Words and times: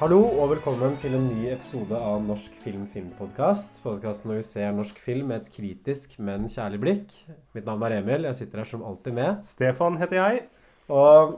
Hallo 0.00 0.22
og 0.40 0.46
velkommen 0.54 0.94
til 0.96 1.12
en 1.12 1.26
ny 1.28 1.50
episode 1.52 1.92
av 1.92 2.22
Norsk 2.24 2.54
film 2.62 2.86
filmpodkast. 2.88 3.82
Podkasten 3.84 4.30
hvor 4.30 4.38
vi 4.38 4.46
ser 4.48 4.70
norsk 4.72 4.96
film 5.04 5.28
med 5.28 5.42
et 5.42 5.50
kritisk, 5.52 6.14
men 6.16 6.46
kjærlig 6.48 6.80
blikk. 6.80 7.12
Mitt 7.52 7.68
navn 7.68 7.84
er 7.84 7.98
Emil. 7.98 8.24
Jeg 8.24 8.38
sitter 8.38 8.62
her 8.62 8.70
som 8.70 8.86
alltid 8.88 9.18
med. 9.18 9.44
Stefan 9.44 10.00
heter 10.00 10.16
jeg. 10.16 10.40
Og 10.88 11.36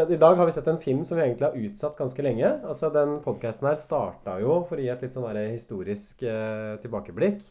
i 0.00 0.16
dag 0.16 0.40
har 0.40 0.48
vi 0.48 0.56
sett 0.56 0.72
en 0.72 0.80
film 0.80 1.04
som 1.04 1.20
vi 1.20 1.26
egentlig 1.26 1.50
har 1.50 1.60
utsatt 1.60 2.00
ganske 2.00 2.24
lenge. 2.24 2.56
Altså 2.64 2.88
Den 2.96 3.18
podkasten 3.20 3.68
her 3.68 3.76
starta 3.76 4.40
jo, 4.40 4.62
for 4.70 4.80
å 4.80 4.86
gi 4.86 4.88
et 4.96 5.04
litt 5.04 5.20
sånn 5.20 5.44
historisk 5.44 6.24
eh, 6.24 6.80
tilbakeblikk, 6.80 7.44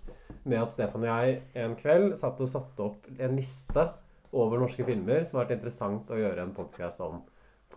med 0.49 0.63
at 0.65 0.73
Stefan 0.73 1.05
og 1.05 1.11
jeg 1.13 1.43
en 1.61 1.77
kveld 1.77 2.17
satt 2.17 2.41
og 2.41 2.49
satte 2.49 2.89
opp 2.89 3.05
en 3.19 3.37
liste 3.37 3.91
over 4.33 4.65
norske 4.65 4.81
filmer 4.81 5.29
som 5.29 5.37
har 5.37 5.45
vært 5.45 5.59
interessant 5.59 6.09
å 6.09 6.17
gjøre 6.17 6.41
en 6.41 6.57
podkast 6.57 7.05
om 7.05 7.21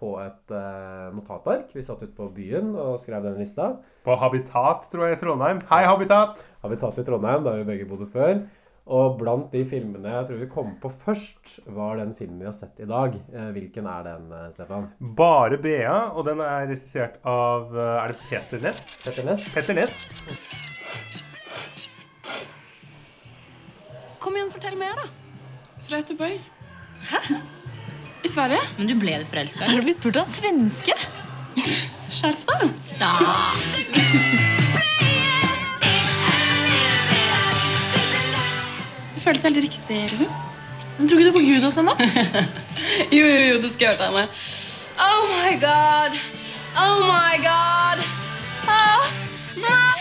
på 0.03 0.17
et 0.23 0.55
uh, 0.55 1.13
notatark. 1.15 1.71
Vi 1.77 1.85
satt 1.87 2.03
ute 2.03 2.15
på 2.17 2.27
byen 2.35 2.75
og 2.75 2.99
skrev 3.01 3.23
den 3.27 3.39
lista. 3.39 3.77
På 4.07 4.17
Habitat, 4.19 4.89
tror 4.91 5.07
jeg, 5.07 5.19
i 5.19 5.23
Trondheim. 5.23 5.63
Hei, 5.71 5.85
Habitat! 5.87 6.43
Habitat 6.65 6.99
i 6.99 7.07
Trondheim, 7.07 7.47
der 7.47 7.61
vi 7.61 7.69
begge 7.71 7.87
bodde 7.91 8.09
før. 8.11 8.43
Og 8.83 9.15
blant 9.21 9.53
de 9.55 9.61
filmene 9.71 10.11
jeg 10.11 10.27
tror 10.27 10.41
vi 10.41 10.49
kom 10.51 10.73
på 10.83 10.91
først, 11.05 11.61
var 11.71 12.01
den 12.01 12.17
filmen 12.19 12.41
vi 12.43 12.49
har 12.49 12.57
sett 12.57 12.83
i 12.83 12.89
dag. 12.91 13.15
Eh, 13.31 13.53
hvilken 13.55 13.87
er 13.87 14.09
den, 14.09 14.27
eh, 14.35 14.49
Stefan? 14.57 14.91
Bare 14.99 15.61
Bea, 15.63 16.11
og 16.11 16.27
den 16.27 16.43
er 16.43 16.67
regissert 16.67 17.23
av 17.23 17.71
Er 17.79 18.11
det 18.11 18.19
Peter 18.27 18.59
Ness? 18.59 18.99
Peter 19.07 19.23
Ness? 19.31 19.47
Peter 19.55 19.79
Ness. 19.79 20.03
Kom 24.19 24.35
igjen, 24.35 24.51
fortell 24.51 24.79
mer, 24.83 24.99
da. 24.99 25.07
Fra 25.87 26.03
Göteborg. 26.03 26.41
Hæ? 27.07 27.62
I 28.25 28.29
Sverige? 28.31 28.61
Men 28.79 28.87
du 28.91 28.95
ble 29.03 29.17
forelska? 29.27 29.67
Har 29.67 29.81
du 29.81 29.87
blitt 29.89 30.01
pult 30.03 30.17
av 30.21 30.31
svenske? 30.31 30.95
Skjerp 32.13 32.47
deg. 32.49 32.71
Da. 33.01 33.13
Det 39.15 39.23
føles 39.25 39.45
helt 39.47 39.61
riktig, 39.67 39.99
liksom. 40.13 40.31
Men 40.99 41.09
tror 41.09 41.21
ikke 41.23 41.31
du 41.31 41.37
på 41.37 41.45
Gud 41.47 41.67
hos 41.67 41.77
henne? 41.81 41.95
jo, 43.13 43.25
jo, 43.27 43.41
jo, 43.51 43.59
du 43.63 43.69
skal 43.75 43.93
høre 43.95 44.11
henne. 44.11 44.27
Oh 45.03 45.27
my 45.31 45.55
god. 45.63 46.17
Oh 46.79 47.03
my 47.09 47.37
god. 47.43 48.05
Oh 48.69 49.11
my 49.59 49.92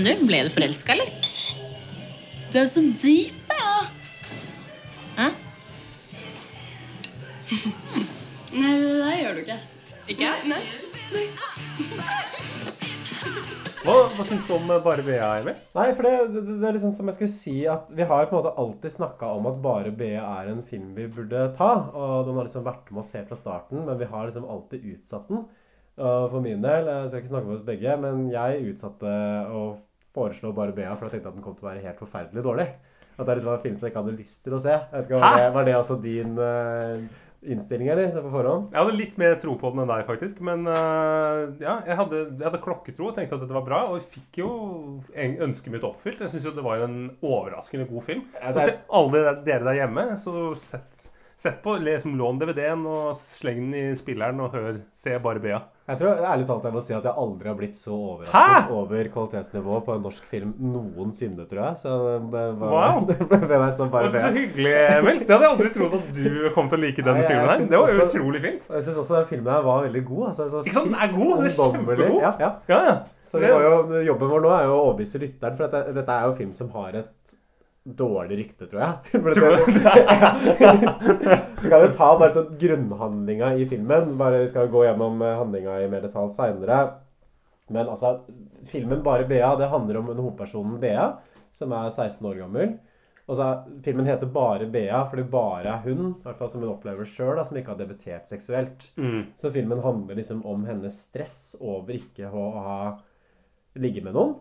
Men 0.00 0.16
du, 0.16 0.20
ble 0.24 0.38
du 0.46 0.48
forelska, 0.48 0.94
eller? 0.94 1.10
Du 2.48 2.54
er 2.56 2.68
så 2.70 2.80
dyp, 2.80 3.50
ja. 3.52 3.72
Hæ? 5.18 5.26
Nei, 8.62 8.70
det 8.80 8.94
der 8.94 9.18
gjør 9.18 9.36
du 9.36 9.40
ikke. 9.42 9.58
Ikke? 10.14 10.30
Nei. 10.48 10.62
Hva, 13.84 13.98
hva 14.14 14.24
syns 14.24 14.46
du 14.48 14.54
om 14.56 14.72
eh, 14.72 14.80
Bare 14.86 15.04
BA, 15.04 15.18
Emil? 15.42 15.60
Nei, 15.76 15.84
for 15.98 16.08
det, 16.08 16.14
det, 16.32 16.46
det 16.48 16.70
er 16.70 16.78
liksom 16.78 16.96
som 16.96 17.12
jeg 17.12 17.18
skulle 17.18 17.34
si 17.34 17.54
at 17.68 17.92
vi 17.92 18.08
har 18.08 18.24
på 18.30 18.38
en 18.38 18.40
måte 18.40 18.54
alltid 18.64 18.96
snakka 18.96 19.34
om 19.36 19.50
at 19.52 19.60
Bare 19.60 19.92
BA 20.00 20.16
er 20.22 20.48
en 20.54 20.64
film 20.64 20.96
vi 20.96 21.10
burde 21.12 21.44
ta. 21.60 21.74
Og 21.92 22.24
den 22.24 22.40
har 22.40 22.48
liksom 22.48 22.64
vært 22.64 22.88
med 22.88 23.04
oss 23.04 23.12
helt 23.18 23.28
fra 23.28 23.40
starten, 23.42 23.84
men 23.84 24.00
vi 24.00 24.08
har 24.08 24.24
liksom 24.24 24.48
alltid 24.48 24.88
utsatt 24.94 25.28
den. 25.28 25.44
Og 26.00 26.26
for 26.32 26.40
min 26.40 26.64
del, 26.64 26.88
jeg 26.88 27.12
skal 27.12 27.20
ikke 27.20 27.34
snakke 27.34 27.50
for 27.52 27.60
oss 27.60 27.68
begge, 27.68 28.00
men 28.00 28.26
jeg 28.32 28.64
utsatte 28.72 29.14
å 29.52 29.64
foreslå 30.14 30.52
Barbea, 30.56 30.94
for 30.96 31.06
jeg 31.08 31.18
tenkte 31.18 31.28
at 31.32 31.36
den 31.38 31.44
kom 31.44 31.54
til 31.58 31.66
å 31.68 31.70
være 31.72 31.84
helt 31.86 31.98
forferdelig 32.02 32.42
dårlig. 32.46 32.68
At 33.20 33.26
det 33.28 33.34
liksom 33.36 33.50
var 33.52 33.58
en 33.58 33.62
film 33.66 33.74
som 33.78 33.84
jeg 33.86 33.92
ikke 33.92 34.02
hadde 34.04 34.18
lyst 34.18 34.44
til 34.46 34.54
å 34.56 34.60
se. 34.62 34.70
Jeg 34.76 34.94
vet 34.94 35.10
ikke, 35.10 35.18
Var 35.20 35.36
det, 35.36 35.50
var 35.54 35.66
det 35.68 35.74
altså 35.76 35.96
din 36.00 36.38
uh, 36.40 37.02
innstilling, 37.52 37.88
eller? 37.92 38.08
Så 38.14 38.22
på 38.24 38.30
forhånd? 38.32 38.70
Jeg 38.72 38.80
hadde 38.80 38.96
litt 38.96 39.18
mer 39.20 39.34
tro 39.42 39.54
på 39.60 39.70
den 39.74 39.82
enn 39.84 39.90
deg, 39.92 40.06
faktisk. 40.08 40.40
Men 40.46 40.64
uh, 40.68 41.52
ja, 41.60 41.74
jeg 41.86 41.98
hadde, 42.00 42.22
jeg 42.40 42.46
hadde 42.48 42.62
klokketro 42.64 43.10
og 43.10 43.14
tenkte 43.18 43.36
at 43.36 43.44
dette 43.44 43.56
var 43.58 43.66
bra. 43.68 43.82
Og 43.90 43.98
jeg 44.00 44.06
fikk 44.16 44.40
jo 44.42 44.50
en- 45.14 45.36
ønsket 45.50 45.74
mitt 45.76 45.84
oppfylt. 45.88 46.20
Jeg 46.24 46.32
syns 46.34 46.48
jo 46.48 46.54
det 46.56 46.64
var 46.64 46.82
en 46.86 46.98
overraskende 47.20 47.86
god 47.92 48.06
film. 48.08 48.24
Ja, 48.40 48.50
er- 48.54 48.60
til 48.72 48.76
alle 49.00 49.24
dere- 49.44 49.64
der 49.68 49.80
hjemme, 49.82 50.06
så 50.20 50.34
sett, 50.56 51.10
sett 51.40 51.60
på, 51.64 51.76
liksom, 51.80 52.16
lån 52.20 52.40
DVD-en 52.40 52.86
og 52.88 53.12
sleng 53.20 53.60
den 53.68 53.92
i 53.92 53.94
spilleren 54.00 54.40
og 54.44 54.52
hør, 54.56 54.80
se 54.96 55.18
Bare 55.24 55.40
Bea. 55.44 55.60
Jeg 55.90 55.98
tror 55.98 56.20
ærlig 56.30 56.46
talt 56.46 56.66
jeg 56.68 56.74
må 56.76 56.80
si 56.86 56.94
at 56.94 57.06
jeg 57.08 57.14
aldri 57.18 57.48
har 57.50 57.56
blitt 57.58 57.74
så 57.78 57.96
Hæ? 58.30 58.30
overrasket 58.30 58.70
over 58.78 59.08
kvalitetsnivået 59.16 59.84
på 59.88 59.94
en 59.96 60.02
norsk 60.06 60.24
film 60.30 60.52
noensinne, 60.62 61.46
tror 61.50 61.62
jeg. 61.66 61.80
Så 61.82 61.94
det 62.34 62.44
var, 62.60 62.74
Wow. 62.76 63.00
det 63.10 63.16
ble 63.26 63.58
meg 63.58 63.72
sånn 63.74 63.90
bare 63.90 64.12
Det 64.14 64.22
så 64.22 64.30
hyggelig, 64.36 64.74
Emil. 64.96 65.18
Det 65.26 65.34
hadde 65.34 65.48
jeg 65.48 65.54
aldri 65.56 65.72
trodd 65.74 65.96
at 65.98 66.06
du 66.20 66.28
kom 66.54 66.70
til 66.70 66.78
å 66.78 66.82
like 66.86 67.02
denne 67.02 67.18
Nei, 67.20 67.26
filmen. 67.26 67.48
her. 67.50 67.66
Det 67.66 67.78
var 67.82 67.88
også- 67.90 68.06
utrolig 68.08 68.42
fint. 68.46 68.70
Jeg 68.70 68.86
syns 68.86 69.00
også 69.04 69.18
den 69.18 69.28
filmen 69.34 69.52
her 69.52 69.66
var 69.66 69.82
veldig 69.88 70.04
god. 70.12 70.22
Altså, 70.30 70.48
så 70.54 70.62
Ikke 70.64 70.78
sant? 70.78 70.86
Den 70.94 70.94
er 70.94 71.10
god, 71.18 71.34
den 71.36 71.50
er 71.50 71.54
kjempegod. 71.58 72.20
Ja, 72.22 72.32
ja. 72.46 72.50
Ja, 72.70 72.80
ja. 72.90 72.94
Så 73.30 73.38
vi 73.42 73.46
jo, 73.50 74.00
jobben 74.12 74.28
vår 74.30 74.40
nå 74.46 74.50
er 74.56 74.64
jo 74.66 74.72
å 74.78 74.80
overbevise 74.88 75.18
lytteren, 75.22 75.56
for 75.58 75.66
dette, 75.68 75.94
dette 75.94 76.10
er 76.16 76.24
jo 76.26 76.32
film 76.38 76.54
som 76.54 76.70
har 76.74 76.96
et 77.02 77.36
dårlig 77.86 78.36
rykte, 78.44 78.66
tror 78.70 78.80
jeg. 78.82 78.94
Tror 79.34 79.56
du 79.56 79.72
det- 79.80 81.39
Vi 81.62 81.68
kan 81.68 81.82
jo 81.84 81.90
ta 81.92 82.14
bare 82.16 82.32
sånn 82.32 82.54
grunnhandlinga 82.60 83.54
i 83.60 83.66
filmen. 83.68 84.14
Bare 84.20 84.44
Vi 84.44 84.48
skal 84.52 84.70
gå 84.72 84.84
gjennom 84.86 85.20
eh, 85.20 85.36
handlinga 85.36 85.76
i 85.82 85.88
mer 85.92 86.04
detalj 86.06 86.32
seinere. 86.32 86.78
Men 87.70 87.90
altså, 87.92 88.14
filmen 88.70 89.02
Bare 89.04 89.26
Bea 89.28 89.52
det 89.60 89.68
handler 89.70 90.00
om 90.00 90.08
en 90.10 90.22
hovedpersonen 90.22 90.80
Bea, 90.80 91.10
som 91.54 91.74
er 91.76 91.90
16 91.92 92.26
år 92.30 92.40
gammel. 92.40 92.72
Og 93.30 93.36
så 93.38 93.46
er, 93.46 93.60
Filmen 93.84 94.08
heter 94.08 94.30
Bare 94.32 94.66
Bea 94.72 95.04
fordi 95.06 95.26
bare 95.30 95.76
er 95.76 95.84
hun, 95.84 96.16
i 96.16 96.24
hvert 96.24 96.40
fall 96.40 96.50
som 96.50 96.64
hun 96.64 96.72
opplever 96.72 97.06
sjøl, 97.06 97.38
som 97.46 97.60
ikke 97.60 97.74
har 97.74 97.78
debutert 97.78 98.26
seksuelt. 98.26 98.88
Mm. 98.96 99.30
Så 99.38 99.52
filmen 99.54 99.84
handler 99.84 100.18
liksom 100.18 100.42
om 100.48 100.64
hennes 100.66 100.96
stress 101.06 101.54
over 101.60 101.94
ikke 101.94 102.32
å 102.32 102.50
ha 102.56 102.76
ligge 103.78 104.02
med 104.02 104.16
noen. 104.16 104.38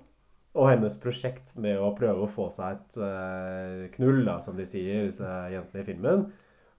Og 0.58 0.72
hennes 0.72 0.96
prosjekt 1.04 1.54
med 1.62 1.78
å 1.78 1.92
prøve 1.98 2.26
å 2.26 2.32
få 2.32 2.48
seg 2.50 2.80
et 2.80 2.98
uh, 2.98 3.84
knull, 3.94 4.24
da, 4.26 4.40
som 4.42 4.58
de 4.58 4.66
sier, 4.66 5.06
disse 5.12 5.28
jentene 5.54 5.84
i 5.84 5.86
filmen. 5.86 6.30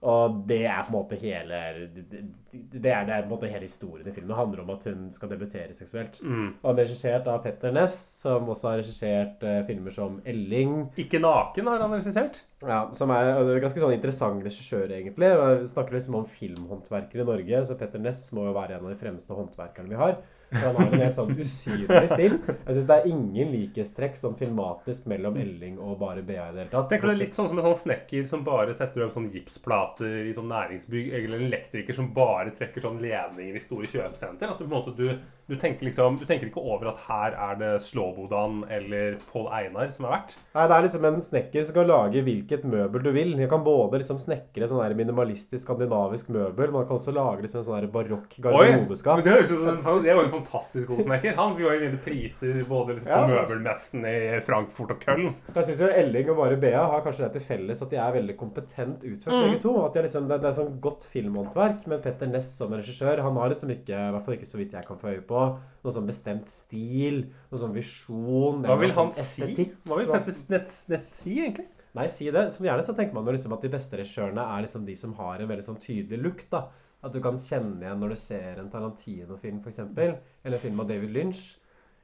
Og 0.01 0.37
det 0.49 0.63
er 0.65 0.81
på 0.81 0.89
en 0.89 0.95
måte 0.95 1.17
hele 1.21 1.57
Det, 1.93 2.89
er, 2.89 3.03
det 3.05 3.13
er 3.13 3.21
på 3.21 3.27
en 3.27 3.33
måte 3.35 3.49
hele 3.51 3.67
historien 3.67 4.07
i 4.07 4.13
filmen. 4.13 4.31
Det 4.31 4.37
handler 4.39 4.63
om 4.63 4.71
at 4.73 4.87
hun 4.89 5.03
skal 5.13 5.29
debutere 5.29 5.75
seksuelt. 5.77 6.17
Mm. 6.25 6.47
Og 6.57 6.65
han 6.71 6.79
er 6.79 6.87
regissert 6.87 7.29
av 7.29 7.43
Petter 7.43 7.75
Ness, 7.75 7.99
som 8.23 8.49
også 8.49 8.71
har 8.71 8.81
regissert 8.81 9.45
uh, 9.45 9.59
filmer 9.67 9.93
som 9.93 10.17
Elling. 10.25 10.73
Ikke 10.99 11.21
naken 11.21 11.69
har 11.69 11.85
han 11.85 11.93
regissert. 11.93 12.41
Ja, 12.65 12.81
Som 12.97 13.13
er 13.13 13.29
en 13.29 13.53
ganske 13.61 13.81
sånn 13.81 13.95
interessant 13.95 14.43
regissør, 14.45 14.89
egentlig. 14.89 15.31
Vi 15.37 15.69
snakker 15.71 15.97
liksom 15.97 16.17
om 16.19 16.27
filmhåndverkere 16.29 17.23
i 17.23 17.29
Norge, 17.29 17.63
så 17.69 17.77
Petter 17.77 18.01
Ness 18.01 18.25
må 18.37 18.49
jo 18.49 18.57
være 18.57 18.79
en 18.79 18.89
av 18.89 18.95
de 18.95 18.99
fremste 18.99 19.37
håndverkerne 19.37 19.93
vi 19.93 20.01
har. 20.01 20.17
For 20.51 20.67
han 20.67 20.75
har 20.75 20.89
en 20.91 21.03
helt 21.05 21.15
sånn 21.15 21.31
usynlig 21.31 21.87
stil. 22.11 22.33
Jeg 22.43 22.75
syns 22.75 22.87
det 22.89 22.97
er 22.97 23.07
ingen 23.07 23.51
likhetstrekk 23.53 24.17
sånn 24.19 24.37
filmatisk 24.39 25.07
mellom 25.11 25.37
Elling 25.39 25.77
og 25.79 25.97
bare 26.01 26.23
BA 26.27 26.35
i 26.49 26.55
det 26.55 26.65
hele 26.65 26.71
tatt. 26.73 26.89
Tenker 26.91 27.07
du 27.07 27.13
det 27.13 27.17
er 27.17 27.23
litt 27.23 27.37
sånn 27.37 27.47
som 27.51 27.61
en 27.61 27.67
sånn 27.69 27.79
snekker 27.85 28.27
som 28.27 28.43
bare 28.47 28.75
setter 28.75 29.05
opp 29.05 29.15
sånn 29.15 29.29
gipsplater 29.31 30.27
i 30.27 30.35
sånn 30.35 30.51
næringsbygg, 30.51 31.13
eller 31.17 31.39
en 31.39 31.47
elektriker 31.47 31.95
som 31.95 32.11
bare 32.15 32.51
trekker 32.57 32.83
sånn 32.83 32.99
ledninger 33.03 33.55
i 33.55 33.63
store 33.63 33.87
kjøpesenter? 33.91 34.51
At 34.51 34.59
du 34.59 34.65
på 34.65 34.69
en 34.69 34.75
måte 34.75 34.95
du, 34.97 35.07
du 35.51 35.57
tenker 35.59 35.83
liksom 35.89 36.15
Du 36.21 36.25
tenker 36.25 36.47
ikke 36.47 36.61
over 36.63 36.87
at 36.93 37.01
her 37.09 37.35
er 37.35 37.55
det 37.59 37.71
Slåbodan 37.83 38.61
eller 38.71 39.17
Pål 39.31 39.49
Einar 39.51 39.89
som 39.91 40.05
er 40.07 40.13
verdt? 40.15 40.35
Nei, 40.55 40.65
Det 40.67 40.75
er 40.77 40.85
liksom 40.87 41.05
en 41.09 41.19
snekker 41.25 41.65
som 41.67 41.75
kan 41.75 41.87
lage 41.89 42.23
hvilket 42.23 42.63
møbel 42.71 43.03
du 43.03 43.11
vil. 43.11 43.33
Jeg 43.37 43.49
kan 43.51 43.63
både 43.65 43.99
liksom 44.01 44.17
snekre 44.21 44.67
sånn 44.71 44.81
der 44.81 44.95
minimalistisk 44.95 45.65
skandinavisk 45.67 46.29
møbel, 46.33 46.71
man 46.71 46.87
kan 46.87 46.97
også 46.97 47.13
lage 47.15 47.43
liksom 47.45 47.59
en 47.61 47.67
sånn 47.67 47.91
barokk 47.91 48.37
men 48.39 48.47
garderobeskap. 48.47 49.23
det, 49.23 49.33
høres 49.35 49.51
ut 49.51 49.59
som 49.59 49.69
en- 49.69 50.03
det 50.03 50.09
er 50.11 50.15
jo 50.15 50.23
en 50.25 50.33
fantastisk 50.41 50.87
god 50.87 51.03
snekker. 51.05 51.35
Han 51.35 51.55
vil 51.57 51.65
jo 51.65 51.79
vinne 51.79 51.99
priser 52.05 52.63
både 52.67 52.95
liksom 52.95 53.11
på 53.11 53.19
Ja. 53.19 53.27
møbelmessen 53.27 54.05
i 54.05 54.39
Frankfurt 54.41 54.91
og 54.91 54.99
Köln. 55.01 55.33
Jeg 55.53 55.63
synes 55.65 55.79
jo 55.79 55.87
Elling 55.87 56.29
og 56.29 56.37
bare 56.37 56.55
Bea 56.57 56.83
har 56.87 57.01
kanskje 57.01 57.27
det 57.27 57.33
til 57.33 57.41
felles 57.41 57.81
at 57.81 57.89
de 57.89 57.97
er 57.97 58.11
veldig 58.13 58.37
kompetent 58.37 59.03
utført, 59.03 59.33
Mm. 59.33 59.43
begge 59.51 59.61
to. 59.61 59.85
At 59.85 59.93
de 59.93 59.99
er 59.99 60.03
liksom, 60.07 60.27
det, 60.27 60.41
det 60.41 60.49
er 60.49 60.63
sånn 60.63 60.79
godt 60.79 61.03
filmhåndverk, 61.11 61.87
men 61.87 62.01
Petter 62.01 62.27
Ness 62.27 62.51
som 62.57 62.71
regissør 62.71 63.19
han 63.21 63.35
har 63.35 63.49
liksom 63.49 63.69
ikke, 63.69 63.95
i 63.95 64.11
hvert 64.11 64.25
fall 64.25 64.35
ikke 64.37 64.49
så 64.51 64.57
vidt 64.57 64.71
jeg 64.71 64.85
kan 64.87 64.97
få 64.97 65.09
øye 65.15 65.21
på, 65.27 65.40
noe 65.81 65.93
sånn 65.95 66.09
bestemt 66.09 66.51
stil, 66.53 67.23
noe 67.49 67.61
sånn 67.61 67.73
visjon 67.75 68.65
Hva 68.67 68.77
vil 68.81 68.93
han 68.95 69.13
sånn 69.15 69.25
si? 69.25 69.69
Hva 69.87 69.97
vil 69.99 70.11
Petter 70.11 70.35
Ness 70.53 71.07
si, 71.23 71.37
egentlig? 71.39 71.67
Nei, 71.97 72.05
si 72.11 72.29
det. 72.31 72.45
Som 72.55 72.67
gjerne 72.67 72.85
så 72.87 72.95
tenker 72.95 73.17
man 73.17 73.27
jo 73.27 73.33
liksom 73.35 73.55
at 73.55 73.65
de 73.65 73.71
beste 73.73 73.97
regissørene 73.99 74.45
er 74.55 74.63
liksom 74.65 74.85
de 74.87 74.95
som 74.99 75.15
har 75.17 75.41
en 75.41 75.49
veldig 75.49 75.65
sånn 75.65 75.81
tydelig 75.83 76.21
look, 76.21 76.45
da. 76.53 76.67
At 77.01 77.15
du 77.15 77.19
kan 77.23 77.39
kjenne 77.41 77.81
igjen 77.81 77.99
når 77.99 78.13
du 78.13 78.19
ser 78.21 78.61
en 78.61 78.69
Tarantino-film, 78.71 79.59
f.eks., 79.65 79.81
eller 79.97 80.55
en 80.55 80.61
film 80.61 80.83
av 80.83 80.91
David 80.91 81.15
Lynch. 81.15 81.41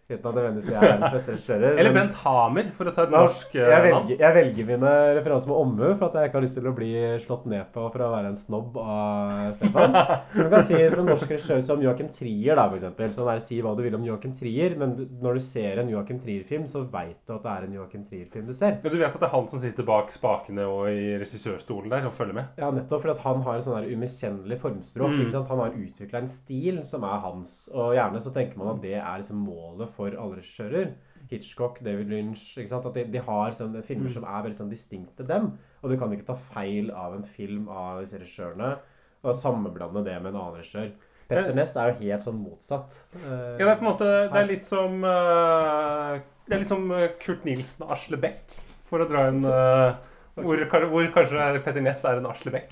Uten 0.07 0.21
at 0.21 0.35
det 0.37 0.43
nødvendigvis 0.43 0.69
er 0.71 0.83
verdens 0.85 1.15
beste 1.17 1.33
regissører. 1.33 1.79
Eller 1.81 1.95
Bent 1.95 2.13
Hamer, 2.21 2.69
for 2.77 2.87
å 2.87 2.93
ta 2.95 3.03
et 3.03 3.11
Nå, 3.11 3.23
norsk 3.25 3.55
eh, 3.57 3.65
jeg, 3.67 3.83
velger, 3.83 4.21
jeg 4.21 4.35
velger 4.37 4.67
mine 4.69 4.91
referanser 5.17 5.51
med 5.51 5.57
omhu 5.59 5.87
for 5.89 6.05
at 6.07 6.15
jeg 6.15 6.29
ikke 6.29 6.39
har 6.39 6.45
lyst 6.45 6.57
til 6.59 6.69
å 6.69 6.73
bli 6.77 6.91
slått 7.25 7.47
ned 7.51 7.71
på 7.73 7.87
for 7.91 8.05
å 8.05 8.09
være 8.13 8.31
en 8.31 8.39
snobb 8.39 8.79
av 8.79 9.57
Stefan. 9.57 9.97
Du 10.31 10.45
kan 10.53 10.63
si 10.67 10.79
som 10.93 11.01
en 11.03 11.11
norsk 11.11 11.33
regissør 11.33 11.63
som 11.67 11.83
Joachim 11.83 12.11
Trier, 12.13 12.55
da, 12.55 12.67
for 12.69 12.79
eksempel. 12.79 13.11
Sånn 13.17 13.27
der, 13.27 13.43
si 13.43 13.59
hva 13.63 13.73
du 13.75 13.83
vil 13.83 13.97
om 13.99 14.05
Joachim 14.07 14.35
Trier, 14.37 14.77
men 14.79 14.95
når 15.23 15.39
du 15.39 15.43
ser 15.43 15.81
en 15.83 15.91
Joachim 15.91 16.21
Trier-film, 16.23 16.69
så 16.71 16.85
veit 16.87 17.19
du 17.27 17.35
at 17.35 17.43
det 17.43 17.53
er 17.57 17.67
en 17.67 17.75
Joachim 17.81 18.07
Trier-film 18.07 18.47
du 18.47 18.55
ser. 18.57 18.79
Men 18.83 18.95
du 18.95 18.99
vet 19.01 19.11
at 19.11 19.19
det 19.19 19.27
er 19.27 19.35
han 19.35 19.51
som 19.51 19.63
sitter 19.63 19.87
bak 19.87 20.13
spakene 20.13 20.67
og 20.71 20.87
i 20.91 21.17
regissørstolen 21.19 21.91
der 21.91 22.07
og 22.07 22.15
følger 22.15 22.39
med? 22.39 22.55
Ja, 22.61 22.71
nettopp 22.71 23.03
fordi 23.03 23.15
at 23.17 23.25
han 23.25 23.43
har 23.43 23.59
et 23.59 23.67
sånn 23.67 23.77
der 23.81 23.91
umiskjennelig 23.91 24.59
formspråk. 24.63 25.19
Mm. 25.19 25.35
Han 25.51 25.63
har 25.65 25.77
utvikla 25.77 26.23
en 26.23 26.31
stil 26.31 26.81
som 26.87 27.05
er 27.07 27.21
hans. 27.23 27.53
Og 27.73 27.95
gjerne 27.97 28.23
så 28.23 28.33
tenker 28.35 28.59
man 28.59 28.73
at 28.75 28.81
det 28.83 28.95
er 28.99 29.21
liksom 29.21 29.43
målet 29.43 29.91
for 29.97 30.13
alle 30.13 30.39
regissører. 30.39 30.93
Hitchcock, 31.27 31.81
David 31.83 32.11
Lynch? 32.13 32.53
At 32.71 32.85
de, 32.95 33.03
de 33.11 33.23
har 33.25 33.55
sånne 33.57 33.81
filmer 33.85 34.13
som 34.13 34.27
er 34.27 34.45
veldig 34.45 34.59
sånn 34.61 34.71
distinkte 34.71 35.25
dem. 35.27 35.51
Og 35.81 35.91
du 35.91 35.97
kan 35.99 36.13
ikke 36.13 36.29
ta 36.29 36.37
feil 36.53 36.93
av 36.95 37.17
en 37.17 37.25
film 37.27 37.67
av 37.73 38.03
disse 38.03 38.21
regissørene 38.21 38.77
og 39.25 39.35
sammenblande 39.35 40.05
det 40.05 40.15
med 40.21 40.31
en 40.31 40.39
annen 40.39 40.59
regissør. 40.59 40.91
Petter 41.27 41.55
Næss 41.55 41.75
er 41.75 41.91
jo 41.91 41.97
helt 42.05 42.23
sånn 42.23 42.39
motsatt. 42.39 42.95
Uh, 43.17 43.57
Ja, 43.59 43.65
det 43.65 43.71
er 43.73 43.79
på 43.79 43.83
en 43.83 43.89
måte 43.89 44.07
Det 44.07 44.39
er 44.39 44.47
litt 44.47 44.67
som 44.67 45.01
uh, 45.03 46.15
Det 46.47 46.55
er 46.55 46.61
litt 46.61 46.71
som 46.71 46.85
eh, 46.95 47.09
Kurt 47.19 47.43
Nilsen 47.47 47.83
og 47.83 47.91
Asle 47.97 48.19
Beck, 48.21 48.55
for 48.87 49.03
å 49.03 49.07
dra 49.09 49.25
en 49.27 49.41
uh, 49.43 49.97
hvor, 50.37 50.61
hvor 50.87 51.09
kanskje 51.15 51.49
Petter 51.65 51.83
Næss 51.83 52.05
er 52.07 52.21
en 52.21 52.29
Asle 52.31 52.53
Beck. 52.55 52.71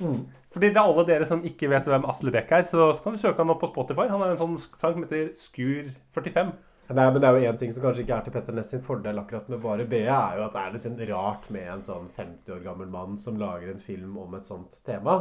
mm. 0.00 0.20
Fordi 0.50 0.72
det 0.72 0.80
er 0.80 0.88
alle 0.88 1.06
dere 1.06 1.26
som 1.28 1.44
ikke 1.46 1.68
vet 1.70 1.86
hvem 1.86 2.08
Asle 2.10 2.32
Beck 2.34 2.50
er, 2.56 2.64
så 2.66 2.90
kan 3.02 3.14
du 3.14 3.20
søke 3.20 3.38
han 3.38 3.52
opp 3.52 3.60
på 3.62 3.70
Spotify. 3.70 4.08
Han 4.10 4.22
har 4.24 4.32
en 4.32 4.40
sånn 4.40 4.56
sang 4.80 4.96
som 4.96 5.04
heter 5.04 5.30
Skur 5.38 5.92
45. 6.16 6.50
Nei, 6.90 7.04
men 7.06 7.20
det 7.22 7.28
er 7.28 7.36
jo 7.38 7.50
én 7.52 7.58
ting 7.58 7.70
som 7.70 7.84
kanskje 7.84 8.02
ikke 8.02 8.16
er 8.16 8.24
til 8.26 8.34
Petter 8.34 8.56
Ness 8.56 8.72
sin 8.74 8.82
fordel 8.82 9.20
akkurat 9.20 9.46
med 9.52 9.60
bare 9.62 9.86
BE, 9.86 10.00
er 10.10 10.40
jo 10.40 10.48
at 10.48 10.56
det 10.56 10.62
er 10.64 10.72
litt 10.74 10.82
sånn 10.82 10.98
rart 11.12 11.46
med 11.54 11.68
en 11.70 11.84
sånn 11.86 12.08
50 12.16 12.56
år 12.56 12.64
gammel 12.64 12.90
mann 12.90 13.14
som 13.22 13.38
lager 13.38 13.70
en 13.70 13.84
film 13.84 14.16
om 14.18 14.34
et 14.34 14.48
sånt 14.48 14.74
tema. 14.86 15.20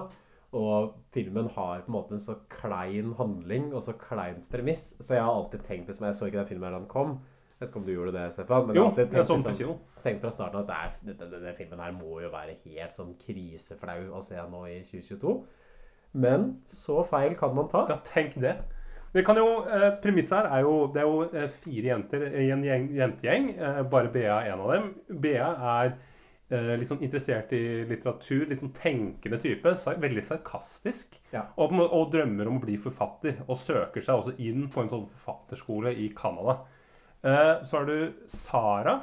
Og 0.58 0.96
filmen 1.14 1.52
har 1.54 1.84
på 1.86 1.92
en 1.92 1.94
måte 1.94 2.16
en 2.18 2.24
så 2.24 2.40
klein 2.50 3.14
handling 3.20 3.70
og 3.70 3.84
så 3.86 3.94
kleint 4.02 4.50
premiss. 4.50 4.96
Så 4.98 5.14
jeg 5.14 5.22
har 5.28 5.30
alltid 5.30 5.62
tenkt 5.68 5.92
det 5.92 6.00
som 6.00 6.08
Jeg 6.08 6.18
så 6.18 6.30
ikke 6.32 6.42
den 6.42 6.50
filmen 6.50 6.72
da 6.72 6.80
den 6.80 6.90
kom. 6.90 7.20
Jeg 7.60 7.66
vet 7.66 7.72
ikke 7.74 7.80
om 7.82 7.86
du 7.86 7.92
gjorde 7.92 8.12
det, 8.16 8.26
Stefan? 8.32 8.68
Men 8.68 8.78
Jo, 8.78 8.84
alltid 8.88 9.16
jeg 9.18 9.26
så 9.28 9.36
den 9.36 9.44
tenkte 9.44 9.60
liksom, 10.00 10.20
fra 10.22 10.30
starten 10.32 10.60
at 10.62 10.70
det 10.70 11.16
er, 11.20 11.26
denne, 11.28 11.52
filmen 11.58 11.82
her 11.84 11.92
må 11.92 12.22
jo 12.24 12.30
være 12.32 12.54
helt 12.64 12.96
sånn 12.96 13.18
kriseflau 13.20 14.14
å 14.16 14.22
se 14.24 14.40
nå 14.48 14.62
i 14.72 14.78
2022. 14.88 15.34
Men 16.24 16.46
så 16.72 17.04
feil 17.10 17.36
kan 17.36 17.52
man 17.58 17.68
ta. 17.68 17.82
Ja, 17.92 18.00
tenk 18.08 18.40
det. 18.40 18.56
Det 19.12 19.26
kan 19.28 19.36
jo, 19.42 19.66
eh, 19.68 19.90
Premisset 20.00 20.38
her 20.38 20.48
er 20.54 20.62
jo 20.62 20.88
Det 20.94 21.02
er 21.02 21.08
jo 21.10 21.22
eh, 21.34 21.50
fire 21.50 21.88
jenter 21.88 22.26
i 22.30 22.48
en 22.54 22.64
gjeng, 22.64 22.88
jentegjeng. 22.96 23.52
Eh, 23.58 23.84
bare 23.92 24.14
Bea 24.14 24.40
er 24.40 24.54
en 24.54 24.64
av 24.64 24.74
dem. 24.78 24.90
Bea 25.20 25.52
er 25.76 25.92
eh, 26.56 26.74
litt 26.80 26.88
sånn 26.88 27.04
interessert 27.04 27.52
i 27.52 27.64
litteratur. 27.90 28.48
Litt 28.48 28.64
sånn 28.64 28.72
tenkende 28.72 29.44
type. 29.44 29.76
Veldig 30.08 30.24
sarkastisk. 30.32 31.20
Ja. 31.34 31.50
Og, 31.58 31.76
og 31.76 32.12
drømmer 32.16 32.48
om 32.48 32.62
å 32.62 32.64
bli 32.64 32.80
forfatter. 32.80 33.44
Og 33.50 33.60
søker 33.60 34.00
seg 34.00 34.24
også 34.24 34.38
inn 34.40 34.70
på 34.72 34.86
en 34.86 34.96
sånn 34.96 35.10
forfatterskole 35.12 35.92
i 35.92 36.08
Canada. 36.16 36.62
Eh, 37.22 37.64
så 37.64 37.78
har 37.78 37.86
du 37.86 38.14
Sara, 38.28 39.00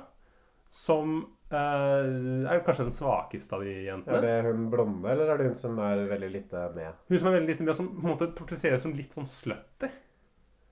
som 0.71 1.19
eh, 1.51 2.47
er 2.49 2.63
kanskje 2.65 2.89
den 2.89 2.97
svakeste 2.97 3.57
av 3.59 3.65
de 3.65 3.75
jentene. 3.87 4.17
Er 4.19 4.25
det 4.25 4.49
hun 4.49 4.69
blonde, 4.73 5.09
eller 5.13 5.33
er 5.33 5.41
det 5.41 5.51
hun 5.51 5.59
som 5.59 5.79
er 5.85 6.07
veldig 6.09 6.31
lite 6.33 6.65
med? 6.77 7.05
Hun 7.11 7.19
som 7.19 7.31
er 7.31 7.39
veldig 7.39 7.53
lite 7.53 7.67
med, 7.69 7.79
som 7.79 7.93
på 7.93 8.05
en 8.07 8.15
måte 8.15 8.31
portretteres 8.39 8.85
som 8.87 8.97
litt 8.97 9.17
sånn 9.17 9.29
slutty. 9.31 9.93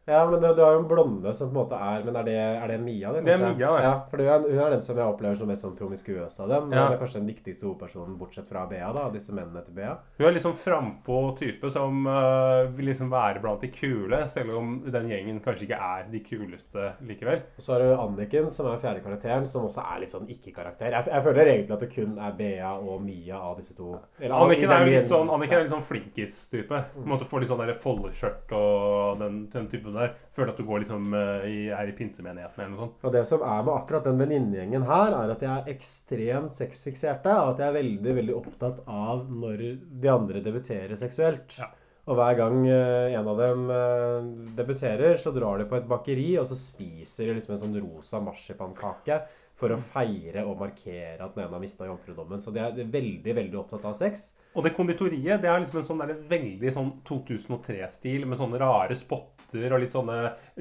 Ja, 0.07 0.31
men 0.31 0.41
du, 0.41 0.63
har 0.63 0.73
jo 0.75 0.83
en 0.83 0.89
blonde 0.89 1.33
som 1.35 1.49
på 1.49 1.57
en 1.57 1.61
måte 1.63 1.77
er 1.81 2.03
Men 2.05 2.17
er 2.21 2.27
det, 2.27 2.37
er 2.37 2.69
det 2.69 2.79
Mia? 2.83 3.13
Det, 3.13 3.23
Det 3.25 3.33
er 3.33 3.39
kanskje? 3.41 3.57
Mia. 3.57 3.71
Ja, 3.85 3.93
for 4.11 4.21
er, 4.21 4.43
hun 4.45 4.61
er 4.61 4.75
den 4.75 4.83
som 4.85 4.99
jeg 5.01 5.07
opplever 5.15 5.39
som 5.41 5.49
mest 5.49 5.65
sånn 5.65 5.77
promiskuøs 5.79 6.37
av 6.45 6.51
dem. 6.53 6.75
Ja. 6.75 6.85
Hun 6.85 6.97
er 6.97 7.01
kanskje 7.01 7.23
den 7.23 7.31
viktigste 7.33 7.67
hovedpersonen, 7.69 8.19
bortsett 8.21 8.51
fra 8.51 8.67
Bea, 8.69 8.91
da, 8.93 9.07
disse 9.15 9.33
mennene 9.33 9.63
til 9.65 9.77
Bea. 9.79 9.95
Hun 10.19 10.27
er 10.29 10.37
liksom 10.37 10.57
frampå 10.61 11.21
type 11.39 11.71
som 11.73 12.05
uh, 12.09 12.67
vil 12.77 12.91
liksom 12.91 13.09
være 13.13 13.41
blant 13.45 13.65
de 13.65 13.71
kule, 13.73 14.21
selv 14.29 14.59
om 14.59 14.75
den 14.85 15.09
gjengen 15.09 15.41
kanskje 15.45 15.69
ikke 15.69 15.81
er 15.89 16.05
de 16.13 16.21
kuleste 16.27 16.91
likevel. 17.09 17.41
Og 17.57 17.65
så 17.65 17.75
har 17.75 17.87
du 17.87 17.95
Anniken, 17.95 18.51
som 18.53 18.69
er 18.69 18.83
fjerde 18.83 19.05
karakteren, 19.07 19.49
som 19.49 19.65
også 19.71 19.87
er 19.89 20.05
litt 20.05 20.13
sånn 20.13 20.29
ikke-karakter. 20.29 20.93
Jeg, 20.99 21.09
jeg 21.15 21.27
føler 21.29 21.53
egentlig 21.55 21.79
at 21.79 21.87
det 21.87 21.91
kun 21.95 22.21
er 22.21 22.37
Bea 22.37 22.75
og 22.77 23.01
Mia 23.05 23.41
av 23.41 23.57
disse 23.63 23.77
to. 23.79 23.95
Eller, 24.21 24.37
Anniken 24.37 24.77
er 24.77 24.85
jo 24.85 24.93
litt 24.93 25.09
sånn. 25.09 25.33
Anniken 25.33 25.63
er 25.63 25.65
litt 25.65 25.75
sånn 25.75 25.89
flinkis-type. 25.89 26.85
På 26.93 27.07
en 27.07 27.11
måte 27.15 27.23
Får 27.25 27.41
litt 27.41 27.49
sånn 27.49 27.63
der 27.63 27.79
foldeskjørt 27.81 28.53
og 28.55 29.23
den, 29.23 29.39
den 29.51 29.65
typen 29.73 29.94
der. 29.99 30.17
Føler 30.35 30.53
at 30.53 30.61
du 30.61 30.67
går 30.69 30.83
liksom 30.85 31.15
øh, 31.19 31.47
i, 31.51 31.59
er 31.75 31.91
i 31.91 31.95
pinsemenigheten 31.97 32.65
eller 32.65 32.75
noe 32.75 32.83
sånt. 32.85 32.99
Og 33.05 33.15
det 33.15 33.25
som 33.29 33.45
er 33.47 33.63
med 33.63 33.73
akkurat 33.77 34.09
den 34.09 34.21
venninnegjengen 34.21 34.89
her, 34.89 35.15
er 35.21 35.33
at 35.35 35.47
jeg 35.47 35.53
er 35.55 35.73
ekstremt 35.75 36.59
sexfikserte, 36.59 37.39
og 37.39 37.55
at 37.55 37.65
jeg 37.65 37.71
er 37.71 37.79
veldig, 37.79 38.19
veldig 38.21 38.37
opptatt 38.41 38.85
av 38.91 39.25
når 39.31 39.65
de 40.03 40.13
andre 40.13 40.45
debuterer 40.45 40.95
seksuelt. 40.99 41.59
Ja. 41.61 41.71
Og 42.05 42.19
hver 42.19 42.37
gang 42.37 42.59
eh, 42.69 43.15
en 43.17 43.29
av 43.31 43.39
dem 43.41 43.71
eh, 43.73 44.27
debuterer, 44.59 45.17
så 45.21 45.33
drar 45.33 45.61
de 45.61 45.69
på 45.71 45.79
et 45.79 45.89
bakeri, 45.89 46.35
og 46.41 46.45
så 46.51 46.59
spiser 46.59 47.31
de 47.31 47.39
liksom 47.39 47.57
en 47.57 47.63
sånn 47.63 47.81
rosa 47.81 48.21
marsipankake 48.21 49.23
for 49.59 49.73
å 49.73 49.81
feire 49.95 50.43
og 50.45 50.59
markere 50.61 51.23
at 51.23 51.37
den 51.37 51.47
ene 51.47 51.57
har 51.57 51.63
mista 51.63 51.87
jomfrudommen. 51.89 52.43
Så 52.43 52.53
de 52.53 52.61
er 52.61 52.75
veldig, 52.77 53.37
veldig 53.39 53.61
opptatt 53.63 53.87
av 53.89 53.97
sex. 53.97 54.33
Og 54.55 54.67
det 54.67 54.75
konditoriet 54.77 55.43
det 55.43 55.51
er 55.51 55.63
liksom 55.63 55.81
en 55.81 55.87
sånn 55.87 56.03
veldig 56.31 56.75
sånn 56.75 56.91
2003-stil 57.09 58.27
med 58.29 58.39
sånne 58.39 58.61
rare 58.63 58.97
spotter 58.99 59.34
og 59.63 59.81
litt 59.83 59.95
sånne 59.95 60.17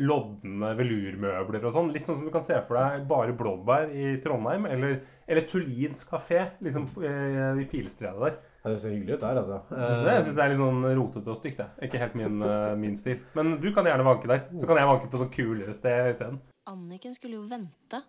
lodne 0.05 0.73
velurmøbler 0.77 1.65
og 1.65 1.73
sånn. 1.75 1.91
Litt 1.95 2.05
sånn 2.09 2.19
som 2.19 2.27
du 2.27 2.31
kan 2.33 2.45
se 2.45 2.59
for 2.67 2.77
deg 2.77 3.07
bare 3.09 3.33
blåbær 3.37 3.89
i 3.89 4.13
Trondheim, 4.23 4.67
eller, 4.69 4.99
eller 5.27 5.47
Tullins 5.49 6.05
kafé 6.09 6.43
liksom 6.63 6.85
eh, 7.01 7.63
i 7.63 7.67
Pilestredet 7.71 8.21
der. 8.21 8.37
Ja, 8.63 8.71
det 8.71 8.79
ser 8.79 8.93
hyggelig 8.95 9.17
ut 9.17 9.25
der, 9.25 9.37
altså. 9.41 9.57
Jeg 9.73 9.87
synes 9.89 10.03
det, 10.05 10.13
jeg 10.15 10.23
synes 10.23 10.37
det 10.37 10.43
er 10.43 10.51
litt 10.53 10.61
sånn 10.61 10.85
rotete 11.01 11.33
og 11.33 11.39
stygt. 11.41 11.57
det. 11.59 11.69
Ikke 11.89 11.99
helt 11.99 12.15
min, 12.15 12.41
eh, 12.47 12.75
min 12.79 12.97
stil. 12.99 13.19
Men 13.35 13.57
du 13.59 13.69
kan 13.75 13.89
gjerne 13.89 14.05
vanke 14.07 14.29
der. 14.31 14.45
Så 14.55 14.69
kan 14.69 14.79
jeg 14.79 14.87
vanke 14.87 15.09
på 15.11 15.19
sånn 15.19 15.33
kulere 15.33 15.75
sted 15.75 16.13
isteden. 16.13 16.39
Anniken 16.71 17.17
skulle 17.17 17.41
jo 17.41 17.43
vente. 17.49 17.99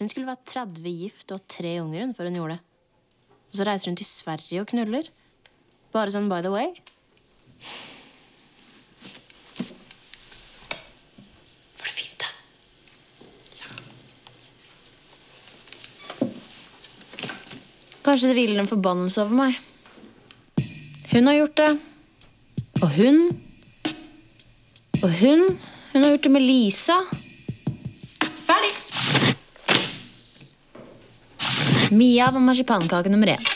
Hun 0.00 0.08
skulle 0.10 0.26
være 0.26 0.42
30 0.48 0.90
gift 1.04 1.30
og 1.30 1.38
ha 1.38 1.52
tre 1.54 1.76
unger 1.84 2.02
hun 2.06 2.14
før 2.18 2.30
hun 2.30 2.40
gjorde 2.40 2.56
det. 2.56 2.64
Og 3.52 3.58
så 3.60 3.66
reiser 3.68 3.92
hun 3.92 3.98
til 4.00 4.08
Sverige 4.08 4.64
og 4.64 4.70
knuller. 4.72 5.10
Bare 5.92 6.10
sånn 6.14 6.30
by 6.32 6.40
the 6.42 6.50
way. 6.50 6.72
Var 11.78 11.84
det 11.84 11.94
fint, 11.94 12.18
da? 12.18 12.30
Kanskje 18.02 18.32
det 18.32 18.34
hviler 18.34 18.62
en 18.62 18.70
forbannelse 18.70 19.22
over 19.22 19.36
meg. 19.38 19.58
Hun 21.12 21.28
har 21.28 21.36
gjort 21.36 21.56
det. 21.60 21.70
Og 22.82 22.88
hun. 22.96 23.20
Og 25.02 25.10
hun. 25.20 25.44
Hun 25.92 26.02
har 26.02 26.10
gjort 26.10 26.26
det 26.26 26.32
med 26.34 26.42
Lisa. 26.42 26.98
Ferdig. 28.42 28.72
Mia 31.92 32.30
var 32.32 32.40
marsipankake 32.40 33.12
nummer 33.12 33.36
én. 33.36 33.50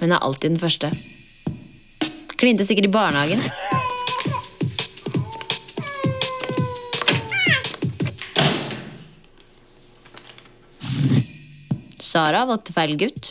Hun 0.00 0.12
er 0.12 0.20
alltid 0.20 0.50
den 0.50 0.60
første. 0.60 0.92
Klinte 2.36 2.66
sikkert 2.68 2.90
i 2.90 2.92
barnehagen. 2.92 3.42
Sara 12.16 12.46
valgte 12.48 12.72
feil 12.72 12.94
gutt. 12.96 13.26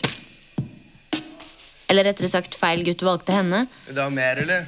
Eller 1.89 2.05
rettere 2.05 2.27
sagt, 2.29 2.53
feil 2.53 2.83
gutt 2.85 3.01
valgte 3.01 3.33
henne. 3.33 3.63
Vil 3.87 3.95
du 3.97 4.01
ha 4.03 4.11
mer, 4.13 4.37
eller? 4.43 4.67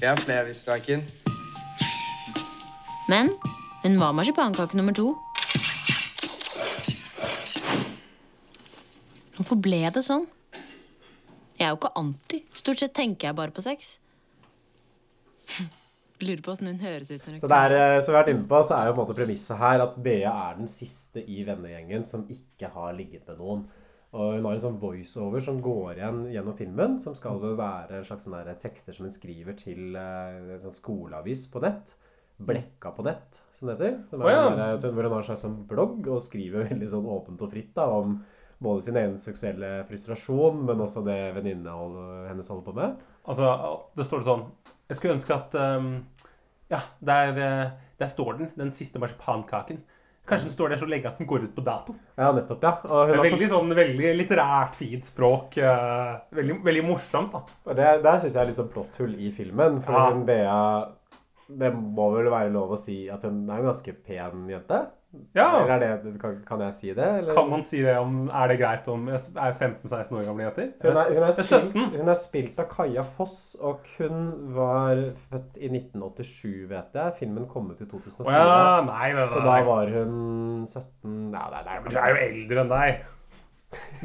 Jeg 0.00 0.08
har 0.08 0.18
flere 0.18 0.48
hvis 0.48 0.64
du 0.66 0.72
er 0.74 0.80
keen. 0.82 1.04
Men 3.06 3.30
hun 3.84 4.00
var 4.00 4.16
marsipankake 4.18 4.74
nummer 4.74 4.96
to. 4.98 5.06
Hvorfor 9.38 9.62
ble 9.62 9.84
det 9.94 10.02
sånn? 10.02 10.26
Jeg 11.54 11.68
er 11.68 11.76
jo 11.76 11.78
ikke 11.78 11.94
anti. 12.02 12.42
Stort 12.58 12.82
sett 12.82 12.98
tenker 12.98 13.30
jeg 13.30 13.38
bare 13.38 13.54
på 13.54 13.62
sex. 13.62 14.00
Lurer 16.22 16.42
på 16.46 16.52
åssen 16.52 16.68
hun 16.70 16.78
høres 16.78 17.10
ut. 17.10 17.24
Så 17.42 17.48
det 17.50 17.56
er, 17.58 17.72
eh, 17.74 18.00
som 18.02 18.12
vi 18.12 18.16
har 18.16 18.22
vært 18.24 18.34
inne 18.34 18.46
på, 18.48 18.60
så 18.64 18.76
er 18.78 18.86
jo 18.86 18.92
på 18.94 19.00
en 19.02 19.06
måte 19.08 19.16
premisset 19.18 19.58
her 19.58 19.82
at 19.82 19.96
Bea 20.02 20.30
er 20.30 20.60
den 20.60 20.68
siste 20.70 21.24
i 21.26 21.40
vennegjengen 21.44 22.04
som 22.06 22.22
ikke 22.30 22.70
har 22.70 22.92
ligget 22.94 23.26
med 23.28 23.40
noen. 23.42 23.64
Og 24.14 24.36
hun 24.36 24.44
har 24.46 24.54
en 24.54 24.62
sånn 24.62 24.78
voiceover 24.78 25.42
som 25.42 25.58
går 25.60 25.96
igjen 25.98 26.20
gjennom 26.30 26.54
filmen, 26.54 27.00
som 27.02 27.16
skal 27.18 27.40
vel 27.42 27.56
være 27.58 27.98
en 27.98 28.04
slags 28.06 28.28
der 28.30 28.54
tekster 28.62 28.94
som 28.94 29.08
hun 29.08 29.14
skriver 29.14 29.56
til 29.58 29.96
eh, 29.98 30.54
en 30.54 30.62
sånn 30.62 30.76
skoleavis 30.76 31.48
på 31.50 31.60
nett. 31.66 31.96
Blekka 32.38 32.90
på 32.94 33.02
nett, 33.06 33.40
som 33.54 33.68
det 33.68 33.74
heter. 33.76 33.98
Som 34.06 34.22
er 34.22 34.30
Å, 34.30 34.30
ja. 34.30 34.46
der, 34.78 34.90
hvor 34.94 35.02
hun 35.06 35.12
har 35.16 35.20
en 35.24 35.28
slags 35.32 35.42
sånn 35.42 35.58
blogg 35.70 36.06
og 36.14 36.22
skriver 36.22 36.66
veldig 36.70 36.88
sånn 36.94 37.10
åpent 37.10 37.42
og 37.42 37.50
fritt 37.50 37.74
da, 37.74 37.88
om 37.90 38.20
både 38.62 38.86
sin 38.86 38.96
egen 38.96 39.18
seksuelle 39.18 39.80
frustrasjon, 39.90 40.62
men 40.70 40.80
også 40.86 41.02
det 41.04 41.18
venninnene 41.36 41.74
hold- 41.74 42.28
hennes 42.30 42.48
holder 42.48 42.64
på 42.70 42.74
med. 42.78 43.02
Altså, 43.26 43.50
det 43.98 44.06
står 44.06 44.22
sånn 44.30 44.46
Jeg 44.88 44.98
skulle 44.98 45.14
ønske 45.16 45.34
at 45.34 45.54
um, 45.54 45.90
Ja, 46.70 46.80
der, 47.04 47.38
eh, 47.38 47.74
der 48.00 48.08
står 48.10 48.38
den. 48.38 48.50
Den 48.56 48.72
siste 48.72 48.98
marsipankaken. 48.98 49.82
Kanskje 50.24 50.48
den 50.48 50.54
står 50.54 50.72
der 50.72 50.80
så 50.80 50.86
lenge 50.88 51.08
at 51.10 51.18
den 51.20 51.28
går 51.28 51.42
ut 51.44 51.52
på 51.54 51.60
dato. 51.64 51.94
Ja, 52.16 52.30
nettopp, 52.32 52.62
ja. 52.64 52.70
Og 52.88 53.10
hun 53.12 53.20
veldig 53.26 53.48
sånn 53.50 53.74
veldig 53.76 54.12
litterært, 54.16 54.76
fint 54.78 55.04
språk. 55.04 55.58
Uh, 55.60 56.14
veldig, 56.32 56.56
veldig 56.64 56.84
morsomt, 56.86 57.34
da. 57.34 57.42
Og 57.68 57.76
det, 57.76 57.90
der 58.06 58.22
syns 58.22 58.32
jeg 58.32 58.40
er 58.40 58.48
litt 58.48 58.58
sånn 58.58 58.70
plotthull 58.72 59.12
i 59.20 59.28
filmen. 59.36 59.82
For 59.84 59.92
Ja. 59.92 60.06
hun 60.14 60.24
Bea 60.24 60.58
Det 61.44 61.68
må 61.76 62.06
vel 62.14 62.30
være 62.32 62.48
lov 62.54 62.72
å 62.72 62.80
si 62.80 63.02
at 63.12 63.22
hun 63.28 63.42
er 63.50 63.58
en 63.60 63.66
ganske 63.68 63.92
pen 64.06 64.46
jente? 64.48 64.78
Ja. 65.34 65.48
Eller 65.62 65.82
er 65.82 65.96
det, 66.02 66.12
kan, 66.22 66.36
kan 66.46 66.60
jeg 66.66 66.74
si 66.76 66.90
det? 66.94 67.06
Eller? 67.20 67.34
Kan 67.34 67.48
man 67.50 67.62
si 67.66 67.80
det 67.82 67.96
om 67.98 68.28
Er 68.28 68.50
det 68.52 68.58
greit 68.60 68.88
om 68.92 69.08
jeg 69.10 69.18
er 69.34 69.56
15-16 69.58 70.12
år 70.18 70.26
gamle 70.28 70.46
jenter? 70.46 70.68
Hun 70.82 71.00
er, 71.00 71.12
hun, 71.14 71.24
er 71.26 71.32
spilt, 71.38 71.96
hun 71.96 72.12
er 72.14 72.20
spilt 72.20 72.60
av 72.62 72.68
Kaja 72.70 73.04
Foss, 73.16 73.38
og 73.60 73.88
hun 73.98 74.20
var 74.56 75.00
født 75.30 75.58
i 75.58 75.70
1987, 75.72 76.68
vet 76.70 76.98
jeg. 77.00 77.16
Filmen 77.18 77.48
kom 77.50 77.70
ut 77.72 77.80
i 77.80 77.88
2004. 77.90 78.26
Oh, 78.26 78.32
ja, 78.34 78.80
nei, 78.86 79.10
nei, 79.16 79.26
Så 79.32 79.42
nei. 79.42 79.48
da 79.50 79.58
var 79.70 79.90
hun 79.96 80.14
17 80.68 81.30
Nei, 81.34 81.44
nei, 81.54 81.64
nei. 81.66 81.80
Du 81.90 81.98
er 81.98 82.14
jo 82.14 82.22
eldre 82.28 82.64
enn 82.64 82.72
deg. 82.72 83.02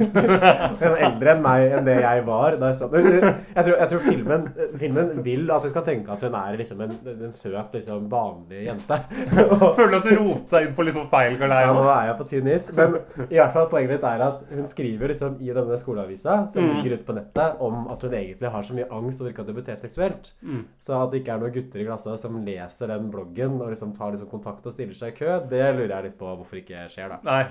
Er 0.00 0.94
eldre 1.04 1.32
enn 1.34 1.42
meg 1.44 1.72
enn 1.76 1.84
det 1.86 1.96
jeg 2.00 2.22
var. 2.26 2.56
Da 2.60 2.70
jeg, 2.70 2.76
så, 2.78 2.88
men 2.92 3.06
jeg, 3.10 3.64
tror, 3.66 3.74
jeg 3.76 3.88
tror 3.90 4.02
filmen, 4.06 4.46
filmen 4.80 5.10
vil 5.26 5.50
at 5.52 5.66
vi 5.66 5.70
skal 5.74 5.84
tenke 5.86 6.14
at 6.14 6.22
hun 6.24 6.36
er 6.38 6.56
liksom 6.60 6.80
en, 6.86 6.94
en 7.12 7.34
søt, 7.36 7.74
liksom 7.76 8.06
vanlig 8.12 8.62
jente. 8.68 8.98
Og, 9.44 9.66
Føler 9.78 9.92
du 9.92 9.98
at 10.00 10.08
du 10.08 10.14
roter 10.18 10.54
deg 10.56 10.68
inn 10.70 10.74
på 10.78 10.86
sånn 10.90 11.08
feil 11.12 11.36
galei 11.40 11.60
Ja, 11.66 11.74
nå? 11.76 11.84
er 11.92 12.08
jeg 12.10 12.18
på 12.20 12.28
tynn 12.32 12.50
is. 12.54 12.70
Men 12.76 12.96
i 13.26 13.36
hvert 13.38 13.54
fall 13.56 13.68
poenget 13.72 13.94
mitt 13.96 14.06
er 14.10 14.24
at 14.30 14.42
hun 14.50 14.68
skriver 14.72 15.12
liksom 15.14 15.36
i 15.44 15.52
denne 15.56 15.78
skoleavisa 15.80 16.40
som 16.50 16.60
Mm. 16.70 16.74
ligger 16.76 16.96
ute 16.98 17.06
på 17.08 17.14
nettet, 17.16 17.60
om 17.64 17.86
at 17.90 18.02
hun 18.04 18.12
egentlig 18.14 18.50
har 18.52 18.62
så 18.66 18.74
mye 18.76 18.88
angst 18.92 19.20
og 19.22 19.30
ikke 19.30 19.42
har 19.44 19.48
debutert 19.48 19.80
seksuelt. 19.82 20.32
Mm. 20.44 20.64
Så 20.82 20.92
at 20.96 21.10
det 21.12 21.22
ikke 21.22 21.32
er 21.34 21.40
noen 21.42 21.54
gutter 21.54 21.80
i 21.82 21.86
glasset 21.88 22.20
som 22.20 22.36
leser 22.46 22.90
den 22.92 23.08
bloggen 23.12 23.56
og 23.60 23.70
liksom 23.72 23.94
tar 23.96 24.12
liksom 24.14 24.28
kontakt 24.30 24.66
og 24.68 24.74
stiller 24.76 24.94
seg 24.98 25.14
i 25.14 25.18
kø, 25.22 25.38
det 25.50 25.62
lurer 25.76 25.94
jeg 25.96 26.08
litt 26.10 26.18
på 26.20 26.28
hvorfor 26.36 26.60
ikke 26.60 26.84
skjer, 26.92 27.14
da. 27.16 27.18
Nei. 27.26 27.42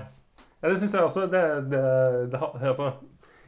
Ja, 0.62 0.68
det 0.68 0.78
syns 0.82 0.92
jeg 0.92 1.02
også. 1.06 1.26
Det, 1.32 1.42
det, 1.72 1.84
det, 2.32 2.40
altså, 2.40 2.92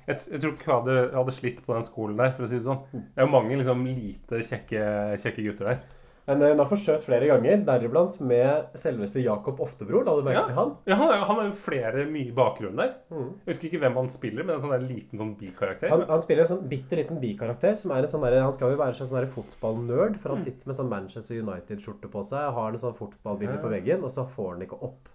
jeg, 0.09 0.21
jeg 0.33 0.41
tror 0.43 0.53
ikke 0.57 0.69
jeg 0.71 0.77
hadde, 0.79 0.95
jeg 1.01 1.19
hadde 1.21 1.39
slitt 1.39 1.65
på 1.67 1.75
den 1.77 1.85
skolen 1.89 2.17
der, 2.23 2.33
for 2.37 2.45
å 2.47 2.49
si 2.51 2.59
det 2.61 2.65
sånn. 2.69 2.85
Det 2.93 3.21
er 3.21 3.27
jo 3.29 3.33
mange 3.35 3.59
liksom 3.61 3.85
lite 3.87 4.41
kjekke, 4.49 4.87
kjekke 5.23 5.45
gutter 5.51 5.69
der. 5.73 5.83
Men 6.23 6.39
eh, 6.47 6.53
hun 6.53 6.61
har 6.63 6.69
forsøkt 6.71 7.03
flere 7.03 7.27
ganger, 7.27 7.65
deriblant 7.67 8.21
med 8.23 8.69
selveste 8.79 9.19
Jakob 9.25 9.59
Oftebro. 9.65 10.05
La 10.07 10.13
du 10.15 10.23
merke 10.23 10.39
Ja. 10.39 10.45
til 10.47 10.55
han? 10.55 10.71
Ja, 10.87 10.95
han, 11.01 11.25
har 11.27 11.41
jo 11.49 11.55
flere 11.59 12.05
mye 12.07 12.31
bakgrunn 12.37 12.79
der. 12.79 12.93
Mm. 13.11 13.33
Jeg 13.43 13.51
husker 13.57 13.67
ikke 13.69 13.81
hvem 13.83 13.99
han 13.99 14.09
spiller, 14.15 14.47
men 14.47 14.55
en 14.55 14.63
sånn 14.63 14.71
der 14.77 14.85
liten 14.87 15.19
sånn 15.19 15.33
bikarakter. 15.41 15.91
Han, 15.91 16.05
han 16.09 16.23
spiller 16.23 16.47
en 16.47 16.53
sånn 16.55 16.69
bitte 16.71 17.01
liten 17.01 17.19
bikarakter. 17.23 17.75
som 17.77 17.91
er 17.91 18.07
en 18.07 18.13
sånn 18.15 18.23
der, 18.23 18.39
Han 18.41 18.55
skal 18.55 18.71
jo 18.71 18.79
være 18.79 18.95
en 18.95 19.01
sånn 19.11 19.27
fotballnerd, 19.35 20.21
for 20.23 20.29
han 20.31 20.39
Mm. 20.39 20.45
sitter 20.45 20.67
med 20.71 20.77
sånn 20.79 20.89
Manchester 20.95 21.43
United-skjorte 21.43 22.09
på 22.15 22.23
seg, 22.25 22.55
har 22.55 22.71
en 22.71 22.79
sånn 22.79 22.95
fotballbilde 22.97 23.59
Ja. 23.59 23.63
på 23.67 23.75
veggen, 23.75 24.05
og 24.07 24.11
så 24.15 24.25
får 24.31 24.53
han 24.55 24.63
ikke 24.63 24.79
opp. 24.83 25.09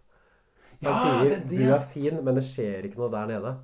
Han 0.83 0.91
Ja, 0.93 0.97
sier 1.21 1.29
det 1.29 1.49
det. 1.49 1.57
'du 1.57 1.73
er 1.73 1.79
fin, 1.79 2.23
men 2.23 2.35
det 2.35 2.43
skjer 2.43 2.85
ikke 2.85 2.97
noe 2.97 3.09
der 3.09 3.27
nede'. 3.27 3.55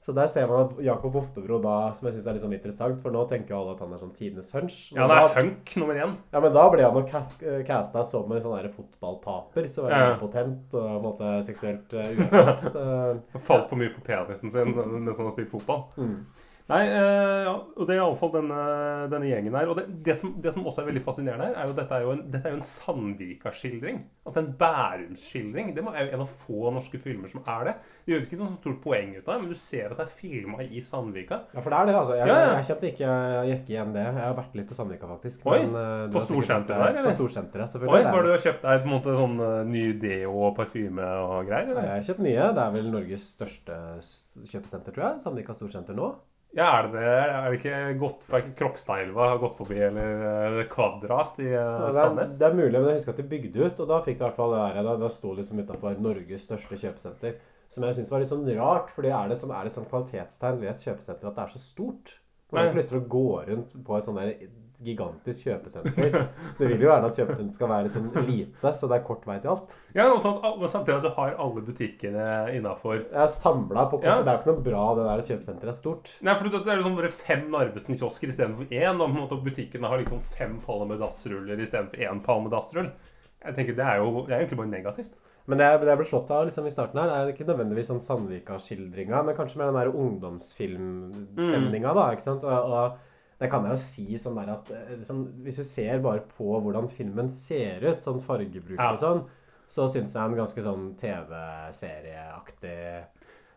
Så 0.00 0.12
der 0.14 0.26
ser 0.26 0.46
man 0.46 0.60
at 0.66 0.78
Jakob 0.84 1.16
Oftebro 1.16 1.58
da, 1.60 1.92
som 1.92 2.06
jeg 2.06 2.14
syns 2.14 2.26
er 2.28 2.32
litt 2.36 2.42
sånn 2.42 2.52
interessant, 2.54 3.00
for 3.02 3.10
nå 3.10 3.24
tenker 3.28 3.48
jo 3.50 3.56
alle 3.60 3.72
at 3.74 3.80
han 3.80 3.92
er 3.92 3.98
sånn 3.98 4.14
tidenes 4.14 4.52
hunch. 4.52 4.92
Ja, 4.94 5.08
han 5.08 5.10
er 5.10 5.34
hunk 5.34 5.72
nummer 5.76 5.94
én. 5.94 6.12
Ja, 6.32 6.38
men 6.40 6.52
da 6.54 6.68
ble 6.70 6.82
han 6.84 6.94
jo 6.94 7.02
ca- 7.10 7.64
casta 7.66 8.04
som 8.04 8.30
en 8.30 8.40
sånn 8.40 8.70
fotballtaper. 8.70 9.66
Så 9.68 9.82
var 9.82 9.90
Ja. 9.90 10.12
impotent 10.14 10.72
og 10.72 10.86
på 10.86 10.96
en 10.96 11.02
måte 11.02 11.42
seksuelt 11.44 11.92
uh, 11.92 12.14
uerfart. 12.14 12.72
Han 13.32 13.40
Falt 13.40 13.68
for 13.68 13.76
mye 13.76 13.90
på 13.90 14.04
penisen 14.04 14.50
sin 14.52 14.74
mens 15.04 15.16
han 15.16 15.26
har 15.26 15.32
spilt 15.34 15.50
fotball. 15.50 15.84
mm. 15.98 16.26
Nei, 16.68 16.82
eh, 16.84 17.46
ja, 17.46 17.54
og 17.64 17.86
det 17.88 17.94
er 17.94 18.02
iallfall 18.02 18.32
denne, 18.34 18.56
denne 19.08 19.28
gjengen 19.30 19.54
her. 19.56 19.70
Og 19.72 19.78
det, 19.78 19.86
det, 20.04 20.18
som, 20.20 20.34
det 20.44 20.52
som 20.52 20.66
også 20.68 20.82
er 20.82 20.90
veldig 20.90 21.02
fascinerende 21.06 21.46
her, 21.48 21.54
er 21.56 21.68
jo 21.70 21.72
at 21.72 21.78
dette 21.80 21.96
er 21.96 22.04
jo 22.04 22.10
en, 22.12 22.20
dette 22.28 22.50
er 22.50 22.52
jo 22.52 22.58
en 22.58 22.66
Sandvika-skildring. 22.68 24.02
Altså 24.28 24.42
en 24.42 24.50
Bærums-skildring. 24.60 25.70
Det 25.72 25.80
er 25.80 26.04
jo 26.04 26.12
en 26.18 26.24
av 26.26 26.34
få 26.42 26.72
norske 26.76 27.00
filmer 27.00 27.32
som 27.32 27.40
er 27.48 27.70
det. 27.70 27.74
Det 28.04 28.12
gjør 28.12 28.26
ikke 28.26 28.40
noe 28.42 28.50
stort 28.58 28.82
poeng 28.84 29.14
ut 29.16 29.22
av 29.22 29.32
det, 29.32 29.38
men 29.46 29.54
du 29.54 29.56
ser 29.62 29.88
at 29.88 29.96
det 29.96 30.04
er 30.04 30.12
filma 30.20 30.68
i 30.68 30.84
Sandvika. 30.84 31.40
Ja, 31.56 31.64
for 31.64 31.72
det 31.72 31.80
er 31.80 31.90
det, 31.90 31.96
altså. 32.02 32.18
Jeg, 32.20 32.28
Ja, 32.28 32.38
ja. 32.44 32.52
jeg 32.58 32.68
kjente 32.68 32.90
ikke, 32.92 33.16
gikk 33.48 33.72
igjen 33.72 33.96
det. 33.96 34.04
Jeg 34.04 34.26
har 34.26 34.38
vært 34.42 34.60
litt 34.60 34.68
på 34.68 34.76
Sandvika, 34.76 35.12
faktisk. 35.16 35.48
Oi, 35.48 35.58
men, 35.64 35.76
uh, 35.80 36.06
på 36.12 36.26
Storsenteret 36.28 36.84
der, 36.84 37.00
eller? 37.00 37.08
På 37.08 37.16
Storsenteret, 37.22 37.64
Oi, 37.64 37.72
selvfølgelig. 37.78 38.12
Har 38.12 38.28
du 38.28 38.48
kjøpt 38.48 38.64
deg 38.68 38.84
på 38.84 38.90
en 38.90 38.96
måte 38.98 39.18
sånn 39.22 39.40
uh, 39.40 39.58
ny 39.72 39.86
deo 40.04 40.36
og 40.36 40.56
parfyme 40.60 41.12
og 41.24 41.48
greier? 41.48 41.72
Eller? 41.72 41.94
Jeg 41.94 41.96
har 41.96 42.08
kjøpt 42.12 42.26
mye. 42.28 42.48
Det 42.58 42.66
er 42.66 42.76
vel 42.76 42.90
Norges 42.92 43.30
største 43.38 43.84
kjøpesenter, 44.52 44.92
tror 44.92 45.08
jeg. 45.08 45.22
Sandvika 45.24 45.56
Storsenter 45.56 45.96
nå. 45.96 46.12
Ja, 46.56 46.68
er 46.78 46.86
det 46.88 46.96
det? 46.96 47.16
Er 47.28 47.44
det 47.44 47.58
ikke 47.58 47.80
gått 48.00 48.22
Krokstadelva 48.56 49.26
har 49.34 49.40
gått 49.42 49.58
forbi, 49.58 49.76
eller 49.84 50.22
eh, 50.62 50.62
Kvadrat 50.72 51.36
i 51.44 51.50
Ja, 51.50 51.66
det, 51.82 51.90
er, 51.90 51.98
Sandnes? 51.98 52.38
det 52.40 52.46
er 52.48 52.56
mulig, 52.56 52.72
men 52.72 52.88
jeg 52.88 53.00
husker 53.02 53.12
at 53.12 53.20
de 53.20 53.26
bygde 53.34 53.66
ut, 53.66 53.82
og 53.84 53.90
da 53.90 53.98
fikk 54.06 54.16
det 54.16 54.24
i 54.24 54.26
hvert 54.26 54.38
fall 54.38 54.54
det 54.56 54.62
der. 54.78 54.88
Da, 55.02 55.10
sto 55.12 55.34
liksom 55.36 55.60
utafor 55.60 56.00
Norges 56.00 56.46
største 56.48 56.80
kjøpesenter. 56.80 57.36
Som 57.68 57.84
jeg 57.84 57.98
syns 57.98 58.12
var 58.14 58.24
litt 58.24 58.30
sånn 58.32 58.48
rart, 58.56 58.88
for 58.94 59.04
er 59.04 59.28
det, 59.28 59.36
sånn, 59.42 59.52
er 59.52 59.68
et 59.68 59.76
sånn 59.76 59.90
kvalitetstegn 59.90 60.62
ved 60.62 60.72
et 60.72 60.86
kjøpesenter 60.88 61.28
at 61.28 61.36
det 61.36 61.44
er 61.44 61.52
så 61.52 61.60
stort? 61.60 62.14
Man 62.48 62.62
har 62.62 62.70
ikke 62.70 62.80
lyst 62.80 62.94
til 62.94 63.02
å 63.02 63.08
gå 63.12 63.26
rundt 63.50 63.76
på 63.84 63.98
et 63.98 64.06
sånn 64.06 64.16
der 64.16 64.32
gigantisk 64.84 65.46
kjøpesenter. 65.48 66.16
Det 66.58 66.68
vil 66.70 66.82
jo 66.82 66.88
gjerne 66.90 67.08
at 67.10 67.18
kjøpesenteret 67.18 67.56
skal 67.56 67.70
være 67.72 67.90
sånn 67.92 68.08
lite, 68.28 68.72
så 68.78 68.88
det 68.90 68.98
er 68.98 69.04
kort 69.06 69.26
vei 69.28 69.36
til 69.42 69.52
alt. 69.54 69.74
Ja, 69.96 70.06
og 70.12 70.22
at 70.22 70.64
samtidig 70.70 70.96
at 70.98 71.06
du 71.06 71.10
har 71.16 71.36
alle 71.44 71.64
butikkene 71.66 72.28
innafor. 72.54 73.02
Samla 73.32 73.88
på 73.90 74.00
kort. 74.00 74.08
Ja. 74.08 74.18
Det 74.22 74.32
er 74.32 74.38
jo 74.38 74.42
ikke 74.42 74.52
noe 74.52 74.66
bra 74.70 74.84
det 74.98 75.06
der 75.08 75.24
kjøpesenteret 75.30 75.74
er 75.74 75.78
stort. 75.78 76.12
Nei, 76.22 76.36
for 76.38 76.50
det 76.50 76.62
er 76.62 76.84
sånn 76.86 76.98
bare 76.98 77.12
fem 77.12 77.46
Narvesen-kiosker 77.54 78.34
istedenfor 78.34 78.74
én. 78.74 79.02
Og 79.02 79.14
måte 79.14 79.40
butikkene 79.42 79.90
har 79.90 80.02
liksom 80.02 80.22
fem 80.34 80.58
paller 80.64 80.92
med 80.92 81.02
dassruller 81.02 81.64
istedenfor 81.64 82.04
én 82.06 82.50
dassrull. 82.52 82.92
Jeg 83.38 83.54
tenker 83.54 83.74
Det 83.78 83.86
er 83.86 84.00
jo 84.02 84.26
det 84.26 84.34
er 84.34 84.40
egentlig 84.42 84.62
bare 84.62 84.74
negativt. 84.74 85.18
Men 85.48 85.60
det 85.60 85.64
jeg, 85.64 85.80
det 85.80 85.88
jeg 85.88 85.98
ble 86.02 86.06
slått 86.10 86.30
av 86.36 86.42
liksom 86.44 86.66
i 86.68 86.72
starten 86.74 86.98
her, 87.00 87.08
er 87.08 87.30
ikke 87.32 87.46
nødvendigvis 87.48 87.88
sånn 87.88 88.02
Sandvika-skildringa, 88.04 89.22
men 89.24 89.36
kanskje 89.36 89.56
mer 89.62 89.70
den 89.70 89.78
der 89.78 89.94
ungdomsfilmstemninga, 89.96 91.94
da. 91.96 92.04
ikke 92.12 92.26
sant? 92.26 92.44
Og, 92.44 92.74
og 92.76 93.07
det 93.38 93.50
kan 93.50 93.62
jeg 93.64 93.72
jo 93.76 93.82
si 93.82 94.18
sånn 94.18 94.34
der 94.40 94.48
at 94.56 94.66
sånn, 95.06 95.26
Hvis 95.44 95.56
du 95.60 95.64
ser 95.64 95.98
bare 96.02 96.20
på 96.36 96.44
hvordan 96.64 96.88
filmen 96.90 97.28
ser 97.30 97.84
ut, 97.86 98.00
sånn 98.02 98.18
fargebruk 98.20 98.78
Ja. 98.78 98.92
og 98.92 98.98
sånn, 98.98 99.24
så 99.68 99.84
syns 99.88 100.14
jeg 100.16 100.28
den 100.30 100.38
ganske 100.38 100.62
sånn 100.64 100.94
TV-serieaktig 100.98 103.04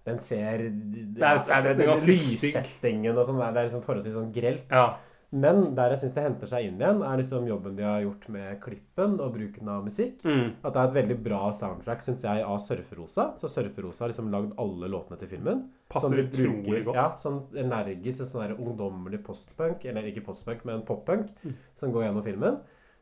Den 0.05 0.19
ser 0.19 0.41
ja, 0.41 0.51
er- 0.57 0.63
det, 0.65 0.71
det 1.15 1.23
er 1.23 1.37
det, 1.77 1.87
er. 1.87 2.05
Lyssettingen 2.07 3.17
og 3.17 3.25
sånn, 3.27 3.37
det 3.37 3.57
er 3.61 3.67
liksom 3.69 3.83
forholdsvis 3.85 4.15
sånn 4.17 4.31
grelt. 4.33 4.63
Ja. 4.71 4.95
Men 5.33 5.75
der 5.77 5.93
jeg 5.93 6.01
syns 6.01 6.15
det 6.17 6.23
henter 6.25 6.49
seg 6.51 6.65
inn 6.67 6.81
igjen, 6.81 6.97
er 7.07 7.19
liksom 7.21 7.45
jobben 7.47 7.77
de 7.77 7.85
har 7.87 8.01
gjort 8.03 8.25
med 8.33 8.57
klippen 8.59 9.13
og 9.23 9.29
bruken 9.31 9.69
av 9.71 9.85
musikk. 9.85 10.17
Mm. 10.27 10.57
At 10.59 10.73
det 10.75 10.81
er 10.81 10.89
et 10.89 10.97
veldig 10.97 11.17
bra 11.23 11.39
soundtrack, 11.55 12.01
syns 12.03 12.25
jeg, 12.27 12.43
av 12.43 12.57
Surferosa. 12.59 13.29
Så 13.39 13.47
Surferosa 13.47 14.03
har 14.03 14.11
liksom 14.11 14.27
lagd 14.33 14.51
alle 14.59 14.89
låtene 14.91 15.17
til 15.21 15.31
filmen. 15.31 15.61
Passer 15.91 16.19
utrolig 16.25 16.83
godt. 16.83 16.99
Ja, 16.99 17.07
sånn 17.15 17.39
energisk 17.63 18.25
sånn 18.27 18.43
der 18.43 18.57
ungdommelig 18.59 19.21
postpunk, 19.23 19.85
eller 19.87 20.11
ikke 20.11 20.25
postpunk, 20.27 20.65
men 20.67 20.83
poppunk, 20.83 21.31
Mm. 21.45 21.55
som 21.75 21.93
går 21.95 22.03
gjennom 22.09 22.23
filmen. 22.27 22.59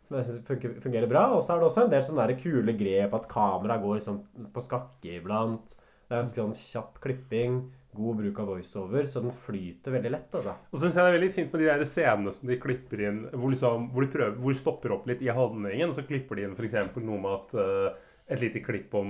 Som 0.08 0.18
jeg 0.18 0.26
synes 0.26 0.82
fungerer 0.84 1.10
bra. 1.10 1.26
Og 1.36 1.42
så 1.44 1.56
er 1.56 1.60
det 1.60 1.70
også 1.72 1.84
en 1.86 1.90
del 1.92 2.04
sånne 2.04 2.40
kule 2.42 2.78
grep, 2.78 3.14
at 3.14 3.28
kameraet 3.28 3.82
går 3.82 3.96
liksom 3.98 4.22
på 4.54 4.62
skakke 4.70 5.18
iblant. 5.18 5.76
Det 6.10 6.18
er 6.18 6.24
sånn 6.30 6.54
kjapp 6.54 7.00
klipping, 7.02 7.72
god 7.98 8.20
bruk 8.20 8.40
av 8.40 8.52
voiceover, 8.54 9.06
så 9.10 9.22
den 9.24 9.34
flyter 9.46 9.96
veldig 9.96 10.12
lett, 10.14 10.36
altså. 10.36 10.54
Og 10.70 10.78
så 10.78 10.84
syns 10.86 10.98
jeg 10.98 11.06
det 11.06 11.10
er 11.10 11.18
veldig 11.18 11.32
fint 11.36 11.54
med 11.54 11.64
de 11.64 11.70
der 11.72 11.88
scenene 11.90 12.34
som 12.36 12.52
de 12.52 12.60
klipper 12.62 13.02
inn, 13.08 13.24
hvor, 13.34 13.50
liksom, 13.54 13.90
hvor 13.94 14.06
de 14.06 14.12
prøver, 14.14 14.38
hvor 14.44 14.54
de 14.54 14.62
stopper 14.62 14.94
opp 14.96 15.10
litt 15.10 15.24
i 15.26 15.34
handlingen. 15.34 15.96
Så 15.96 16.06
klipper 16.08 16.38
de 16.38 16.46
inn 16.46 16.56
f.eks. 16.56 16.78
noe 17.02 17.20
med 17.24 17.34
at 17.34 17.56
uh, 17.58 18.14
et 18.30 18.44
lite 18.44 18.62
klipp 18.62 18.94
om, 19.00 19.10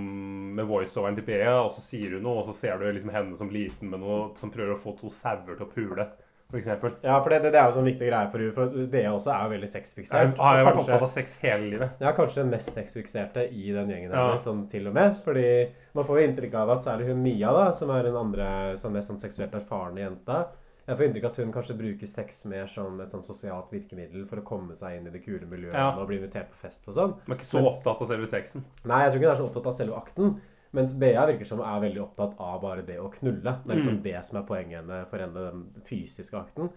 med 0.56 0.68
voiceoveren 0.70 1.20
til 1.20 1.28
Bea, 1.28 1.58
og 1.60 1.74
så 1.76 1.84
sier 1.84 2.16
hun 2.16 2.24
noe, 2.24 2.40
og 2.40 2.48
så 2.48 2.56
ser 2.56 2.80
du 2.80 2.88
liksom 2.88 3.12
henne 3.14 3.40
som 3.40 3.52
liten 3.52 3.92
med 3.92 4.04
noe 4.04 4.30
som 4.40 4.54
prøver 4.54 4.78
å 4.78 4.80
få 4.80 4.96
to 5.00 5.12
sauer 5.12 5.58
til 5.58 5.66
å 5.68 5.72
pule, 5.74 6.08
f.eks. 6.52 6.68
Ja, 7.04 7.20
for 7.22 7.30
det, 7.30 7.42
det, 7.44 7.52
det 7.54 7.60
er 7.62 7.68
jo 7.70 7.76
sånn 7.78 7.86
viktig 7.86 8.08
greie 8.10 8.30
for 8.32 8.42
henne, 8.42 8.54
for 8.56 8.88
det 8.90 9.04
også 9.06 9.30
er 9.36 9.44
jo 9.44 9.52
veldig 9.54 9.68
Jeg 9.70 9.74
sexfiksert. 9.76 10.38
har 10.38 10.60
jo 10.60 10.66
vært 10.66 10.80
opptatt 10.82 11.02
av 11.06 11.12
sex 11.12 11.36
hele 11.44 11.68
livet. 11.76 11.92
Ja, 12.02 12.12
kanskje 12.18 12.42
den 12.42 12.50
mest 12.56 12.72
sexfikserte 12.74 13.44
i 13.54 13.72
den 13.76 13.90
gjengen 13.94 14.12
Ja. 14.12 14.24
hennes, 14.30 14.44
sånn 14.48 14.64
til 14.72 14.88
og 14.88 14.94
med. 14.98 15.18
Fordi 15.24 15.46
man 15.94 16.06
får 16.06 16.20
jo 16.22 16.28
inntrykk 16.28 16.56
av 16.56 16.70
at 16.78 16.82
særlig 16.88 17.08
hun 17.12 17.22
Mia, 17.24 17.52
da, 17.54 17.72
som 17.72 17.90
er 17.94 18.04
den 18.04 18.16
andre 18.18 18.50
sånn 18.82 18.92
mest 18.98 19.10
sånn 19.12 19.20
seksuelt 19.22 19.54
erfarne 19.54 20.02
jenta 20.02 20.48
Jeg 20.90 20.98
får 20.98 21.06
inntrykk 21.06 21.26
av 21.26 21.30
at 21.30 21.38
hun 21.38 21.52
kanskje 21.54 21.78
bruker 21.78 22.08
sex 22.10 22.46
mer 22.50 22.66
som 22.68 23.00
et 23.00 23.12
sånn 23.14 23.22
sosialt 23.24 23.70
virkemiddel 23.70 24.26
for 24.28 24.38
å 24.42 24.44
komme 24.44 24.74
seg 24.76 24.98
inn 24.98 25.06
i 25.06 25.12
det 25.14 25.22
kule 25.24 25.46
miljøet 25.46 25.74
Ja. 25.78 25.92
og 26.00 26.08
bli 26.08 26.18
invitert 26.18 26.50
på 26.50 26.56
fest 26.66 26.82
og 26.90 26.96
sånn. 26.96 27.14
Man 27.28 27.38
er 27.38 27.42
ikke 27.44 27.46
så 27.46 27.62
Mens- 27.62 27.78
opptatt 27.86 28.02
av 28.02 28.08
selve 28.10 28.26
sexen. 28.26 28.64
Nei, 28.86 29.04
jeg 29.04 29.12
tror 29.14 29.20
ikke 29.22 29.30
hun 29.30 29.36
er 29.36 29.42
så 29.44 29.50
opptatt 29.52 29.68
av 29.68 29.74
selve 29.78 29.96
akten. 30.02 30.42
Mens 30.72 30.94
Bea 31.00 31.26
virker 31.26 31.46
som 31.50 31.60
er 31.66 31.80
veldig 31.82 32.02
opptatt 32.04 32.36
av 32.40 32.60
bare 32.62 32.84
det 32.86 33.00
å 33.02 33.10
knulle. 33.12 33.56
Det 33.66 33.72
er 33.74 33.76
liksom 33.80 33.98
Mm. 33.98 34.04
det 34.04 34.26
som 34.26 34.38
er 34.38 34.46
poenget 34.46 34.80
henne 34.84 35.06
for 35.10 35.18
henne, 35.18 35.34
den 35.52 35.66
fysiske 35.86 36.38
akten. 36.38 36.70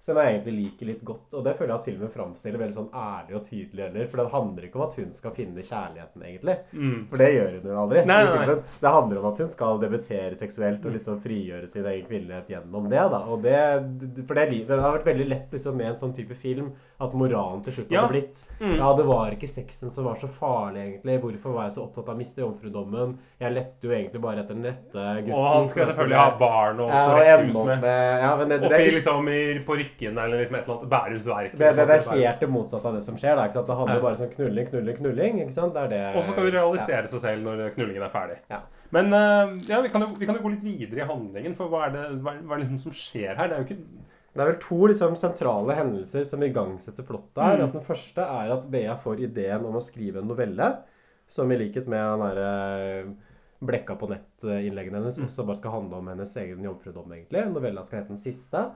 som 0.00 0.14
jeg 0.14 0.26
egentlig 0.40 0.52
liker 0.64 0.86
litt 0.86 1.00
godt. 1.04 1.34
Og 1.34 1.42
det 1.42 1.56
føler 1.58 1.72
jeg 1.74 1.78
at 1.80 1.84
filmen 1.88 2.08
framstiller 2.08 2.58
veldig 2.60 2.74
sånn 2.76 2.90
ærlig 2.94 3.34
og 3.34 3.42
tydelig 3.48 3.82
heller. 3.82 4.06
For 4.06 4.16
det 4.22 4.30
handler 4.30 4.62
ikke 4.68 4.76
om 4.76 4.82
at 4.86 4.94
hun 4.94 5.12
skal 5.12 5.30
finne 5.34 5.58
kjærligheten, 5.58 6.22
egentlig. 6.22 6.54
For 7.10 7.16
det 7.18 7.30
gjør 7.34 7.50
hun 7.58 7.66
jo 7.72 7.78
aldri. 7.82 8.04
Nei, 8.06 8.24
nei, 8.24 8.46
nei. 8.46 8.54
Det 8.80 8.92
handler 8.94 9.18
om 9.18 9.32
at 9.32 9.38
hun 9.42 9.48
skal 9.50 9.80
debutere 9.80 10.36
seksuelt 10.38 10.86
og 10.86 10.92
liksom 10.94 11.18
frigjøre 11.20 11.68
sin 11.68 11.84
egen 11.84 12.06
kvinnelighet 12.06 12.46
gjennom 12.48 12.88
det. 12.88 13.10
da. 13.10 13.18
Og 13.26 13.42
det, 13.42 14.24
for 14.28 14.34
det, 14.38 14.46
det 14.68 14.78
har 14.78 14.98
vært 15.00 15.04
veldig 15.10 15.28
lett 15.28 15.50
liksom 15.50 15.74
med 15.76 15.86
en 15.88 15.96
sånn 15.96 16.14
type 16.14 16.36
film 16.36 16.70
at 17.00 17.12
moralen 17.14 17.60
til 17.62 17.72
slutt 17.76 17.92
Ja. 17.94 18.00
hadde 18.02 18.10
blitt 18.10 18.40
Ja, 18.60 18.88
det 18.98 19.04
var 19.06 19.30
ikke 19.30 19.46
sexen 19.46 19.90
som 19.94 20.04
var 20.04 20.16
så 20.18 20.26
farlig, 20.28 20.80
egentlig. 20.82 21.20
Hvorfor 21.22 21.52
var 21.54 21.62
jeg 21.68 21.72
så 21.76 21.84
opptatt 21.84 22.08
av 22.08 22.14
å 22.16 22.18
miste 22.18 22.42
jomfrudommen? 22.42 23.12
Jeg 23.38 23.54
lette 23.54 23.86
jo 23.86 23.92
egentlig 23.94 24.20
bare 24.20 24.42
etter 24.42 24.54
den 24.58 24.64
rette 24.66 25.04
gutten. 25.22 25.32
Og 25.38 25.46
han 25.54 25.68
skal 25.68 25.86
selvfølgelig 25.92 26.18
ha 26.18 26.30
barn 26.40 26.80
og 26.80 26.90
få 26.90 27.04
og 27.12 27.20
rekkehus 27.20 27.60
med. 27.68 27.80
med 27.80 28.22
ja, 28.24 28.32
det, 28.36 28.58
Oppi 28.58 28.68
det, 28.74 28.94
liksom 28.98 29.30
på 29.68 29.76
Rykken 29.78 30.18
eller 30.18 30.38
liksom 30.42 30.56
et 30.58 30.64
eller 30.64 30.78
annet 30.78 30.90
Bærums 30.90 31.26
Verk. 31.30 31.52
det, 31.52 31.70
det, 31.76 31.86
det 31.86 31.96
er 31.98 32.10
helt 32.18 32.40
det 32.40 32.50
motsatte 32.50 32.86
av 32.90 32.94
det 32.98 33.04
som 33.04 33.16
skjer. 33.16 33.36
da, 33.36 33.46
ikke 33.46 33.58
sant? 33.60 33.66
Det 33.70 33.76
handler 33.78 33.94
Ja. 33.94 34.00
bare 34.02 34.10
om 34.10 34.20
sånn 34.24 34.34
knulling, 34.34 34.66
knulling, 34.72 34.96
knulling. 34.98 35.40
ikke 35.46 35.54
sant? 35.54 35.74
Det 35.74 35.82
er 35.84 35.88
det 35.94 36.16
Og 36.16 36.22
så 36.22 36.32
skal 36.32 36.44
vi 36.44 36.50
realisere 36.50 37.06
seg 37.06 37.20
selv 37.20 37.42
når 37.46 37.70
knullingen 37.78 38.02
er 38.02 38.10
ferdig. 38.10 38.38
Ja. 38.50 38.60
Men 38.90 39.12
eh, 39.12 39.54
ja, 39.68 39.80
vi 39.84 39.88
kan, 39.88 40.00
jo, 40.00 40.08
vi 40.18 40.26
kan 40.26 40.34
jo 40.34 40.42
gå 40.42 40.50
litt 40.50 40.64
videre 40.64 41.04
i 41.04 41.08
handlingen, 41.08 41.54
for 41.54 41.68
hva 41.68 41.86
er 41.86 41.90
det, 41.94 42.04
hva, 42.24 42.34
hva 42.42 42.54
er 42.56 42.58
det 42.58 42.64
liksom 42.66 42.80
som 42.88 42.92
skjer 42.92 43.36
her? 43.36 43.48
Det 43.48 43.54
er 43.54 43.62
jo 43.62 43.68
ikke 43.68 43.82
Det 44.34 44.42
er 44.44 44.50
vel 44.52 44.60
to 44.62 44.78
liksom, 44.90 45.16
sentrale 45.18 45.74
hendelser 45.74 46.26
som 46.28 46.42
igangsetter 46.44 47.06
plottet 47.06 47.40
her. 47.42 47.64
At 47.64 47.74
Den 47.74 47.86
første 47.86 48.22
er 48.22 48.52
at 48.54 48.68
Bea 48.70 48.94
får 49.00 49.24
ideen 49.26 49.64
om 49.66 49.78
å 49.78 49.84
skrive 49.84 50.22
en 50.22 50.30
novelle, 50.30 50.68
som 51.28 51.50
i 51.52 51.58
likhet 51.60 51.88
med 51.90 52.04
den 52.04 52.22
derre 52.24 52.52
blekka 53.58 53.96
på 53.98 54.06
nett-innleggene 54.12 55.00
hennes 55.00 55.18
også 55.18 55.44
bare 55.48 55.58
skal 55.58 55.74
handle 55.74 55.98
om 55.98 56.10
hennes 56.12 56.36
egen 56.38 56.62
jomfrudom, 56.62 57.10
egentlig. 57.16 57.42
Novella 57.50 57.82
skal 57.84 58.02
hete 58.02 58.14
Den 58.14 58.22
siste. 58.22 58.68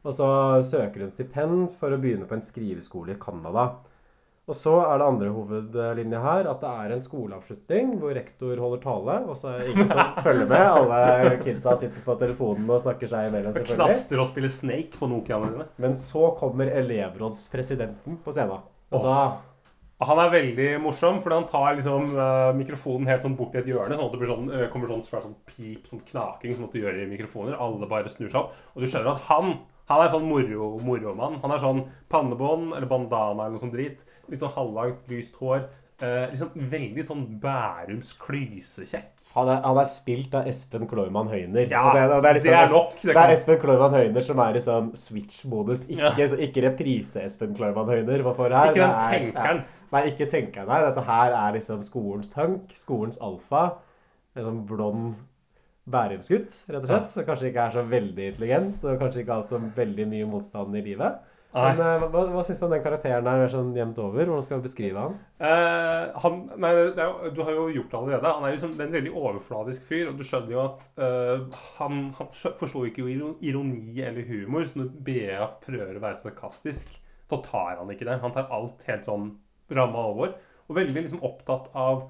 Og 0.00 0.14
så 0.16 0.28
søker 0.64 1.04
hun 1.04 1.12
stipend 1.12 1.74
for 1.76 1.92
å 1.92 2.00
begynne 2.00 2.28
på 2.28 2.38
en 2.38 2.44
skriveskole 2.44 3.14
i 3.14 3.20
Canada. 3.20 3.66
Og 4.50 4.56
så 4.58 4.72
er 4.82 4.98
det 4.98 5.06
andre 5.06 5.28
hovedlinja 5.30 6.20
her 6.24 6.48
at 6.50 6.62
det 6.64 6.70
er 6.82 6.94
en 6.96 7.02
skoleavslutning 7.04 7.92
hvor 8.00 8.16
rektor 8.16 8.58
holder 8.58 8.80
tale, 8.82 9.18
og 9.30 9.36
så 9.38 9.52
er 9.52 9.60
det 9.60 9.68
ingen 9.70 9.92
som 9.92 10.16
følger 10.26 10.48
med. 10.50 10.64
Alle 10.64 11.36
kidsa 11.44 11.76
sitter 11.78 12.02
på 12.02 12.16
telefonen 12.18 12.66
og 12.66 12.82
snakker 12.82 13.12
seg 13.12 13.28
imellom, 13.28 13.54
selvfølgelig. 13.54 13.78
knaster 13.78 14.22
og 14.24 14.26
spiller 14.32 14.52
Snake 14.56 14.98
på 14.98 15.10
Nokiaene 15.12 15.52
sine. 15.52 15.68
Men 15.84 15.94
så 16.00 16.32
kommer 16.40 16.72
elevrådspresidenten 16.80 18.18
på 18.24 18.34
scenen. 18.34 18.66
Og 18.90 19.06
da 19.06 19.20
Han 20.00 20.16
er 20.16 20.30
veldig 20.32 20.68
morsom, 20.80 21.18
fordi 21.20 21.36
han 21.36 21.48
tar 21.50 21.74
liksom 21.76 22.14
uh, 22.16 22.50
mikrofonen 22.56 23.06
helt 23.10 23.20
sånn 23.20 23.34
bort 23.36 23.52
i 23.54 23.60
et 23.60 23.66
hjørne. 23.68 23.98
sånn 23.98 24.06
at 24.06 24.14
det 24.14 24.20
blir 24.22 24.30
sånn, 24.32 24.46
uh, 24.48 24.62
kommer 24.72 24.88
sånn 24.88 25.04
sånn 25.04 25.34
pip, 25.44 25.84
sånn 25.90 26.00
knaking 26.08 26.54
som 26.56 26.64
sånn 26.64 26.72
du 26.72 26.78
gjør 26.80 27.02
i 27.02 27.10
mikrofoner. 27.10 27.58
Alle 27.60 27.86
bare 27.86 28.08
snur 28.08 28.32
seg 28.32 28.40
opp. 28.40 28.54
Og 28.72 28.80
du 28.80 28.88
skjønner 28.88 29.12
at 29.12 29.28
han 29.28 29.58
han 29.90 30.04
er 30.06 30.12
sånn 30.14 30.26
moro, 30.30 30.70
moromann. 30.86 31.40
Han 31.42 31.52
er 31.54 31.60
sånn 31.62 31.84
pannebånd 32.12 32.72
eller 32.76 32.86
bandana 32.90 33.44
eller 33.48 33.56
noe 33.58 33.62
sånt 33.64 33.74
drit. 33.74 34.04
Litt 34.30 34.40
sånn 34.42 34.54
halvlangt, 34.54 35.08
lyst 35.10 35.34
hår. 35.42 35.66
Eh, 36.00 36.28
liksom 36.32 36.54
Veldig 36.70 37.02
sånn 37.08 37.24
Bærums 37.42 38.14
klysekjekk. 38.22 39.16
han 39.34 39.48
er, 39.52 39.58
han 39.62 39.78
er 39.78 39.84
spilt 39.90 40.32
av 40.34 40.46
Espen 40.48 40.86
Kloiman 40.90 41.28
Høyner. 41.28 41.68
Ja, 41.70 41.82
det, 41.94 42.06
det, 42.08 42.28
er 42.30 42.34
liksom, 42.38 42.50
det 42.50 42.60
er 42.60 42.72
nok. 42.72 42.94
Det 43.02 43.12
Det, 43.14 43.20
er 43.24 43.34
Espen 43.34 43.60
Kloiman 43.62 43.92
Høyner 43.98 44.24
som 44.26 44.40
er 44.42 44.56
i 44.56 44.62
sånn 44.64 44.88
switch-modus. 44.96 45.84
Ikke, 45.92 46.14
Ja. 46.24 46.30
ikke 46.46 46.64
reprise-Espen 46.70 47.52
Kloiman 47.58 47.86
Høyner. 47.92 48.24
Hva 48.24 48.32
får 48.38 48.56
her? 48.56 48.72
Ikke 48.72 48.80
den 48.80 48.90
er- 48.90 49.12
tenkeren. 49.12 49.60
Ja. 49.66 49.86
Nei, 49.92 50.02
ikke 50.12 50.30
tenkeren. 50.30 50.68
Nei, 50.70 50.80
dette 50.86 51.04
her 51.04 51.32
er 51.34 51.52
liksom 51.58 51.82
skolens 51.82 52.30
tank, 52.32 52.70
skolens 52.78 53.18
alfa. 53.20 53.64
En 54.36 54.44
sånn 54.46 54.66
blond 54.66 55.14
Bærumsgutt, 55.92 56.62
rett 56.70 56.84
og 56.84 56.88
slett. 56.88 57.10
Som 57.14 57.26
kanskje 57.28 57.50
ikke 57.50 57.66
er 57.66 57.76
så 57.76 57.84
veldig 57.90 58.30
intelligent, 58.32 58.86
og 58.86 59.02
kanskje 59.02 59.24
ikke 59.24 59.34
har 59.34 59.44
hatt 59.44 59.52
så 59.52 59.60
veldig 59.76 60.06
mye 60.14 60.30
motstand 60.30 60.78
i 60.78 60.84
livet. 60.86 61.26
Nei. 61.50 61.70
Men 61.74 61.80
eh, 61.82 62.04
hva, 62.12 62.20
hva 62.30 62.42
syns 62.46 62.60
du 62.62 62.66
om 62.68 62.74
den 62.76 62.82
karakteren 62.84 63.26
der 63.26 63.40
er 63.42 63.50
sånn 63.50 63.72
jevnt 63.74 63.98
over? 63.98 64.22
Hvordan 64.22 64.44
skal 64.46 64.60
vi 64.60 64.68
beskrive 64.68 65.02
han? 65.02 65.16
Eh, 65.42 66.20
han, 66.22 66.36
nei, 66.62 66.70
jo, 66.78 67.08
du 67.34 67.40
har 67.42 67.56
jo 67.56 67.64
gjort 67.74 67.90
det 67.90 67.98
allerede. 67.98 68.34
Han 68.36 68.46
er 68.46 68.54
liksom 68.54 68.76
en 68.76 68.94
veldig 68.94 69.14
overfladisk 69.18 69.88
fyr. 69.88 70.12
Og 70.12 70.20
du 70.20 70.22
skjønner 70.26 70.54
jo 70.54 70.60
at 70.62 70.86
eh, 71.02 71.58
han, 71.80 72.04
han 72.20 72.30
forsto 72.60 72.84
ikke 72.86 73.08
ironi 73.10 73.98
eller 74.06 74.28
humor. 74.30 74.68
Så 74.70 74.78
når 74.78 74.92
Bea 75.08 75.50
prøver 75.64 75.98
å 75.98 76.04
være 76.04 76.20
sarkastisk, 76.22 76.94
så 77.30 77.42
tar 77.48 77.80
han 77.80 77.90
ikke 77.90 78.06
det. 78.06 78.20
Han 78.22 78.36
tar 78.36 78.50
alt 78.54 78.86
helt 78.86 79.10
sånn 79.10 79.32
ramme 79.74 80.06
alvor. 80.06 80.38
Og 80.70 80.78
veldig 80.78 81.02
liksom 81.02 81.26
opptatt 81.26 81.66
av 81.74 82.06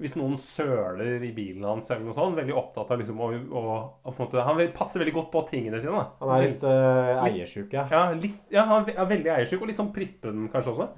hvis 0.00 0.14
noen 0.16 0.38
søler 0.40 1.20
i 1.22 1.32
bilen 1.36 1.66
hans, 1.68 1.90
eller 1.92 2.06
noe 2.06 2.16
sånt, 2.16 2.38
veldig 2.38 2.54
opptatt 2.56 2.94
av 2.94 3.02
liksom 3.02 3.18
å, 3.20 3.28
å, 3.28 3.64
å 4.08 4.14
måte, 4.16 4.40
Han 4.46 4.62
passer 4.74 5.02
veldig 5.02 5.14
godt 5.18 5.28
på 5.34 5.42
tingene 5.50 5.82
sine. 5.82 5.92
da. 5.92 6.06
Han 6.22 6.32
er 6.36 6.46
litt 6.46 6.64
uh, 6.64 7.20
eiersjuk, 7.26 7.76
ja. 7.76 7.84
Ja, 7.92 8.06
litt, 8.16 8.40
ja 8.54 8.64
han 8.70 8.88
er 8.88 9.10
veldig 9.10 9.34
eiersjuk, 9.36 9.60
og 9.60 9.68
litt 9.68 9.82
sånn 9.82 9.92
prippen 9.94 10.48
kanskje 10.52 10.72
også. 10.72 10.88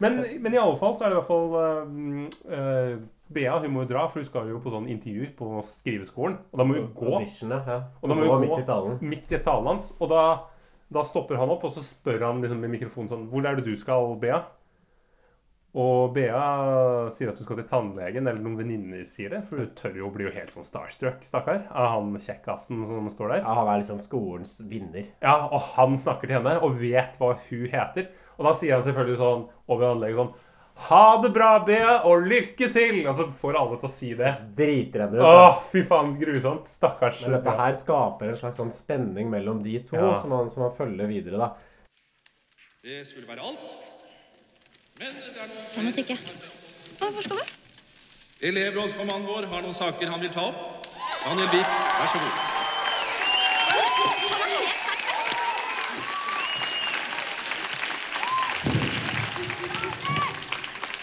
Men, 0.00 0.20
men 0.40 0.54
i 0.54 0.60
alle 0.62 0.78
fall 0.80 0.96
så 0.96 1.04
er 1.04 1.12
det 1.12 1.18
i 1.18 1.20
hvert 1.20 1.30
fall 1.30 1.48
uh, 1.58 1.94
uh, 2.54 2.98
Bea 3.28 3.58
hun 3.60 3.72
må 3.74 3.84
jo 3.84 3.90
dra, 3.92 4.06
for 4.08 4.22
hun 4.22 4.28
skal 4.30 4.48
jo 4.48 4.60
på 4.64 4.72
sånn 4.72 4.88
intervju 4.88 5.32
på 5.36 5.62
skriveskolen. 5.68 6.38
Og 6.48 6.60
da 6.62 6.64
må 6.64 6.78
hun 6.78 6.92
gå 6.96 7.18
ja. 7.20 7.80
Og 8.00 8.08
da 8.08 8.16
må 8.16 8.24
hun 8.24 8.30
gå- 8.32 8.44
midt 8.46 8.62
i 8.62 8.68
talen. 8.70 9.00
midt 9.04 9.34
i 9.36 9.42
talen 9.44 9.74
hans. 9.74 9.90
Og 10.00 10.08
da, 10.08 10.22
da 10.88 11.04
stopper 11.04 11.36
han 11.36 11.52
opp, 11.52 11.66
og 11.68 11.74
så 11.76 11.84
spør 11.84 12.24
han 12.30 12.40
liksom 12.40 12.62
med 12.64 12.72
mikrofonen 12.78 13.12
sånn 13.12 13.26
Hvor 13.28 13.44
er 13.44 13.58
det 13.58 13.66
du 13.68 13.74
skal, 13.76 14.14
Bea? 14.22 14.40
Og 15.76 16.14
Bea 16.16 17.10
sier 17.12 17.28
at 17.28 17.36
hun 17.38 17.44
skal 17.44 17.58
til 17.60 17.66
tannlegen, 17.68 18.24
eller 18.26 18.40
noen 18.40 18.56
venninner 18.56 19.02
sier 19.06 19.34
det. 19.34 19.42
For 19.50 19.60
hun 19.60 19.68
tør 19.76 19.98
jo 20.00 20.08
bli 20.14 20.24
jo 20.24 20.32
helt 20.32 20.50
sånn 20.54 20.64
starstruck, 20.64 21.20
stakkar, 21.28 21.66
av 21.68 21.90
han 21.92 22.14
kjekkasen 22.16 22.86
som 22.88 23.10
står 23.12 23.34
der. 23.34 23.42
Ja, 23.44 23.54
han 23.60 23.68
er 23.74 23.82
liksom 23.82 24.00
skolens 24.00 24.56
vinner. 24.70 25.04
Ja, 25.22 25.36
og 25.52 25.60
han 25.76 25.98
snakker 26.00 26.26
til 26.30 26.38
henne 26.40 26.56
og 26.64 26.78
vet 26.80 27.18
hva 27.20 27.34
hun 27.50 27.66
heter. 27.72 28.08
Og 28.38 28.48
da 28.48 28.54
sier 28.56 28.78
han 28.78 28.86
selvfølgelig 28.86 29.18
sånn 29.20 29.48
over 29.68 29.90
anlegget 29.92 30.22
sånn 30.22 30.36
Ha 30.78 31.18
det 31.24 31.32
bra, 31.34 31.64
Bea, 31.66 31.94
og 32.06 32.22
lykke 32.30 32.68
til! 32.70 33.00
Og 33.10 33.16
så 33.18 33.24
får 33.40 33.56
alle 33.58 33.80
til 33.80 33.88
å 33.88 33.90
si 33.90 34.10
det. 34.14 34.28
Driter 34.54 35.02
henne 35.04 35.18
ut. 35.18 35.24
Åh, 35.26 35.56
fy 35.72 35.82
faen, 35.82 36.12
grusomt. 36.20 36.70
Stakkars. 36.70 37.24
Men 37.26 37.34
dette 37.40 37.54
her 37.58 37.74
skaper 37.74 38.30
en 38.30 38.38
slags 38.38 38.60
sånn 38.62 38.70
spenning 38.70 39.26
mellom 39.32 39.58
de 39.64 39.80
to, 39.88 39.96
Ja. 39.98 40.14
som, 40.14 40.30
man, 40.30 40.48
som 40.54 40.62
han 40.68 40.76
følger 40.78 41.10
videre, 41.10 41.36
da. 41.36 41.50
Det 42.86 43.02
skulle 43.10 43.26
være 43.26 43.42
alt. 43.42 43.74
Men 43.74 43.74
det 43.74 43.74
er 43.74 44.86
noen 44.86 44.87
Jeg 45.00 45.84
må 45.84 45.90
stikke. 45.94 46.16
Hvorfor 46.98 47.22
skal 47.22 47.36
du? 47.38 47.42
Elevrådsformannen 48.48 49.26
vår 49.28 49.44
har 49.46 49.62
noen 49.62 49.74
saker 49.74 50.10
han 50.10 50.22
vil 50.22 50.32
ta 50.34 50.48
opp. 50.50 50.88
Daniel 51.22 51.48
Wiik, 51.52 51.66
vær 51.98 52.08
så 52.10 52.18
god. 52.22 52.34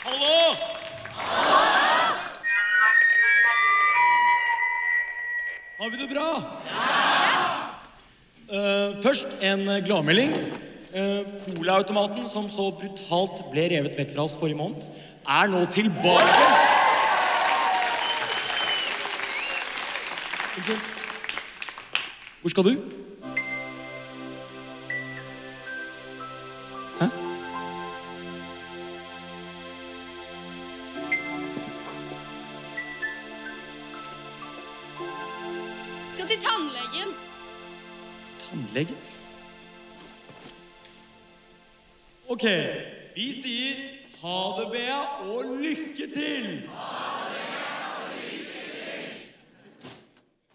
Hallo! 0.04 0.36
Har 5.80 5.90
vi 5.90 6.04
det 6.04 6.12
bra? 6.12 6.30
Eh, 8.46 9.02
først 9.08 9.40
en 9.40 9.68
eh, 9.70 9.84
gladmelding. 9.88 10.36
Uh, 10.96 11.26
Colaautomaten 11.44 12.24
som 12.28 12.46
så 12.48 12.70
brutalt 12.72 13.42
ble 13.52 13.66
revet 13.68 13.98
vekk 14.00 14.14
fra 14.14 14.24
oss 14.24 14.36
forrige 14.40 14.56
måned, 14.56 14.86
er 15.28 15.50
nå 15.52 15.66
tilbake. 15.74 16.46
Unnskyld. 20.56 20.80
Hvor 22.42 22.50
skal 22.50 22.64
du? 22.64 22.72
Hæ? 27.02 27.10
Skal 36.16 36.28
til 36.32 36.40
tannlegen. 36.48 37.12
Til 38.40 38.48
Tannlegen? 38.48 39.15
Ok, 42.36 42.44
vi 43.16 43.26
sier 43.32 43.78
ha 44.20 44.40
det, 44.58 44.64
Bea, 44.74 44.96
og 45.24 45.54
lykke 45.56 46.08
til! 46.12 46.66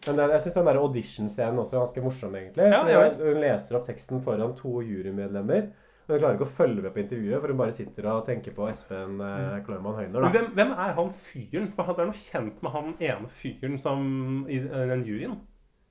Men 0.04 0.18
det, 0.18 0.26
jeg 0.34 0.42
syns 0.44 0.58
den 0.58 0.68
audition-scenen 0.82 1.62
også 1.62 1.78
er 1.78 1.86
ganske 1.86 2.04
morsom, 2.04 2.36
egentlig. 2.36 2.66
Ja, 2.68 2.82
ja. 2.84 3.06
Hun 3.22 3.40
leser 3.40 3.78
opp 3.78 3.88
teksten 3.88 4.20
foran 4.26 4.52
to 4.58 4.82
jurymedlemmer. 4.84 5.72
Og 6.04 6.12
hun 6.12 6.20
klarer 6.20 6.36
ikke 6.36 6.50
å 6.50 6.52
følge 6.60 6.84
med 6.84 6.92
på 6.92 7.02
intervjuet, 7.06 7.38
for 7.38 7.54
hun 7.54 7.62
bare 7.62 7.78
sitter 7.78 8.10
og 8.12 8.22
tenker 8.28 8.58
på 8.60 8.68
Espen 8.68 9.16
eh, 9.24 9.58
Kloimann 9.64 9.96
Høyner. 10.02 10.20
Da. 10.20 10.32
hvem, 10.36 10.52
hvem 10.60 10.76
er 10.76 10.96
han 11.00 11.12
fyren? 11.24 11.72
For 11.78 11.94
det 11.94 12.04
er 12.04 12.12
noe 12.12 12.24
kjent 12.26 12.60
med 12.66 12.76
han 12.76 12.96
ene 13.08 13.34
fyren 13.40 13.80
som 13.80 14.08
i 14.52 14.60
eh, 14.66 14.88
den 14.92 15.08
juryen. 15.08 15.40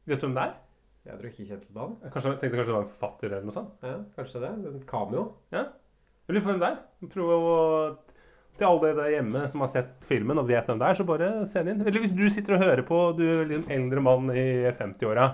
Vet 0.06 0.22
du 0.22 0.30
hvem 0.30 0.38
det 0.38 0.52
er? 0.52 0.58
Jeg 1.10 1.18
tror 1.18 1.30
ikke 1.32 1.46
kjent 1.50 1.70
på 1.74 1.82
han. 1.82 1.94
Jeg 2.04 2.14
kanskje, 2.14 2.32
tenkte 2.38 2.58
kanskje 2.58 2.70
det 2.70 2.78
var 2.78 2.84
en 2.84 2.90
forfatter 2.94 3.32
eller 3.32 3.46
noe 3.48 3.56
sånt. 3.56 3.86
Ja, 3.86 3.94
kanskje 4.18 4.42
det. 4.44 4.50
En 4.70 4.82
cameo. 4.90 5.24
Ja. 5.56 5.64
Jeg 6.30 6.36
lurer 6.36 6.44
på 6.46 6.52
hvem 6.52 6.60
det 6.62 6.68
er. 6.70 6.82
Prøv 7.10 7.30
å 7.34 7.54
Til 8.60 8.68
alle 8.68 8.90
der 8.94 9.14
hjemme 9.16 9.48
som 9.50 9.64
har 9.64 9.70
sett 9.72 10.04
filmen 10.06 10.38
og 10.38 10.46
vet 10.46 10.68
hvem 10.68 10.78
det 10.78 10.90
er, 10.92 10.98
så 11.00 11.06
bare 11.08 11.30
send 11.50 11.72
inn. 11.72 11.80
Eller 11.82 12.04
hvis 12.04 12.14
du 12.14 12.26
sitter 12.30 12.58
og 12.58 12.66
hører 12.68 12.84
på, 12.86 12.98
du 13.18 13.24
er 13.24 13.54
en 13.56 13.64
eldre 13.72 14.04
mann 14.04 14.30
i 14.36 14.44
50-åra, 14.78 15.30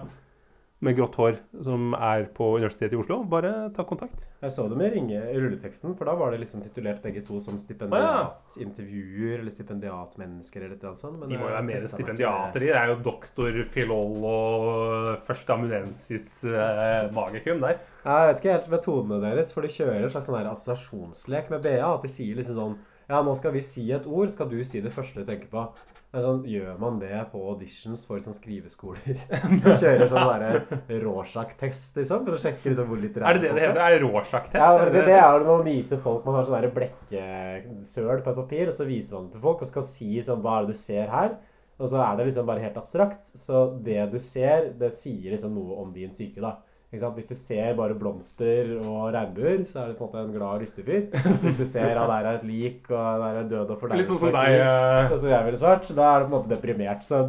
med 0.84 0.96
grått 0.98 1.16
hår 1.16 1.38
som 1.64 1.94
er 1.96 2.26
på 2.36 2.50
Universitetet 2.58 2.94
i 2.94 3.00
Oslo, 3.00 3.22
bare 3.30 3.52
ta 3.76 3.86
kontakt. 3.88 4.26
Jeg 4.44 4.52
så 4.54 4.66
dem 4.70 4.82
i 4.84 4.90
ringe 4.92 5.22
i 5.32 5.38
rulleteksten, 5.40 5.96
for 5.98 6.10
da 6.10 6.16
var 6.20 6.34
det 6.34 6.42
liksom 6.42 6.62
titulert 6.66 7.00
begge 7.04 7.24
to 7.26 7.40
som 7.42 7.56
stipendiatintervjuer 7.62 9.40
eller 9.40 9.54
stipendiatmennesker 9.56 10.68
eller 10.68 10.82
noe 10.82 11.00
sånt. 11.00 11.18
men 11.22 11.32
De 11.32 11.40
må 11.40 11.48
jo 11.48 11.56
være 11.56 11.68
mer 11.70 11.88
stipendiater. 11.88 12.66
De 12.66 12.74
er 12.76 12.92
jo 12.92 12.98
doktor 13.08 13.62
filol 13.72 14.28
og 14.28 15.24
førsteamanuensis 15.26 16.44
eh, 16.52 17.08
magicum 17.16 17.64
der. 17.64 17.80
Jeg 18.04 18.30
vet 18.30 18.44
ikke 18.44 18.58
helt 18.58 18.72
metodene 18.76 19.22
deres, 19.24 19.56
for 19.56 19.66
de 19.66 19.74
kjører 19.74 20.04
en 20.04 20.14
slags 20.14 20.30
sånn 20.30 20.52
assosiasjonslek 20.52 21.50
med 21.56 21.66
BA. 21.66 21.80
At 21.88 22.04
de 22.06 22.12
sier 22.12 22.38
liksom 22.38 22.60
sånn 22.60 22.78
Ja, 23.06 23.20
nå 23.22 23.36
skal 23.38 23.54
vi 23.54 23.62
si 23.62 23.92
et 23.94 24.06
ord, 24.10 24.32
skal 24.34 24.50
du 24.50 24.60
si 24.66 24.82
det 24.82 24.94
første 24.94 25.22
du 25.22 25.28
tenker 25.30 25.50
på. 25.52 25.68
Sånn, 26.16 26.44
Gjør 26.48 26.78
man 26.80 27.00
det 27.02 27.18
på 27.32 27.42
auditions 27.52 28.06
for 28.08 28.22
sånn 28.24 28.38
skriveskoler? 28.38 29.18
Kjører 29.82 30.06
sånn 30.12 31.02
Rorschach-test, 31.04 31.98
liksom, 32.00 32.24
for 32.28 32.38
å 32.38 32.42
sjekke 32.42 32.72
liksom 32.72 32.88
hvor 32.92 33.02
litterære 33.02 33.32
Er 33.34 33.40
det 33.40 33.44
det 33.48 33.56
det 33.58 33.66
heter? 33.66 33.82
Er 33.84 33.96
det 33.98 34.04
Rorschach-test? 34.06 34.62
Ja, 34.62 34.78
det, 34.80 35.04
det 35.10 35.18
er 35.18 35.40
det 35.40 35.48
når 35.48 35.52
man 35.52 35.68
viser 35.68 36.00
folk 36.04 36.28
Man 36.28 36.38
har 36.38 36.48
sånn 36.48 36.70
blekkesøl 36.78 38.24
på 38.24 38.32
et 38.32 38.40
papir, 38.44 38.72
og 38.72 38.78
så 38.78 38.88
viser 38.88 39.18
man 39.18 39.28
det 39.28 39.36
til 39.36 39.46
folk 39.50 39.66
og 39.66 39.72
skal 39.74 39.88
si 39.90 40.14
sånn 40.24 40.46
Hva 40.46 40.60
er 40.60 40.70
det 40.70 40.76
du 40.76 40.82
ser 40.86 41.12
her? 41.12 41.36
Og 41.76 41.90
så 41.92 42.00
er 42.00 42.16
det 42.16 42.30
liksom 42.30 42.48
bare 42.48 42.64
helt 42.64 42.78
abstrakt. 42.80 43.28
Så 43.28 43.66
det 43.84 44.00
du 44.14 44.16
ser, 44.24 44.70
det 44.80 44.94
sier 44.96 45.34
liksom 45.34 45.58
noe 45.58 45.82
om 45.82 45.92
din 45.96 46.14
syke, 46.16 46.40
da. 46.40 46.54
Hvis 46.96 47.30
du 47.32 47.36
ser 47.38 47.76
bare 47.78 47.96
blomster 47.98 48.72
og 48.80 49.14
regnbuer, 49.16 49.64
så 49.68 49.82
er 49.84 49.92
det 49.92 49.98
på 50.00 50.06
en 50.06 50.12
måte 50.12 50.24
en 50.24 50.34
glad 50.36 50.64
lystefyr. 50.64 51.08
Hvis 51.44 51.60
du 51.62 51.66
ser 51.68 51.92
at 51.92 52.10
der 52.12 52.30
er 52.30 52.40
et 52.40 52.46
lik, 52.48 52.90
og 52.90 53.22
der 53.24 53.40
er 53.42 53.50
død 53.52 53.74
og 53.76 53.82
fordervelse 53.82 54.02
Litt 54.02 54.12
sånn 54.12 54.22
som 54.22 54.30
og 54.32 54.38
deg. 54.38 54.60
Uh... 54.62 55.16
Som 55.16 55.32
jeg 55.32 55.48
veldig 55.50 55.62
svart, 55.62 55.92
da 55.98 56.10
er 56.12 56.24
du 56.24 56.28
på 56.28 56.32
en 56.32 56.36
måte 56.38 56.54
deprimert. 56.54 57.06
Så 57.06 57.22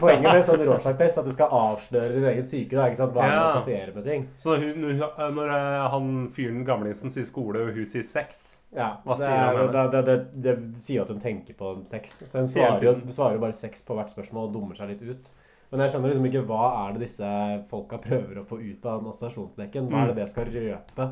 poenget 0.00 0.28
med 0.30 0.46
sånn 0.48 0.64
Rorschach-test 0.68 1.22
at 1.22 1.28
du 1.28 1.32
skal 1.34 1.54
avsløre 1.60 2.16
din 2.16 2.28
egen 2.32 2.48
syke. 2.48 2.76
Da, 2.76 2.88
ikke 2.88 3.00
sant? 3.02 3.14
Hva 3.16 3.28
Ja. 3.28 3.36
du 3.36 3.58
assosierer 3.60 3.94
med 3.94 4.08
ting. 4.08 4.26
Så 4.38 4.58
hun, 4.60 4.84
når, 4.84 5.30
når 5.38 5.54
eh, 5.58 5.86
han 5.94 6.10
fyren 6.34 6.64
gamlingsen 6.68 7.14
sier 7.14 7.28
skole, 7.28 7.64
og 7.64 7.78
hun 7.78 7.88
sier 7.88 8.04
sex 8.06 8.60
Ja, 8.74 8.96
Hva 9.04 9.16
sier 9.20 9.30
er, 9.30 9.60
han 9.60 9.72
det, 9.72 9.86
det, 9.94 10.02
det, 10.08 10.18
det 10.44 10.82
sier 10.82 11.04
at 11.04 11.12
hun 11.12 11.22
tenker 11.22 11.56
på 11.58 11.76
sex. 11.90 12.20
Så 12.26 12.42
hun 12.42 12.50
svarer 12.50 12.82
jo 12.84 12.96
svarer 13.14 13.40
bare 13.42 13.56
sex 13.56 13.84
på 13.86 13.96
hvert 13.96 14.12
spørsmål 14.12 14.48
og 14.48 14.54
dummer 14.56 14.78
seg 14.78 14.94
litt 14.94 15.04
ut. 15.06 15.32
Men 15.74 15.82
jeg 15.82 15.90
skjønner 15.90 16.12
liksom 16.12 16.26
ikke 16.28 16.40
hva 16.46 16.64
er 16.84 16.92
det 16.94 17.00
disse 17.08 17.28
folka 17.70 17.98
prøver 17.98 18.38
å 18.38 18.44
få 18.46 18.60
ut 18.62 18.84
av 18.86 19.00
den 19.02 19.10
assosiasjonsleken. 19.10 19.88
Hva 19.90 20.04
er 20.04 20.12
det 20.12 20.20
det 20.20 20.28
skal 20.30 20.46
røpe 20.54 21.06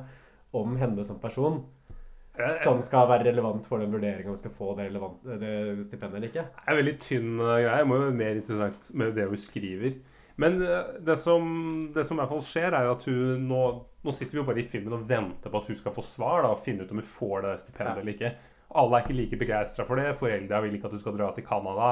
om 0.54 0.76
henne 0.78 1.02
som 1.08 1.18
person, 1.18 1.56
som 2.62 2.78
skal 2.86 3.08
være 3.10 3.26
relevant 3.32 3.66
for 3.66 3.82
den 3.82 3.90
vurderinga 3.92 4.30
om 4.30 4.36
hun 4.36 4.40
skal 4.40 4.54
få 4.54 4.70
det, 4.78 4.86
relevant, 4.92 5.18
det 5.42 5.82
stipendet 5.88 6.20
eller 6.20 6.30
ikke? 6.30 6.44
Det 6.60 6.70
er 6.70 6.78
veldig 6.78 6.94
tynn 7.02 7.32
eh, 7.42 7.58
greie. 7.64 7.80
Det 7.82 7.88
må 7.90 7.98
jo 7.98 8.04
være 8.06 8.16
mer 8.22 8.38
interessant 8.38 8.92
med 9.02 9.14
det 9.18 9.26
hun 9.32 9.42
skriver. 9.42 9.98
Men 10.40 10.62
eh, 10.64 10.94
det 11.10 11.18
som, 11.20 11.50
det 11.92 12.06
som 12.08 12.16
i 12.16 12.22
hvert 12.22 12.32
fall 12.36 12.46
skjer, 12.52 12.70
er 12.78 12.86
jo 12.86 12.94
at 12.94 13.04
hun 13.10 13.44
nå, 13.50 13.60
nå 14.06 14.14
sitter 14.16 14.38
vi 14.38 14.42
jo 14.44 14.46
bare 14.48 14.62
i 14.62 14.68
filmen 14.78 14.96
og 15.00 15.04
venter 15.10 15.50
på 15.52 15.58
at 15.60 15.68
hun 15.74 15.82
skal 15.82 15.98
få 15.98 16.06
svar 16.06 16.46
da, 16.46 16.54
og 16.54 16.62
finne 16.64 16.86
ut 16.86 16.94
om 16.94 17.02
hun 17.02 17.12
får 17.18 17.48
det 17.48 17.58
stipendet 17.66 17.96
Ja. 17.98 18.00
eller 18.00 18.14
ikke. 18.14 18.32
Alle 18.80 18.96
er 18.96 19.04
ikke 19.04 19.18
like 19.18 19.42
begeistra 19.42 19.84
for 19.84 20.00
det. 20.00 20.14
Foreldra 20.16 20.62
vil 20.64 20.78
ikke 20.78 20.88
at 20.88 20.94
hun 20.96 21.02
skal 21.02 21.18
dra 21.18 21.34
til 21.36 21.44
Canada. 21.50 21.90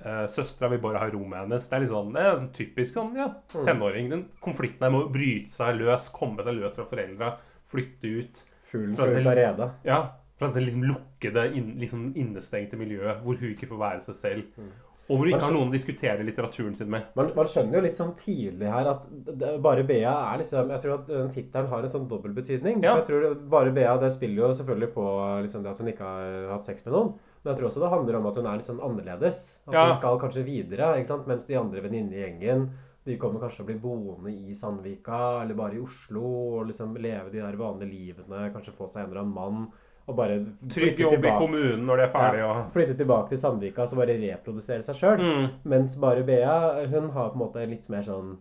Uh, 0.00 0.24
Søstera 0.32 0.70
vil 0.72 0.80
bare 0.80 0.98
ha 1.02 1.10
rommet 1.12 1.42
hennes. 1.42 1.66
Det 1.68 1.76
er 1.76 1.82
litt 1.84 1.90
sånn, 1.92 2.14
en 2.16 2.46
typisk 2.56 2.94
sånn, 2.96 3.10
ja, 3.20 3.28
tenåring. 3.52 4.08
Den 4.08 4.22
konflikten 4.40 4.86
her 4.86 4.94
med 4.94 5.06
å 5.06 5.12
bryte 5.12 5.52
seg 5.52 5.76
løs, 5.76 6.08
komme 6.14 6.42
seg 6.46 6.56
løs 6.56 6.72
fra 6.78 6.86
foreldra, 6.88 7.34
flytte 7.68 8.14
ut. 8.18 8.44
Fuglen 8.70 8.96
skal 8.96 9.16
ut 9.18 9.26
av 9.26 9.36
redet. 9.36 9.70
Ja, 9.84 9.98
fra 10.40 10.48
det 10.54 10.62
liksom 10.64 10.86
lukkede, 10.88 11.50
inn, 11.58 11.74
liksom 11.82 12.12
innestengte 12.16 12.78
miljøet 12.80 13.20
hvor 13.26 13.36
hun 13.36 13.50
ikke 13.52 13.68
får 13.68 13.82
være 13.82 14.00
seg 14.08 14.16
selv. 14.16 14.62
Og 15.10 15.18
hvor 15.18 15.26
hun 15.26 15.32
ikke 15.34 15.42
har 15.48 15.54
noen 15.56 15.72
å 15.72 15.74
diskutere 15.74 16.22
litteraturen 16.24 16.76
sin 16.78 16.88
med. 16.88 17.08
Man, 17.18 17.32
man 17.34 17.48
skjønner 17.50 17.80
jo 17.80 17.82
litt 17.82 17.98
sånn 17.98 18.12
tidlig 18.16 18.68
her 18.70 18.86
at 18.92 19.08
det, 19.10 19.56
bare 19.60 19.82
Bea 19.84 20.12
er 20.30 20.38
liksom 20.38 20.70
Jeg 20.70 20.84
tror 20.84 20.94
at 21.00 21.08
den 21.10 21.32
tittelen 21.34 21.66
har 21.72 21.82
en 21.82 21.92
sånn 21.92 22.06
dobbel 22.08 22.32
betydning. 22.36 22.78
Ja. 22.86 22.94
Jeg 23.00 23.08
tror 23.08 23.24
det- 23.26 23.48
Bare 23.50 23.72
Bea 23.74 23.96
det 23.98 24.12
spiller 24.14 24.46
jo 24.46 24.52
selvfølgelig 24.54 24.92
på 24.94 25.06
liksom 25.42 25.64
det 25.66 25.72
at 25.72 25.78
hun 25.82 25.88
ikke 25.92 26.06
har 26.06 26.48
hatt 26.54 26.64
sex 26.64 26.86
med 26.86 26.94
noen. 26.94 27.12
Men 27.44 27.54
jeg 27.54 27.58
tror 27.60 27.68
også 27.70 27.80
det 27.80 27.90
handler 27.90 28.16
om 28.20 28.26
at 28.26 28.36
hun 28.36 28.46
er 28.46 28.56
litt 28.60 28.66
sånn 28.68 28.80
annerledes. 28.84 29.58
At 29.68 29.74
Ja. 29.74 29.84
hun 29.86 29.94
skal 29.94 30.18
kanskje 30.20 30.44
videre. 30.44 30.96
ikke 30.98 31.06
sant? 31.06 31.26
Mens 31.26 31.46
de 31.46 31.54
andre 31.56 31.80
venninnene 31.80 32.12
i 32.12 32.24
gjengen 32.26 32.68
de 33.06 33.16
kommer 33.16 33.40
kanskje 33.40 33.62
å 33.62 33.66
bli 33.66 33.78
boende 33.80 34.28
i 34.28 34.52
Sandvika 34.54 35.42
eller 35.42 35.54
bare 35.54 35.74
i 35.74 35.80
Oslo 35.80 36.20
og 36.60 36.66
liksom 36.68 36.94
leve 37.00 37.30
de 37.32 37.40
der 37.40 37.56
vanlige 37.56 37.90
livene. 37.90 38.52
Kanskje 38.52 38.74
få 38.76 38.90
seg 38.90 39.04
en 39.04 39.10
eller 39.10 39.22
annen 39.22 39.34
mann 39.34 39.72
og 40.06 40.16
bare 40.16 40.44
Trygg 40.68 40.98
jobb 40.98 41.24
i 41.24 41.30
kommunen 41.38 41.86
når 41.86 41.96
det 41.96 42.04
er 42.08 42.12
ferdig. 42.12 42.38
ja, 42.38 42.68
flytte 42.74 42.96
tilbake 42.98 43.28
til 43.30 43.38
Sandvika 43.38 43.82
og 43.82 43.88
så 43.88 43.96
bare 43.96 44.18
reprodusere 44.20 44.82
seg 44.82 44.94
sjøl. 44.96 45.18
Mm. 45.20 45.50
Mens 45.64 45.96
bare 45.96 46.22
Bea, 46.26 46.84
hun 46.88 47.10
har 47.10 47.30
på 47.30 47.34
en 47.40 47.46
måte 47.46 47.66
litt 47.68 47.88
mer 47.88 48.02
sånn 48.02 48.36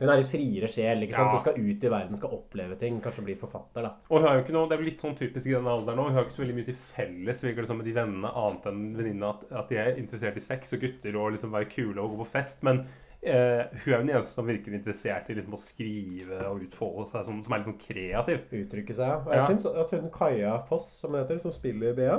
Hun 0.00 0.08
er 0.10 0.16
litt 0.20 0.30
friere 0.32 0.68
sjel. 0.68 1.02
ikke 1.06 1.14
sant? 1.14 1.30
Ja. 1.30 1.36
Hun 1.38 1.44
skal 1.44 1.60
ut 1.60 1.84
i 1.84 1.90
verden, 1.92 2.16
skal 2.18 2.34
oppleve 2.34 2.78
ting. 2.80 3.00
Kanskje 3.04 3.24
bli 3.24 3.34
forfatter, 3.38 3.82
da. 3.86 3.92
Og 4.10 4.18
hun 4.20 4.26
har 4.28 4.34
jo 4.38 4.42
ikke 4.44 4.52
noe, 4.56 4.68
Det 4.68 4.74
er 4.78 4.82
jo 4.82 4.88
litt 4.90 5.00
sånn 5.04 5.16
typisk 5.18 5.46
i 5.46 5.54
denne 5.54 5.70
alderen 5.70 5.96
nå. 6.00 6.08
Hun 6.08 6.14
har 6.18 6.24
ikke 6.26 6.36
så 6.36 6.42
veldig 6.44 6.56
mye 6.58 6.68
til 6.70 6.74
felles 6.80 7.44
virker 7.44 7.62
det 7.62 7.68
som 7.70 7.78
med 7.78 7.86
de 7.86 7.94
vennene, 7.94 8.32
annet 8.34 8.66
enn 8.66 8.82
venninna 8.98 9.30
At, 9.36 9.44
at 9.62 9.68
de 9.68 9.76
er 9.78 9.96
interessert 10.02 10.36
i 10.36 10.40
sex 10.40 10.72
og 10.74 10.80
gutter 10.80 11.16
og 11.16 11.32
liksom 11.36 11.52
være 11.54 11.70
kule 11.70 12.00
og 12.02 12.10
gå 12.16 12.20
på 12.24 12.30
fest. 12.34 12.62
Men 12.66 12.84
eh, 13.22 13.64
hun 13.72 13.92
er 13.92 13.96
jo 13.96 14.02
den 14.04 14.10
eneste 14.16 14.34
som 14.34 14.46
virker 14.46 14.74
interessert 14.76 15.30
i 15.30 15.34
liksom 15.38 15.54
å 15.56 15.60
skrive 15.62 16.40
og 16.50 16.60
utfolde 16.66 17.08
seg, 17.12 17.24
som, 17.24 17.42
som 17.46 17.52
er 17.54 17.62
litt 17.62 17.70
sånn 17.70 17.80
kreativ. 17.86 18.42
Uttrykke 18.64 18.94
seg. 18.98 19.14
Og 19.26 19.32
jeg 19.32 19.40
Ja. 19.42 19.46
syns 19.48 19.66
at 19.70 19.90
hun 19.96 20.10
Kaja 20.10 20.58
Foss, 20.68 20.90
som 21.00 21.14
heter, 21.14 21.38
som 21.40 21.52
spiller 21.54 21.94
Bea 21.96 22.18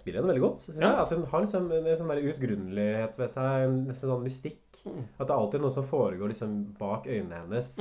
Spiller 0.00 0.20
henne 0.20 0.32
veldig 0.32 0.42
godt. 0.44 0.66
Ja. 0.76 0.92
At 1.04 1.12
hun 1.14 1.24
har 1.30 1.44
liksom 1.44 1.70
en 1.74 1.88
sånn 2.00 2.12
utgrunnelighet 2.30 3.18
ved 3.20 3.32
seg. 3.34 3.66
En 3.68 3.80
nesten 3.88 4.10
sånn 4.10 4.24
mystikk. 4.26 4.62
At 4.84 5.26
det 5.26 5.30
er 5.30 5.38
alltid 5.38 5.64
noe 5.64 5.74
som 5.74 5.86
foregår 5.88 6.32
liksom 6.32 6.54
bak 6.78 7.08
øynene 7.08 7.42
hennes. 7.44 7.74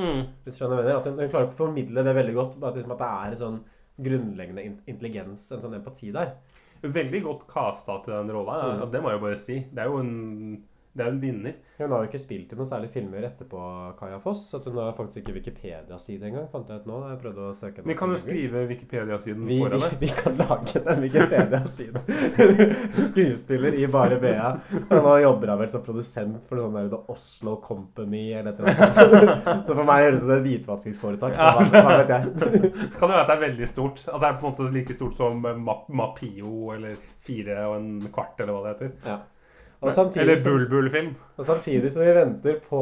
Hvis 0.45 0.57
du 0.57 0.61
skjønner. 0.61 0.89
At 0.95 1.09
hun, 1.09 1.19
hun 1.19 1.31
klarer 1.31 1.51
å 1.51 1.57
formidle 1.57 2.05
det 2.05 2.17
veldig 2.19 2.35
godt. 2.37 2.57
At, 2.61 2.77
liksom, 2.79 2.95
at 2.95 3.03
det 3.03 3.11
er 3.11 3.35
en 3.35 3.41
sånn 3.43 3.61
grunnleggende 4.03 4.65
intelligens, 4.89 5.45
en 5.53 5.61
sånn 5.61 5.77
empati 5.77 6.11
der. 6.13 6.35
Veldig 6.83 7.21
godt 7.23 7.43
casta 7.47 7.99
til 8.03 8.15
den 8.15 8.31
rolla. 8.35 8.59
Mm. 8.81 8.85
det 8.91 9.01
må 9.01 9.11
jeg 9.11 9.19
jo 9.19 9.23
bare 9.23 9.39
si. 9.39 9.57
Det 9.71 9.83
er 9.83 9.91
jo 9.91 9.99
en, 10.01 10.15
det 10.93 11.01
er 11.01 11.07
jo 11.09 11.13
en 11.15 11.21
vinner. 11.21 11.53
Hun 11.79 11.89
har 11.89 12.03
jo 12.03 12.07
ikke 12.11 12.19
spilt 12.21 12.51
i 12.53 12.57
noen 12.57 12.67
særlige 12.69 12.93
filmer 12.93 13.23
etterpå, 13.25 13.59
Kaja 13.97 14.19
Foss. 14.21 14.43
Så 14.51 14.59
hun 14.61 14.75
har 14.77 14.91
faktisk 14.93 15.23
ikke 15.23 15.33
Wikipedia-side 15.39 16.27
engang, 16.29 16.45
fant 16.51 16.69
jeg 16.69 16.83
ut 16.83 16.85
nå. 16.85 16.99
Jeg 17.09 17.17
prøvde 17.23 17.47
å 17.49 17.55
søke 17.57 17.85
Vi 17.89 17.95
kan 17.97 18.13
jo 18.13 18.19
skrive 18.21 18.61
Wikipedia-siden 18.69 19.49
foran 19.49 19.81
for 19.81 19.95
vi, 20.03 20.11
kan 20.19 20.37
lage 20.37 20.83
den 20.85 21.01
Wikipedia-siden. 21.07 22.13
Skuespiller 23.09 23.79
i 23.81 23.89
Bare 23.95 24.19
BA. 24.21 24.51
Nå 24.93 25.15
jobber 25.23 25.55
hun 25.55 25.63
vel 25.63 25.73
som 25.73 25.83
produsent 25.87 26.45
for 26.45 26.61
sånn 26.61 26.77
der 26.77 26.93
The 26.93 27.01
Oslo 27.15 27.57
Company 27.65 28.23
eller 28.29 28.53
et 28.53 28.61
eller 28.61 28.85
annet 28.85 29.01
sånt. 29.01 29.65
Så 29.67 29.73
for 29.73 29.89
meg 29.89 30.05
høres 30.05 30.21
det 30.21 30.21
ut 30.21 30.29
som 30.29 30.37
et 30.37 30.47
hvitvaskingsforetak. 30.51 31.37
Ja. 31.41 31.51
Hva, 31.57 31.83
hva 31.89 31.99
vet 32.03 32.15
jeg. 32.19 32.31
Kan 32.99 33.07
jo 33.07 33.13
være 33.15 33.25
at 33.25 33.33
det 33.33 33.39
er 33.39 33.45
veldig 33.47 33.73
stort? 33.73 34.05
At 34.05 34.21
det 34.21 34.29
er 34.29 34.37
på 34.37 34.45
en 34.45 34.53
måte 34.53 34.71
like 34.77 35.01
stort 35.01 35.17
som 35.17 35.41
Mapio 35.89 36.55
eller 36.77 37.01
Fire 37.23 37.63
og 37.65 37.79
en 37.79 37.93
kvart, 38.13 38.37
eller 38.43 38.53
hva 38.53 38.67
det 38.67 38.75
heter? 38.75 38.97
Ja. 39.09 39.21
Og 39.83 39.89
Eller 40.17 40.37
som- 40.39 40.53
Bulbul-film. 40.53 41.09
og 41.37 41.45
samtidig 41.45 41.91
som 41.91 42.01
vi 42.05 42.13
venter 42.15 42.59
på 42.69 42.79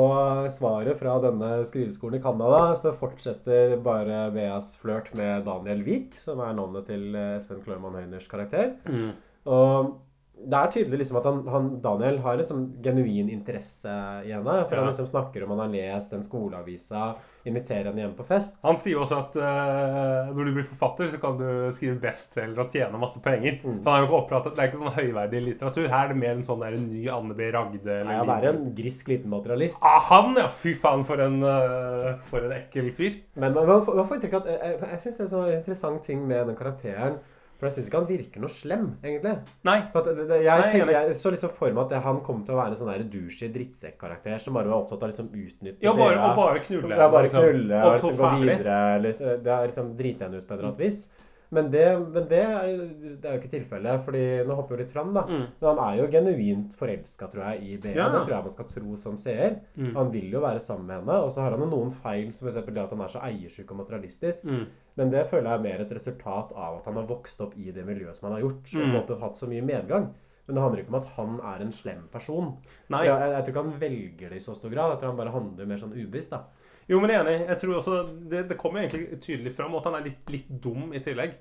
svaret 0.54 1.00
fra 1.00 1.16
denne 1.24 1.64
skriveskolen 1.66 2.20
i 2.20 2.22
Canada, 2.22 2.76
så 2.78 2.94
fortsetter 2.94 3.74
bare 3.82 4.32
Beas 4.36 4.78
flørt 4.78 5.10
med 5.18 5.44
Daniel 5.46 5.82
Wiik, 5.84 6.14
som 6.22 6.40
er 6.40 6.54
navnet 6.54 6.86
til 6.86 7.16
eh, 7.16 7.38
Espen 7.40 7.62
Kløvermann 7.66 7.98
Høyners 8.04 8.28
karakter. 8.30 8.76
Og 9.46 9.96
det 10.46 10.58
er 10.58 10.72
tydelig 10.74 10.98
liksom 11.02 11.18
at 11.20 11.28
han, 11.30 11.42
han, 11.54 11.68
Daniel 11.84 12.18
har 12.24 12.38
liksom 12.40 12.64
genuin 12.84 13.30
interesse 13.30 13.92
i 14.26 14.32
henne. 14.34 14.56
For 14.68 14.76
Ja. 14.76 14.82
han 14.82 14.90
liksom 14.94 15.08
snakker 15.08 15.44
om 15.44 15.54
han 15.54 15.60
har 15.66 15.74
lest 15.76 16.12
den 16.12 16.24
skoleavisa, 16.26 17.16
inviterer 17.46 17.90
henne 17.90 18.04
hjem 18.04 18.14
på 18.18 18.26
fest. 18.26 18.58
Han 18.64 18.78
sier 18.78 18.96
jo 18.98 19.02
også 19.02 19.18
at 19.18 19.38
uh, 19.42 20.30
når 20.34 20.46
du 20.46 20.52
blir 20.58 20.68
forfatter, 20.70 21.10
så 21.14 21.20
kan 21.22 21.38
du 21.40 21.46
skrive 21.74 21.98
bestselger 22.02 22.60
og 22.62 22.74
tjene 22.74 23.00
masse 23.02 23.22
penger. 23.24 23.60
Mm. 23.64 23.80
Så 23.82 23.90
han 23.90 23.98
er 23.98 24.04
jo 24.04 24.10
ikke 24.10 24.20
opprettet, 24.20 24.56
Det 24.56 24.62
er 24.64 24.70
ikke 24.70 24.82
sånn 24.84 24.98
høyverdig 24.98 25.42
litteratur. 25.48 25.88
Her 25.90 26.06
er 26.06 26.14
det 26.14 26.20
mer 26.22 26.36
en 26.36 26.46
sånn 26.46 26.62
der, 26.62 26.78
en 26.78 26.88
ny 26.92 27.08
Anne 27.10 27.38
B. 27.38 27.50
Ragde. 27.54 27.82
Eller 27.86 28.10
Nei, 28.12 28.20
han 28.22 28.34
er 28.36 28.50
en 28.52 28.64
grisk 28.78 29.10
liten 29.10 29.34
materialist. 29.34 29.82
Ah, 29.82 30.00
han, 30.12 30.34
ja! 30.38 30.48
Fy 30.62 30.76
faen, 30.78 31.06
for 31.08 31.22
en, 31.26 31.42
uh, 31.42 32.14
for 32.30 32.46
en 32.46 32.56
ekkel 32.60 32.92
fyr. 32.98 33.22
Men 33.36 33.54
man 33.58 33.68
man 33.68 33.86
får 33.86 33.96
man 34.02 34.10
får 34.10 34.20
inntrykk 34.20 34.38
av 34.38 34.42
at 34.46 34.52
Jeg, 34.52 34.74
jeg, 34.74 34.90
jeg 34.92 35.02
syns 35.06 35.18
det 35.18 35.22
er 35.22 35.28
en 35.28 35.36
sånn 35.36 35.54
interessant 35.58 36.04
ting 36.06 36.26
med 36.28 36.48
den 36.52 36.58
karakteren. 36.60 37.20
For 37.62 37.70
jeg 37.70 37.76
syns 37.76 37.90
ikke 37.92 38.00
han 38.00 38.08
virker 38.10 38.42
noe 38.42 38.50
slem, 38.50 38.86
egentlig. 39.06 39.36
Nei. 39.70 39.76
For 39.94 40.02
at 40.02 40.18
jeg, 40.18 40.64
tenker, 40.74 40.90
jeg 40.96 41.18
så 41.20 41.30
liksom 41.30 41.52
for 41.54 41.76
meg 41.78 41.84
at 41.84 42.08
han 42.08 42.22
kom 42.26 42.40
til 42.48 42.56
å 42.56 42.58
være 42.58 42.74
en 42.74 42.80
sånn 42.80 43.04
douchey 43.14 43.52
drittsekk-karakter 43.54 44.42
som 44.42 44.58
bare 44.58 44.72
var 44.72 44.80
opptatt 44.82 45.06
av 45.06 45.12
liksom 45.12 45.28
utnytte 45.30 45.86
Ja, 45.86 45.94
bare, 45.94 46.16
Bea. 46.18 46.32
og 46.32 46.40
bare 46.42 46.64
knulle. 46.66 46.96
Ja, 46.98 47.10
bare 47.14 47.28
liksom. 47.28 47.46
knulle 47.46 47.84
Og 47.86 47.92
og 47.92 48.00
så 48.02 48.12
gå 48.18 48.32
videre. 48.42 48.80
Liksom, 49.06 49.36
det 49.46 49.54
er 49.54 49.68
liksom 49.70 49.92
drite 50.02 50.26
henne 50.26 50.42
ut 50.42 50.48
på 50.48 50.56
et 50.56 50.58
eller 50.58 50.72
annet 50.72 50.82
vis. 50.88 51.04
Men 51.52 51.68
det, 51.72 51.86
men 52.14 52.28
det, 52.32 52.42
det 53.22 53.28
er 53.28 53.34
jo 53.36 53.40
ikke 53.42 53.50
tilfellet, 53.52 54.04
fordi 54.06 54.22
nå 54.48 54.56
hopper 54.56 54.78
vi 54.78 54.84
litt 54.86 54.94
fram, 54.94 55.10
da. 55.18 55.26
Mm. 55.28 55.42
Men 55.60 55.68
han 55.68 55.82
er 55.84 55.98
jo 56.00 56.06
genuint 56.14 56.78
forelska, 56.80 57.28
tror 57.34 57.44
jeg, 57.50 57.64
i 57.68 57.78
Bea. 57.84 57.96
Ja. 57.98 58.06
Det 58.14 58.22
tror 58.24 58.36
jeg 58.38 58.46
man 58.48 58.54
skal 58.56 58.70
tro 58.72 58.96
som 59.02 59.18
seer. 59.20 59.58
Mm. 59.76 59.90
Han 59.98 60.14
vil 60.14 60.30
jo 60.32 60.40
være 60.46 60.62
sammen 60.64 60.88
med 60.88 61.02
henne, 61.02 61.18
og 61.26 61.32
så 61.36 61.44
har 61.44 61.52
han 61.58 61.66
jo 61.66 61.68
noen 61.74 61.92
feil, 61.92 62.32
som 62.34 62.48
f.eks. 62.48 62.66
det 62.72 62.78
at 62.86 62.96
han 62.96 63.04
er 63.04 63.12
så 63.12 63.20
eiersjuk 63.28 63.72
og 63.76 63.82
materialistisk. 63.84 64.46
Mm. 64.48 64.64
Men 65.02 65.12
det 65.12 65.26
føler 65.28 65.50
jeg 65.52 65.60
er 65.60 65.68
mer 65.68 65.84
et 65.84 65.92
resultat 66.00 66.56
av 66.56 66.80
at 66.80 66.88
han 66.88 66.96
har 67.02 67.12
vokst 67.12 67.44
opp 67.44 67.54
i 67.60 67.72
det 67.76 67.84
miljøet 67.88 68.16
som 68.16 68.30
han 68.30 68.38
har 68.40 68.46
gjort. 68.48 68.72
Og 68.80 69.12
Mm. 69.12 69.22
hatt 69.28 69.38
så 69.44 69.48
mye 69.52 69.62
medgang. 69.62 70.08
Men 70.48 70.56
det 70.56 70.62
handler 70.64 70.80
ikke 70.82 70.96
om 70.96 71.02
at 71.02 71.12
han 71.16 71.36
er 71.52 71.62
en 71.64 71.72
slem 71.72 72.08
person. 72.12 72.48
Jeg, 72.90 73.08
jeg 73.08 73.44
tror 73.44 73.52
ikke 73.54 73.62
han 73.68 73.80
velger 73.80 74.30
det 74.34 74.38
i 74.40 74.44
så 74.48 74.56
stor 74.56 74.70
grad. 74.74 74.90
Jeg 74.96 75.00
tror 75.04 75.12
han 75.14 75.20
bare 75.20 75.32
handler 75.36 75.66
mer 75.70 75.78
sånn 75.84 75.94
ubevisst. 75.94 76.32
da. 76.32 76.42
Jo, 76.92 77.00
men 77.00 77.14
jeg 77.14 77.22
er 77.22 77.30
enig. 77.30 77.48
Jeg 77.48 77.60
tror 77.62 77.78
også 77.80 78.00
Det, 78.32 78.44
det 78.50 78.60
kommer 78.60 78.84
egentlig 78.84 79.22
tydelig 79.24 79.54
fram 79.56 79.78
at 79.80 79.88
han 79.88 79.98
er 80.00 80.10
litt, 80.10 80.22
litt 80.34 80.50
dum 80.64 80.92
i 80.92 81.02
tillegg. 81.04 81.38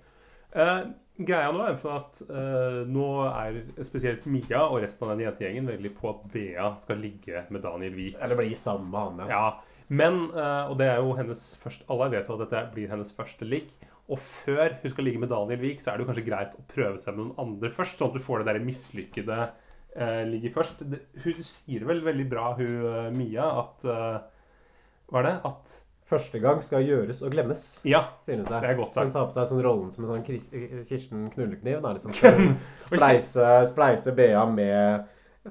Eh, 0.51 0.79
greia 1.27 1.51
nå 1.55 1.63
er 1.63 1.77
for 1.79 1.95
at 2.01 2.21
eh, 2.27 2.81
nå 2.91 3.09
er 3.29 3.61
spesielt 3.87 4.25
Mia 4.31 4.65
og 4.65 4.81
resten 4.83 5.07
av 5.07 5.13
den 5.15 5.29
jentegjengen 5.29 5.69
veldig 5.71 5.93
på 5.99 6.11
at 6.11 6.25
Dea 6.33 6.73
skal 6.83 6.99
ligge 7.03 7.45
med 7.55 7.63
Daniel 7.67 7.95
Wiik. 7.99 8.19
Eller 8.23 8.39
bli 8.39 8.55
sammen 8.59 8.91
med 8.91 9.01
han, 9.01 9.23
ja. 9.23 9.29
Ja, 9.31 9.87
men, 9.91 10.25
eh, 10.31 10.71
og 10.71 10.77
det 10.79 10.91
er 10.91 10.99
jo 11.03 11.15
hennes 11.19 11.45
første 11.63 11.87
Alle 11.91 12.11
vet 12.13 12.29
jo 12.31 12.37
at 12.39 12.45
dette 12.47 12.67
blir 12.75 12.91
hennes 12.91 13.15
første 13.15 13.47
ligg. 13.47 13.71
Og 14.11 14.19
før 14.19 14.75
hun 14.83 14.91
skal 14.91 15.07
ligge 15.07 15.23
med 15.23 15.31
Daniel 15.31 15.63
Wiik, 15.63 15.83
så 15.83 15.93
er 15.93 15.99
det 15.99 16.05
jo 16.05 16.11
kanskje 16.11 16.27
greit 16.27 16.55
å 16.59 16.67
prøve 16.71 16.99
seg 16.99 17.15
med 17.15 17.25
noen 17.25 17.43
andre 17.45 17.71
først, 17.75 17.99
sånn 17.99 18.11
at 18.11 18.19
du 18.19 18.25
får 18.25 18.43
det 18.43 18.51
der 18.51 18.65
mislykkede 18.67 19.39
eh, 19.95 20.25
ligget 20.27 20.57
først. 20.57 20.83
Det, 20.91 21.05
hun 21.23 21.43
sier 21.47 21.87
vel 21.87 22.03
veldig 22.07 22.27
bra, 22.31 22.49
hun 22.59 22.89
eh, 22.91 23.11
Mia, 23.15 23.47
at 23.63 23.87
eh, 23.87 24.17
Hva 25.11 25.23
er 25.23 25.31
det? 25.31 25.37
At 25.45 25.79
Første 26.11 26.41
gang 26.43 26.59
skal 26.67 26.83
gjøres 26.83 27.21
og 27.23 27.31
glemmes, 27.31 27.61
Ja. 27.87 28.01
sier 28.27 28.41
hun 28.41 28.45
seg. 28.49 28.65
Det 28.65 28.71
er 28.73 28.75
godt 28.81 28.89
sagt. 28.91 29.13
Som 29.13 29.13
tar 29.15 29.27
på 29.29 29.35
seg 29.37 29.47
sånn 29.47 29.63
rollen 29.63 29.93
som 29.95 30.05
en 30.05 30.11
sånn 30.11 30.25
Kris 30.27 30.49
Kirsten 30.89 31.29
Knullekniv. 31.31 31.85
Liksom, 31.87 32.17
spleise, 32.89 33.47
spleise 33.71 34.15
Bea 34.17 34.43
med 34.51 35.05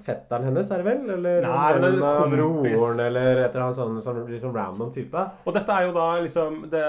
fetteren 0.04 0.44
hennes, 0.50 0.68
er 0.70 0.84
det 0.84 0.86
vel? 0.86 1.10
Eller 1.16 1.46
Nei, 1.48 1.94
av 2.04 2.28
broren, 2.30 3.00
eller 3.02 3.40
et 3.46 3.56
eller 3.56 3.64
annet 3.64 3.78
sånn, 3.80 3.96
sånn 4.04 4.20
liksom 4.30 4.54
random 4.54 4.92
type. 4.94 5.24
Og 5.48 5.56
dette 5.56 5.78
er 5.80 5.88
jo 5.88 5.94
da 5.96 6.08
liksom 6.22 6.60
det, 6.70 6.84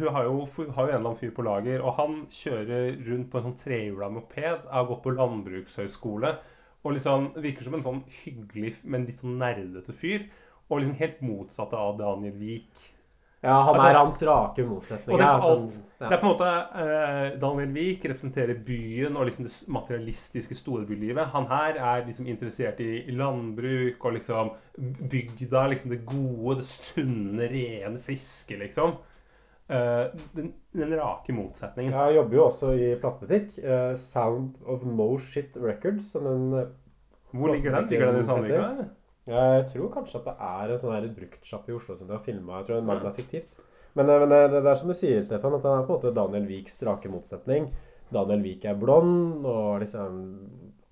Hun 0.00 0.10
har 0.12 0.26
jo, 0.26 0.34
har 0.50 0.58
jo 0.58 0.90
en 0.90 0.98
eller 0.98 0.98
annen 0.98 1.20
fyr 1.22 1.32
på 1.38 1.46
lager, 1.46 1.80
og 1.86 1.94
han 2.00 2.18
kjører 2.34 2.98
rundt 3.06 3.30
på 3.30 3.38
en 3.40 3.46
sånn 3.46 3.58
trehjula 3.62 4.10
moped. 4.12 4.66
Har 4.74 4.90
gått 4.90 5.04
på 5.06 5.14
landbrukshøyskole. 5.16 6.34
Og 6.84 6.92
liksom 6.98 7.30
virker 7.40 7.64
som 7.64 7.78
en 7.78 7.86
sånn 7.86 8.02
hyggelig, 8.24 8.74
men 8.84 9.06
litt 9.08 9.22
sånn 9.22 9.38
nerdete 9.40 9.94
fyr. 9.96 10.26
Og 10.70 10.80
liksom 10.80 10.96
helt 10.96 11.20
motsatte 11.22 11.76
av 11.76 11.98
Daniel 11.98 12.34
Wiik. 12.40 12.90
Ja, 13.44 13.58
han 13.60 13.74
Altså- 13.74 13.88
er 13.90 13.98
hans 13.98 14.22
rake 14.22 14.64
motsetning. 14.64 15.12
Og 15.12 15.18
det 15.20 15.26
er 15.26 15.32
ja, 15.32 15.40
alt. 15.42 15.70
sånn- 15.70 15.82
Det 15.98 16.12
er 16.12 16.20
på 16.20 16.24
en 16.24 16.32
måte 16.32 16.48
uh, 16.74 17.38
Daniel 17.38 17.72
Wiik 17.74 18.04
representerer 18.04 18.54
byen 18.64 19.16
og 19.16 19.26
liksom 19.26 19.44
det 19.44 19.68
materialistiske 19.68 20.54
storbylivet. 20.56 21.26
Han 21.34 21.46
her 21.46 21.76
er 21.76 22.06
liksom 22.06 22.26
interessert 22.26 22.80
i, 22.80 23.04
landbruk 23.12 24.02
og 24.04 24.12
liksom 24.14 24.50
bygda. 25.10 25.68
Liksom 25.68 25.90
det 25.90 26.06
gode, 26.06 26.56
det 26.56 26.64
sunne, 26.64 27.48
rene, 27.52 27.98
friske, 27.98 28.56
liksom. 28.58 28.96
Uh, 29.68 30.08
den, 30.34 30.54
den 30.72 30.96
rake 31.00 31.32
motsetningen. 31.32 31.92
Jeg 31.92 32.16
jobber 32.16 32.34
jo 32.36 32.46
også 32.48 32.72
i 32.72 32.94
platebutikk. 33.00 33.58
Uh, 33.64 33.94
Sound 33.96 34.54
of 34.66 34.82
No 34.84 35.18
Shit 35.18 35.52
Records. 35.56 36.12
Som 36.12 36.24
den 36.24 36.66
Hvor 37.30 37.52
ligger 37.52 37.76
den? 37.76 37.88
Ligger 37.90 38.06
den 38.12 38.20
i 38.20 38.22
Sandvika? 38.22 38.88
Jeg 39.26 39.66
tror 39.72 39.90
kanskje 39.94 40.18
at 40.20 40.26
det 40.28 40.34
er 40.48 40.72
en 40.74 40.80
sånn 40.82 41.14
bruktsjappe 41.16 41.72
i 41.72 41.76
Oslo 41.78 41.96
som 41.96 42.06
de 42.10 42.12
har 42.16 42.24
filma. 42.26 42.58
Jeg 42.60 42.66
tror 42.68 42.82
mannen 42.84 43.06
er 43.08 43.16
fiktivt. 43.16 43.56
Men, 43.94 44.08
eh, 44.10 44.18
men 44.20 44.28
det, 44.28 44.38
er- 44.44 44.54
det 44.60 44.66
er 44.70 44.74
som 44.80 44.88
du 44.90 44.94
sier, 44.98 45.22
Stefan, 45.24 45.54
at 45.54 45.62
han 45.64 45.80
er 45.82 45.86
på 45.86 45.94
en 45.94 46.00
måte 46.00 46.14
Daniel 46.14 46.46
Wiks 46.50 46.82
rake 46.84 47.08
motsetning. 47.08 47.70
Daniel 48.12 48.42
Vik 48.44 48.64
er 48.68 48.74
blond 48.78 49.46
og 49.48 49.80
liksom 49.80 50.18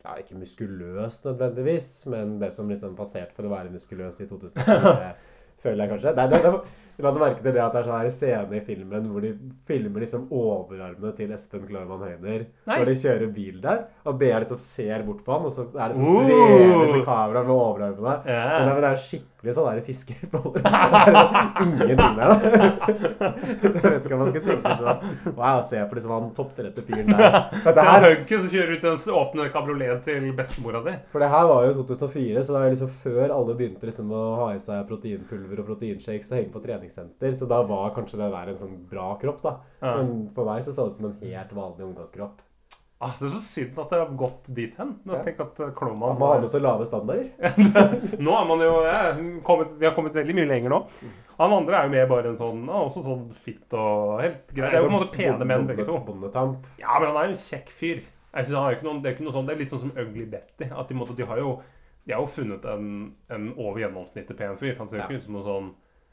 ja, 0.03 0.15
Ikke 0.19 0.35
muskuløs 0.35 1.21
nødvendigvis, 1.25 2.07
men 2.11 2.39
det 2.41 2.53
som 2.57 2.69
liksom 2.69 2.97
passerte 2.99 3.35
for 3.37 3.47
å 3.47 3.53
være 3.53 3.71
muskuløs 3.71 4.17
i 4.25 4.27
2004, 4.27 5.13
føler 5.63 5.85
jeg 5.85 5.93
kanskje. 5.93 6.15
Det 6.17 6.25
det, 6.33 6.41
det, 6.43 6.53
La 7.01 7.11
du 7.11 7.19
merke 7.19 7.41
til 7.43 7.55
det 7.57 7.63
at 7.65 7.73
det 7.73 7.81
er 7.81 7.87
sånn 7.89 8.01
her 8.03 8.11
scene 8.13 8.59
i 8.59 8.61
filmen 8.67 9.07
hvor 9.11 9.25
de 9.25 9.31
filmer 9.67 10.05
liksom 10.05 10.27
overarmene 10.31 11.13
til 11.17 11.33
Espen 11.33 11.65
Klarmann 11.67 12.03
Høyner 12.05 12.45
når 12.69 12.85
de 12.91 12.95
kjører 13.01 13.33
bil 13.33 13.61
der, 13.65 13.85
og 14.05 14.19
BR 14.21 14.45
liksom 14.45 14.61
ser 14.61 15.03
bort 15.07 15.25
på 15.25 15.33
han, 15.33 15.49
og 15.49 15.53
så 15.57 15.67
er 15.73 15.89
det 15.89 15.97
sånn 15.97 16.11
Uh. 16.13 17.05
kamera 17.07 17.43
med 17.43 17.55
overarmene. 17.57 18.17
Ja. 18.29 18.65
Men 18.69 18.83
det 18.85 18.91
er 18.93 18.97
skikkelig 19.01 19.32
sånn 19.51 19.67
der 19.67 19.81
er 19.81 19.83
liksom 19.83 20.13
ingenting 21.67 22.15
der, 22.19 22.31
da. 22.31 22.37
Så 23.73 23.73
jeg 23.75 23.83
vet 23.89 24.05
ikke 24.07 24.15
om 24.15 24.23
man 24.23 24.31
skal 24.31 24.45
tenke 24.47 24.77
sånn 24.79 24.91
at 24.93 25.03
Wow, 25.35 25.63
se 25.67 25.81
på 25.89 25.99
liksom 25.99 26.13
han 26.15 26.29
topptrette 26.37 26.85
fyren 26.87 27.11
der. 27.11 27.39
For 27.65 27.75
det, 27.75 27.83
er 27.83 27.91
her, 27.91 28.07
Hugget 28.07 28.45
som 28.45 28.53
kjører 28.53 28.77
ut 28.77 28.87
den 28.87 29.19
åpne 29.23 29.49
kabrioleten 29.57 30.05
til 30.07 30.29
bestemora 30.39 30.85
si. 30.85 30.95
for 31.11 31.25
det 31.25 31.33
her 31.35 31.49
var 31.51 31.67
jo 31.67 31.75
2004, 31.81 32.45
så 32.47 32.55
det 32.55 32.63
er 32.63 32.77
liksom 32.77 32.95
før 33.03 33.35
alle 33.39 33.59
begynte 33.59 33.91
liksom 33.91 34.15
å 34.15 34.23
ha 34.45 34.49
i 34.55 34.63
seg 34.63 34.87
proteinpulver 34.91 35.65
og 35.65 35.69
proteinshakes 35.73 36.31
og 36.33 36.39
henge 36.39 36.55
på 36.55 36.63
treningssenter. 36.69 37.35
Så 37.39 37.51
da 37.51 37.63
var 37.67 37.93
kanskje 37.97 38.23
det 38.23 38.31
der 38.37 38.55
en 38.55 38.63
sånn 38.63 38.79
bra 38.91 39.11
kropp, 39.23 39.43
da. 39.43 39.57
Men 39.83 40.15
på 40.37 40.47
meg 40.47 40.63
så 40.63 40.75
så 40.77 40.87
det 40.87 40.95
ut 40.95 41.01
som 41.01 41.11
en 41.11 41.21
helt 41.27 41.55
vanlig 41.57 41.89
ungdomskropp. 41.91 42.41
Ah, 43.03 43.17
det 43.19 43.27
er 43.27 43.33
så 43.35 43.41
synd 43.43 43.79
at 43.83 43.91
det 43.91 43.99
har 43.99 44.11
gått 44.21 44.51
dit 44.55 44.77
hen. 44.79 44.93
Ja. 45.11 45.19
Tenk 45.27 45.41
at 45.43 45.59
Kloman 45.75 46.15
Man 46.21 46.29
har 46.37 46.41
med 46.45 46.51
så 46.53 46.61
lave 46.63 46.85
standarder. 46.87 47.33
Nå 48.23 48.35
er 48.39 48.47
man 48.47 48.63
jo 48.63 48.69
ja, 48.87 49.01
kommet, 49.43 49.73
Vi 49.81 49.89
har 49.89 49.95
kommet 49.97 50.15
veldig 50.15 50.37
mye 50.39 50.47
lenger 50.47 50.71
nå. 50.71 50.79
Han 51.41 51.55
andre 51.57 51.81
er 51.81 51.89
jo 51.89 51.93
mer 51.97 52.07
bare 52.13 52.31
en 52.31 52.39
sånn 52.39 52.63
er 52.69 52.79
Også 52.85 53.03
sånn 53.03 53.25
fitt 53.43 53.75
og 53.75 54.21
helt 54.23 54.53
grei. 54.55 54.69
Det 54.71 54.79
er 54.79 54.85
jo 54.85 54.87
på 54.87 54.93
en 54.93 54.99
måte 55.01 55.11
pene 55.17 55.49
menn, 55.51 55.67
begge 55.67 55.87
to. 55.89 55.99
Bondetamp. 56.07 56.69
Ja, 56.79 56.95
men 57.03 57.09
han 57.11 57.19
er 57.25 57.33
en 57.33 57.41
kjekk 57.43 57.73
fyr. 57.75 58.05
Jeg 58.33 58.47
synes 58.47 58.57
han 58.57 58.65
er 58.69 58.71
jo 58.75 58.79
ikke 58.79 58.87
noen, 58.89 59.01
Det 59.03 59.11
er 59.11 59.17
ikke 59.17 59.27
noe 59.27 59.35
sånn, 59.35 59.49
det 59.51 59.57
er 59.57 59.61
litt 59.65 59.73
sånn 59.75 59.83
som 59.89 59.95
Ugly 59.99 60.29
Betty. 60.37 60.69
At 60.71 60.89
de, 60.93 60.99
måtte, 61.03 61.17
de 61.19 61.27
har 61.29 61.43
jo 61.43 61.57
de 62.07 62.15
har 62.17 62.23
jo 62.25 62.31
funnet 62.35 62.65
en, 62.67 62.87
en 63.31 63.45
over 63.63 63.79
gjennomsnittet 63.83 64.35
pen 64.39 64.57
fyr. 64.59 64.73
Han 64.79 64.89
ser 64.91 64.99
jo 64.99 65.03
Ja. 65.03 65.09
ikke 65.11 65.21
ut 65.21 65.27
som 65.27 65.37
noe 65.37 65.45
sånn 65.47 65.69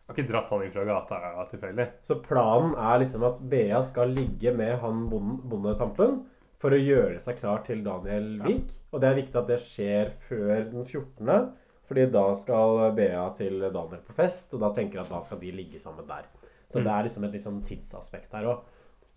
Har 0.10 0.18
ikke 0.18 0.28
dratt 0.32 0.50
han 0.50 0.64
inn 0.66 0.74
fra 0.74 0.84
gata 0.90 1.46
tilfeldig. 1.52 1.86
Så 2.06 2.18
planen 2.26 2.74
er 2.82 3.00
liksom 3.02 3.24
at 3.30 3.40
Bea 3.50 3.80
skal 3.86 4.10
ligge 4.18 4.54
med 4.58 4.80
han 4.82 5.04
bonde- 5.10 5.42
bondetampen 5.50 6.20
for 6.60 6.76
å 6.76 6.80
gjøre 6.80 7.20
seg 7.24 7.40
klar 7.40 7.64
til 7.66 7.82
Daniel 7.86 8.34
Vik. 8.44 8.74
Og 8.92 9.02
det 9.02 9.10
er 9.10 9.20
viktig 9.22 9.40
at 9.40 9.48
det 9.48 9.60
skjer 9.64 10.12
før 10.28 10.66
den 10.74 10.86
14., 10.86 11.52
fordi 11.90 12.04
da 12.14 12.24
skal 12.38 12.92
Bea 12.94 13.24
til 13.34 13.64
Daniel 13.74 14.02
på 14.06 14.14
fest, 14.14 14.52
og 14.54 14.62
da 14.62 14.68
tenker 14.76 15.00
jeg 15.00 15.08
at 15.08 15.14
da 15.16 15.22
skal 15.26 15.40
de 15.42 15.50
ligge 15.56 15.80
sammen 15.82 16.06
der. 16.06 16.28
Så 16.70 16.78
Mm. 16.78 16.84
det 16.86 16.92
er 16.94 17.04
liksom 17.08 17.24
et 17.26 17.32
liksom 17.34 17.56
tidsaspekt 17.66 18.34
her 18.38 18.46
òg. 18.46 18.60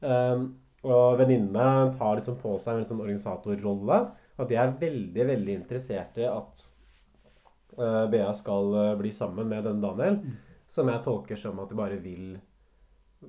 Um, 0.01 0.47
og 0.85 1.19
venninnene 1.19 1.93
tar 1.99 2.17
liksom 2.17 2.39
på 2.41 2.55
seg 2.59 2.75
en 2.75 2.81
liksom 2.81 3.03
organisatorrolle. 3.05 3.99
At 4.39 4.49
de 4.49 4.57
er 4.57 4.73
veldig, 4.81 5.27
veldig 5.29 5.55
interessert 5.59 6.17
i 6.17 6.25
at 6.25 6.65
uh, 7.79 8.07
Bea 8.11 8.33
skal 8.33 8.73
uh, 8.75 8.95
bli 8.99 9.13
sammen 9.13 9.49
med 9.53 9.65
denne 9.69 9.83
Daniel. 9.85 10.17
Som 10.73 10.89
jeg 10.89 11.05
tolker 11.05 11.37
som 11.37 11.61
at 11.61 11.69
de 11.69 11.77
bare 11.77 12.01
vil 12.01 12.39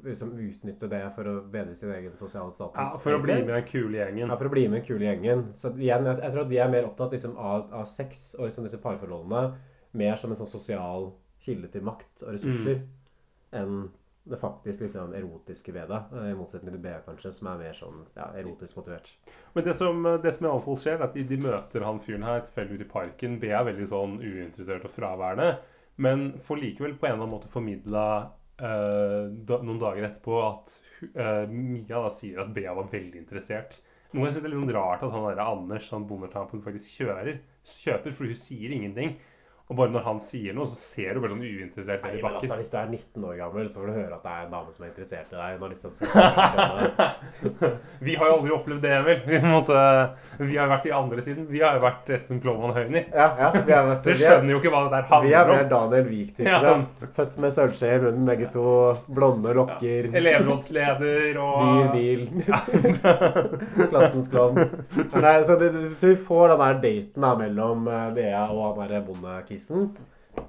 liksom, 0.03 0.31
utnytte 0.39 0.87
det 0.89 1.01
for 1.15 1.29
å 1.29 1.33
bedre 1.53 1.75
sin 1.75 1.91
egen 1.93 2.15
sosiale 2.17 2.53
status. 2.53 2.77
Ja, 2.95 2.99
For 3.03 3.13
å 3.17 3.21
bli 3.23 3.35
med 3.43 3.53
den 3.53 3.67
kule 3.69 3.97
gjengen. 4.01 4.27
Ja, 4.29 4.37
for 4.39 4.49
å 4.49 4.53
bli 4.53 4.67
med 4.67 4.81
den 4.81 4.87
kule 4.87 5.05
gjengen. 5.05 5.43
Så 5.59 5.73
igjen, 5.77 6.05
jeg, 6.09 6.21
jeg 6.23 6.31
tror 6.33 6.45
at 6.45 6.49
de 6.49 6.57
er 6.63 6.69
mer 6.73 6.87
opptatt 6.89 7.11
liksom, 7.17 7.37
av, 7.37 7.67
av 7.73 7.85
sex 7.85 8.33
og 8.39 8.47
liksom, 8.47 8.65
disse 8.69 8.81
parforholdene 8.81 9.43
mer 9.93 10.15
som 10.17 10.31
en 10.33 10.39
sånn 10.39 10.49
sosial 10.49 11.11
kilde 11.43 11.67
til 11.73 11.83
makt 11.85 12.23
og 12.25 12.33
ressurser 12.37 12.79
Mm. 13.53 13.59
enn 13.59 13.89
det 14.25 14.37
faktisk 14.39 14.79
liksom, 14.81 15.11
erotiske 15.13 15.73
ved 15.75 15.89
det. 15.91 15.97
eh, 16.15 16.29
I 16.31 16.35
motsetning 16.39 16.71
til 16.71 16.79
BA, 16.81 17.01
kanskje, 17.05 17.33
som 17.35 17.47
er 17.51 17.57
mer 17.59 17.73
sånn 17.75 18.05
ja, 18.15 18.29
erotisk 18.39 18.77
motivert. 18.79 19.09
Men 19.53 19.63
det 19.65 19.73
som, 19.75 19.99
det 20.23 20.31
som 20.33 20.47
i 20.47 20.49
alle 20.49 20.63
fall 20.63 20.77
skjer, 20.79 20.95
er 20.95 21.03
at 21.09 21.13
de, 21.13 21.23
de 21.27 21.37
møter 21.43 21.83
han 21.83 21.99
fyren 21.99 22.23
her 22.23 22.39
tilfeldig 22.47 22.77
ute 22.79 22.87
i 22.87 22.91
parken. 22.93 23.35
B 23.41 23.51
er 23.51 23.65
veldig 23.67 23.87
sånn 23.91 24.15
uinteressert 24.23 24.85
og 24.87 24.93
fraværende, 24.95 25.49
men 25.97 26.23
får 26.39 26.61
likevel 26.63 26.95
på 26.95 27.05
en 27.05 27.11
eller 27.17 27.25
annen 27.27 27.35
måte 27.35 27.51
formidla 27.51 28.05
eh, 28.23 28.31
da, 28.57 29.57
noen 29.65 29.81
dager 29.81 30.05
etterpå 30.07 30.37
at 30.45 30.73
uh, 31.15 31.49
Mia 31.49 32.03
da 32.05 32.11
sier 32.13 32.43
at 32.43 32.53
Bea 32.55 32.75
var 32.77 32.91
veldig 32.91 33.19
interessert. 33.23 33.79
Noe 34.13 34.27
jeg 34.27 34.35
synes 34.35 34.43
det 34.43 34.49
er 34.49 34.53
litt 34.53 34.61
sånn 34.61 34.75
rart 34.75 35.03
at 35.05 35.13
han 35.15 35.25
der 35.25 35.41
Anders, 35.41 35.89
han 35.89 36.07
bondetampen, 36.09 36.61
faktisk 36.61 36.99
kjører, 37.01 37.39
kjøper, 37.65 38.13
for 38.13 38.29
hun 38.29 38.37
sier 38.37 38.75
ingenting. 38.75 39.15
Og 39.71 39.77
bare 39.79 39.93
når 39.93 40.03
han 40.03 40.17
sier 40.19 40.51
noe, 40.57 40.67
så 40.67 40.75
ser 40.75 41.15
du 41.15 41.21
bare 41.23 41.31
sånn 41.31 41.43
uinteressert 41.43 42.03
ned 42.03 42.17
i 42.17 42.21
men 42.21 42.33
altså. 42.35 42.55
Hvis 42.59 42.67
du 42.69 42.75
er 42.75 42.89
19 42.89 43.23
år 43.29 43.37
gammel, 43.39 43.69
så 43.71 43.79
får 43.79 43.87
du 43.87 43.93
høre 43.95 44.17
at 44.17 44.25
det 44.25 44.31
er 44.33 44.41
en 44.43 44.51
dame 44.51 44.73
som 44.75 44.83
er 44.83 44.89
interessert 44.89 45.29
i 45.31 45.37
deg. 45.39 45.53
Hun 45.53 45.63
har 45.63 45.71
lyst 45.71 45.85
til 45.85 45.91
at 45.93 46.97
du 47.63 47.69
Vi 48.09 48.17
har 48.19 48.27
jo 48.27 48.33
aldri 48.41 48.51
opplevd 48.57 48.83
det, 48.83 48.91
Emil. 48.97 49.21
Vi, 49.29 49.39
måtte, 49.47 49.77
vi 50.41 50.57
har 50.57 50.67
jo 50.67 50.73
vært 50.73 50.89
i 50.89 50.93
andre 50.97 51.23
siden. 51.23 51.45
Vi 51.47 51.61
har 51.63 51.77
jo 51.77 51.83
vært 51.85 52.11
Espen 52.17 52.41
Klovman 52.43 52.75
Høyni. 52.75 53.05
Ja, 53.13 53.29
ja. 53.39 53.51
Vi 53.55 53.75
er, 53.77 53.87
Dere 54.03 54.17
skjønner 54.19 54.51
jo 54.51 54.59
ikke 54.59 54.73
hva 54.73 54.81
det 54.83 54.91
der 54.97 55.07
handler 55.13 55.23
om. 55.23 55.29
Vi 55.29 55.37
er 55.39 55.53
mer. 55.53 55.71
Daniel 55.71 56.11
Wiik-typene. 56.11 57.07
Født 57.15 57.39
med 57.45 57.55
sølvskje 57.55 57.93
i 57.93 58.03
munnen, 58.03 58.27
begge 58.33 58.51
to. 58.57 58.67
Blonde 59.15 59.55
lokker. 59.55 60.11
Elevrådsleder 60.11 61.39
og 61.39 61.63
Dyr 61.63 61.89
bil. 61.95 62.27
Klassens 63.93 64.27
klovn. 64.27 64.59
Så 65.47 65.57
vi 66.03 66.15
får 66.27 66.53
den 66.53 66.63
der 66.67 66.83
daten 66.83 67.29
da, 67.29 67.33
mellom 67.39 67.87
eh, 67.87 68.05
Bea 68.19 68.45
og 68.51 68.81
han 68.81 68.91
der 68.91 69.07
bondekissen. 69.53 69.91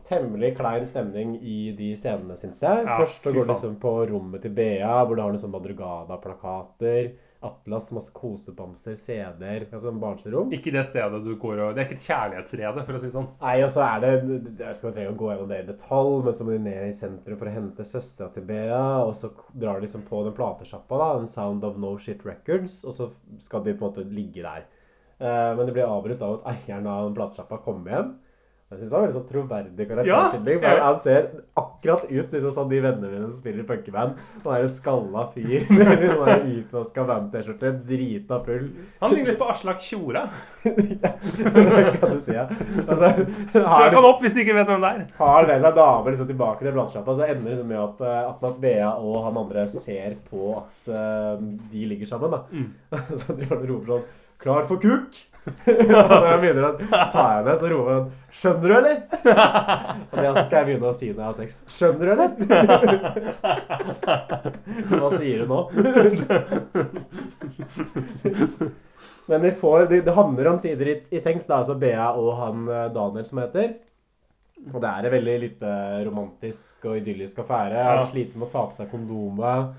Temmelig 0.09 0.57
klein 0.57 0.87
stemning 0.87 1.37
i 1.43 1.75
de 1.77 1.91
scenene, 1.97 2.37
syns 2.37 2.63
jeg. 2.63 2.87
Ja, 2.87 2.99
Først 3.03 3.23
så 3.23 3.33
går 3.33 3.45
det 3.45 3.53
liksom 3.53 3.77
på 3.81 3.93
rommet 4.09 4.43
til 4.43 4.53
Bea, 4.57 5.05
hvor 5.05 5.17
du 5.17 5.23
har 5.23 5.33
noen 5.33 5.53
Madrugada-plakater. 5.53 7.13
Atlas, 7.45 7.91
masse 7.93 8.09
kosebamser, 8.17 8.97
CD-er. 8.97 9.67
Altså 9.69 9.91
en 9.91 10.01
barnerom. 10.01 10.53
Ikke 10.57 10.73
det 10.73 10.87
stedet 10.89 11.21
du 11.21 11.35
går 11.37 11.61
og 11.61 11.75
Det 11.77 11.83
er 11.83 11.91
ikke 11.91 11.99
et 11.99 12.07
kjærlighetsrede, 12.07 12.85
for 12.87 12.97
å 12.97 13.01
si 13.03 13.11
det 13.11 13.17
sånn. 13.19 13.29
Nei, 13.43 13.59
og 13.61 13.69
så 13.75 13.83
er 13.85 14.01
det 14.01 14.13
Jeg 14.15 14.23
vet 14.23 14.63
ikke 14.63 14.87
om 14.87 14.89
jeg 14.89 14.97
trenger 14.97 15.13
å 15.13 15.19
gå 15.21 15.29
gjennom 15.29 15.53
det 15.53 15.59
i 15.61 15.69
detalj, 15.69 16.15
men 16.25 16.39
så 16.39 16.47
må 16.47 16.55
de 16.55 16.63
ned 16.65 16.89
i 16.89 16.97
sentrum 16.97 17.41
for 17.43 17.51
å 17.51 17.55
hente 17.59 17.85
søstera 17.85 18.33
til 18.33 18.49
Bea, 18.49 18.81
og 19.05 19.13
så 19.19 19.35
drar 19.53 19.77
de 19.77 19.85
liksom 19.85 20.09
på 20.09 20.25
den 20.25 20.37
platesjappa, 20.39 21.03
da, 21.03 21.11
en 21.21 21.29
Sound 21.29 21.69
of 21.69 21.77
No 21.77 21.93
Shit 22.01 22.25
Records, 22.25 22.81
og 22.89 22.97
så 22.97 23.11
skal 23.45 23.69
de 23.69 23.77
på 23.77 23.85
en 23.85 23.91
måte 23.93 24.09
ligge 24.09 24.41
der. 24.41 24.65
Men 25.21 25.67
det 25.69 25.77
blir 25.77 25.85
avbrutt 25.85 26.25
av 26.25 26.41
at 26.41 26.49
eieren 26.57 26.89
av 26.89 27.11
den 27.11 27.19
platesjappa 27.21 27.61
kommer 27.69 27.93
hjem. 27.93 28.15
Jeg 28.75 28.81
synes 28.81 28.91
det 28.91 28.95
var 28.97 29.03
veldig 29.05 29.15
sånn 29.15 29.27
troverdig 29.29 29.85
Ja, 29.85 29.91
karakterskildring. 29.95 30.63
ja. 30.65 30.71
Han 30.83 30.97
ser 31.05 31.27
akkurat 31.61 32.05
ut 32.11 32.33
liksom 32.35 32.55
sånn 32.57 32.71
de 32.73 32.81
vennene 32.83 33.11
mine 33.13 33.29
som 33.29 33.37
spiller 33.39 33.63
i 33.63 33.67
punkeband. 33.69 34.17
Han 34.43 34.55
er 34.57 34.65
en 34.67 34.73
skalla 34.75 35.23
fyr 35.35 35.67
med 35.79 35.93
en 36.35 36.49
utvaska 36.59 37.05
band-T-skjorte, 37.07 37.71
drita 37.87 38.41
full. 38.49 38.67
Han 38.99 39.15
ligner 39.15 39.31
litt 39.31 39.39
på 39.39 39.51
Aslak 39.53 39.85
Tjora. 39.85 40.25
Det 40.65 42.01
kan 42.01 42.17
du 42.17 42.19
si, 42.25 42.35
ja. 42.35 42.49
Altså, 42.89 43.13
Søk 43.53 43.95
han 43.95 44.09
opp 44.09 44.25
hvis 44.25 44.35
du 44.35 44.43
ikke 44.43 44.57
vet 44.57 44.73
hvem 44.73 44.83
det 44.83 44.91
er. 44.91 45.07
har 45.21 45.35
han 45.37 45.49
med 45.53 45.63
seg 45.63 45.79
damer 45.79 46.15
liksom 46.15 46.31
tilbake 46.33 46.65
til 46.65 46.75
platesjappa, 46.75 47.15
så 47.15 47.29
ender 47.29 47.45
det 47.45 47.55
liksom 47.55 47.71
med 47.71 47.81
at, 47.85 48.03
eh, 48.03 48.21
at, 48.33 48.45
at 48.51 48.59
Bea 48.65 48.91
og 48.99 49.21
han 49.29 49.41
andre 49.45 49.67
ser 49.71 50.19
på 50.31 50.55
at 50.59 50.91
uh, 50.91 51.39
de 51.71 51.87
ligger 51.93 52.11
sammen. 52.11 52.35
da. 52.35 52.99
Så 53.21 53.37
de 53.39 53.47
roper 53.53 53.87
sånn 53.95 54.07
'Klar 54.45 54.67
for 54.69 54.77
kuk!' 54.77 55.17
når 55.67 56.25
jeg 56.25 56.41
begynner 56.41 56.67
å 56.67 56.73
ta 57.13 57.23
henne, 57.39 57.55
så 57.61 57.69
roper 57.73 57.93
hun 57.97 58.07
'Skjønner 58.35 58.69
du, 58.69 58.75
eller?' 58.77 59.01
Og 60.13 60.17
det 60.19 60.45
skal 60.45 60.57
jeg 60.59 60.67
begynne 60.69 60.91
å 60.91 60.99
si 60.99 61.09
når 61.13 61.23
jeg 61.23 61.29
har 61.31 61.39
sex. 61.39 61.51
'Skjønner 61.73 62.05
du, 62.05 62.11
eller?' 62.13 62.33
Hva 65.01 65.09
sier 65.17 65.39
du 65.41 65.47
nå? 65.49 65.61
Men 69.33 69.39
de 69.47 69.55
får, 69.57 69.87
de, 69.89 70.03
det 70.05 70.19
handler 70.19 70.53
om 70.53 70.61
sider 70.61 70.93
i, 70.93 70.99
i 71.09 71.25
sengs, 71.25 71.49
da, 71.49 71.63
altså 71.63 71.79
Bea 71.81 72.11
og 72.21 72.35
han 72.43 72.69
eh, 72.69 72.91
Daniel 72.93 73.25
som 73.25 73.41
heter. 73.41 73.69
Og 74.69 74.77
det 74.81 74.91
er 74.91 75.09
en 75.09 75.15
veldig 75.17 75.37
lite 75.41 75.71
romantisk 76.05 76.85
og 76.89 77.01
idyllisk 77.01 77.41
affære. 77.41 77.81
Han 77.89 78.07
sliter 78.11 78.37
med 78.41 78.49
å 78.49 78.53
ta 78.53 78.69
på 78.69 78.77
seg 78.77 78.93
kondomet. 78.93 79.73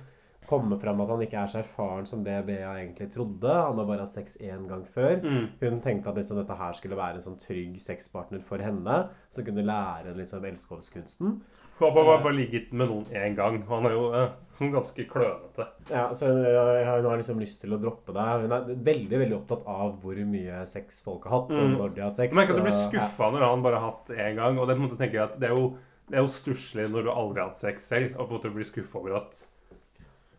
Kommer 0.47 0.77
fram 0.77 0.99
at 1.01 1.09
han 1.09 1.21
ikke 1.25 1.39
er 1.41 1.47
så 1.47 1.59
erfaren 1.63 2.05
som 2.05 2.23
det 2.23 2.45
Bea 2.45 2.75
egentlig 2.77 3.07
trodde. 3.13 3.49
Han 3.49 3.77
har 3.79 3.85
bare 3.89 4.05
hatt 4.05 4.13
sex 4.13 4.37
én 4.41 4.67
gang 4.69 4.83
før. 4.85 5.19
Mm. 5.23 5.47
Hun 5.61 5.81
tenkte 5.81 6.09
at 6.11 6.15
liksom 6.19 6.37
dette 6.37 6.57
her 6.59 6.73
skulle 6.77 6.95
være 6.99 7.15
en 7.19 7.25
sånn 7.25 7.39
trygg 7.41 7.79
sexpartner 7.81 8.43
for 8.45 8.61
henne. 8.61 9.09
Som 9.33 9.45
kunne 9.47 9.65
lære 9.65 10.13
liksom 10.17 10.45
elskovskunsten. 10.45 11.39
Hun 11.77 11.89
har 11.89 11.95
bare, 11.97 12.21
bare 12.23 12.37
ligget 12.37 12.69
med 12.71 12.87
noen 12.87 13.05
én 13.11 13.33
gang. 13.35 13.57
og 13.67 13.73
Han 13.73 13.85
er 13.89 13.95
jo 13.97 14.03
eh, 14.13 14.69
ganske 14.71 15.05
klønete. 15.09 15.65
Ja, 15.89 16.05
så 16.13 16.29
hun, 16.29 16.45
Hun 16.45 17.09
har 17.09 17.17
liksom 17.17 17.39
lyst 17.41 17.59
til 17.61 17.73
å 17.75 17.79
droppe 17.81 18.13
det. 18.15 18.27
Hun 18.45 18.51
er 18.55 18.69
veldig 18.91 19.19
veldig 19.19 19.35
opptatt 19.41 19.65
av 19.67 19.97
hvor 20.01 20.15
mye 20.29 20.61
sex 20.71 21.01
folk 21.03 21.25
har 21.27 21.39
hatt. 21.41 21.51
Og 21.51 21.57
Mm. 21.65 21.77
når 21.77 21.95
de 21.95 22.01
har 22.01 22.09
hatt 22.11 22.15
sex. 22.21 22.29
Jeg 22.31 22.37
merker 22.37 22.53
at 22.53 22.61
du 22.61 22.63
blir 22.63 22.71
og- 22.71 22.93
ja. 22.93 23.31
når 23.31 23.49
han 23.49 23.61
bare 23.63 23.79
har 23.79 23.91
hatt 23.91 24.07
én 24.15 24.35
gang. 24.35 24.57
Og 24.59 24.67
det, 24.67 24.77
på 24.77 24.83
en 24.83 24.89
måte 24.89 24.97
tenker 24.97 25.13
jeg 25.19 25.23
at 25.23 25.39
det 25.39 25.49
er 25.49 25.55
jo, 25.55 25.77
det 26.07 26.15
er 26.17 26.21
jo 26.21 26.27
stusslig 26.31 26.87
når 26.91 27.03
du 27.03 27.09
aldri 27.11 27.41
har 27.41 27.49
hatt 27.49 27.57
sex 27.57 27.81
selv, 27.89 28.15
og 28.19 28.29
på 28.29 28.35
en 28.35 28.39
måte 28.39 28.53
blir 28.53 28.63
skuffa 28.63 28.95
over 28.99 29.15
at 29.17 29.47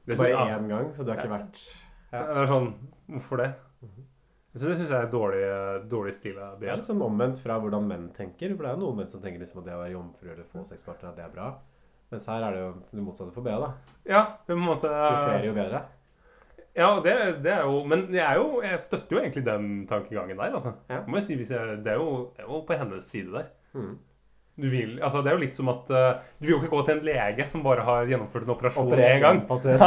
det, 0.06 0.16
Bare 0.18 0.30
ja, 0.30 0.44
én 0.56 0.68
gang, 0.70 0.92
så 0.94 1.04
det 1.04 1.14
har 1.14 1.24
ikke 1.24 1.34
vært 1.36 1.64
det 2.16 2.20
er 2.40 2.46
sånn 2.48 2.68
Hvorfor 3.10 3.40
det? 3.42 3.48
Så 4.56 4.70
det 4.70 4.76
syns 4.78 4.88
jeg 4.88 4.96
er 5.04 5.10
dårlig, 5.12 5.40
dårlig 5.90 6.14
stil 6.16 6.38
av 6.40 6.54
Det 6.60 6.64
er 6.68 6.72
BL. 6.72 6.80
litt 6.80 6.88
sånn 6.88 7.02
omvendt 7.04 7.42
fra 7.42 7.58
hvordan 7.60 7.84
menn 7.90 8.06
tenker. 8.16 8.54
For 8.54 8.64
det 8.64 8.70
er 8.70 8.78
jo 8.78 8.82
noen 8.86 9.02
menn 9.02 9.10
som 9.10 9.20
tenker 9.20 9.42
liksom 9.42 9.60
at 9.60 9.66
det 9.68 9.74
å 9.76 9.82
være 9.82 9.92
jomfru 9.92 10.30
eller 10.32 10.46
få 10.48 10.62
sexpartner, 10.64 11.12
det 11.18 11.26
er 11.26 11.34
bra. 11.34 11.50
Mens 12.14 12.28
her 12.30 12.46
er 12.46 12.54
det 12.56 12.62
jo 12.62 12.70
det 12.94 13.04
motsatte 13.04 13.34
for 13.34 13.44
BL, 13.44 13.66
da. 13.66 13.68
Ja, 14.08 14.22
på 14.46 14.56
en 14.56 14.64
måte 14.64 14.88
Jo 14.88 15.12
flere, 15.26 15.44
jo 15.44 15.54
bedre. 15.58 15.82
Ja, 16.76 16.88
det, 17.04 17.14
det 17.44 17.52
er 17.52 17.62
jo 17.64 17.84
Men 17.88 18.06
jeg, 18.12 18.22
er 18.24 18.36
jo, 18.40 18.60
jeg 18.64 18.82
støtter 18.84 19.16
jo 19.16 19.20
egentlig 19.22 19.44
den 19.46 19.70
tankegangen 19.90 20.40
der. 20.40 20.56
altså. 20.56 20.72
Ja. 20.88 21.02
Må 21.06 21.20
jeg 21.20 21.28
si, 21.28 21.38
hvis 21.42 21.52
jeg, 21.52 21.78
det, 21.84 21.92
er 21.92 22.00
jo, 22.00 22.30
det 22.36 22.44
er 22.44 22.50
jo 22.52 22.62
på 22.68 22.80
hennes 22.80 23.12
side 23.12 23.32
der. 23.36 23.52
Mm. 23.76 23.94
Du 24.56 24.70
vil, 24.72 24.94
altså 25.04 25.20
Det 25.20 25.28
er 25.28 25.34
jo 25.36 25.40
litt 25.42 25.58
som 25.58 25.68
at 25.68 25.90
uh, 25.92 26.22
Du 26.40 26.46
vil 26.46 26.54
jo 26.54 26.58
ikke 26.62 26.70
gå 26.72 26.78
til 26.86 26.94
en 26.96 27.02
lege 27.04 27.44
som 27.52 27.60
bare 27.64 27.82
har 27.84 28.06
gjennomført 28.08 28.46
en 28.46 28.54
operasjon 28.54 28.92
én 28.96 29.20
gang. 29.20 29.42
en 29.42 29.46
pasient. 29.48 29.80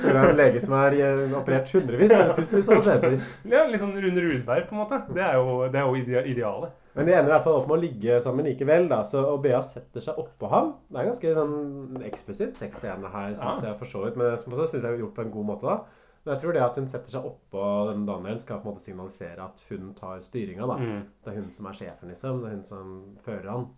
Det 0.00 0.10
er 0.10 0.28
en 0.30 0.36
lege 0.38 0.60
som 0.62 0.74
har 0.78 0.94
eh, 0.96 1.32
operert 1.38 1.70
hundrevis 1.74 2.12
eller 2.12 2.32
tusenvis 2.34 2.68
av 2.70 2.78
pasienter. 2.80 3.16
Ja, 3.50 3.64
Litt 3.70 3.82
sånn 3.82 3.94
Rune 3.94 4.22
Rudberg, 4.24 4.66
på 4.68 4.74
en 4.76 4.80
måte. 4.82 5.00
Det 5.14 5.22
er 5.22 5.36
jo, 5.38 5.58
det 5.70 5.80
er 5.80 5.86
jo 5.86 5.98
ide 6.00 6.22
idealet. 6.32 6.72
Men 6.96 7.06
de 7.06 7.14
ender 7.14 7.30
i 7.30 7.34
hvert 7.36 7.44
fall 7.46 7.60
opp 7.60 7.68
med 7.70 7.76
å 7.76 7.82
ligge 7.84 8.16
sammen 8.24 8.46
likevel. 8.48 8.88
da, 8.90 9.02
så, 9.06 9.22
Og 9.30 9.42
Bea 9.44 9.60
setter 9.62 10.02
seg 10.02 10.18
oppå 10.18 10.50
ham. 10.50 10.72
Det 10.88 10.98
er 10.98 11.04
en 11.04 11.12
ganske 11.12 11.34
sånn 11.38 12.04
eksplisitt 12.08 12.58
sexscene 12.58 13.12
her, 13.12 13.34
syns 13.38 13.66
jeg 13.66 13.78
for 13.78 13.90
så 13.92 14.04
vidt. 14.06 14.18
Men 14.18 14.34
som 14.40 14.56
også 14.56 14.70
synes 14.72 14.86
jeg 14.86 14.96
er 14.96 15.04
gjort 15.04 15.16
på 15.18 15.26
en 15.26 15.34
god 15.36 15.50
måte. 15.52 15.66
da. 15.70 15.99
Men 16.24 16.34
jeg 16.34 16.42
tror 16.42 16.52
det 16.52 16.62
at 16.64 16.76
hun 16.76 16.88
setter 16.92 17.14
seg 17.14 17.26
oppå 17.30 17.66
den 17.88 18.06
Daniel, 18.08 18.40
skal 18.42 18.60
på 18.60 18.68
en 18.68 18.74
måte 18.74 18.84
signalisere 18.84 19.44
at 19.46 19.62
hun 19.70 19.94
tar 19.96 20.20
styringa. 20.24 20.66
da. 20.68 20.76
Mm. 20.76 21.02
Det 21.24 21.32
er 21.32 21.38
hun 21.40 21.52
som 21.56 21.68
er 21.70 21.78
sjefen, 21.78 22.12
liksom. 22.12 22.42
Det 22.42 22.50
er 22.50 22.56
hun 22.58 22.66
som 22.68 22.96
fører 23.24 23.48
han 23.48 23.70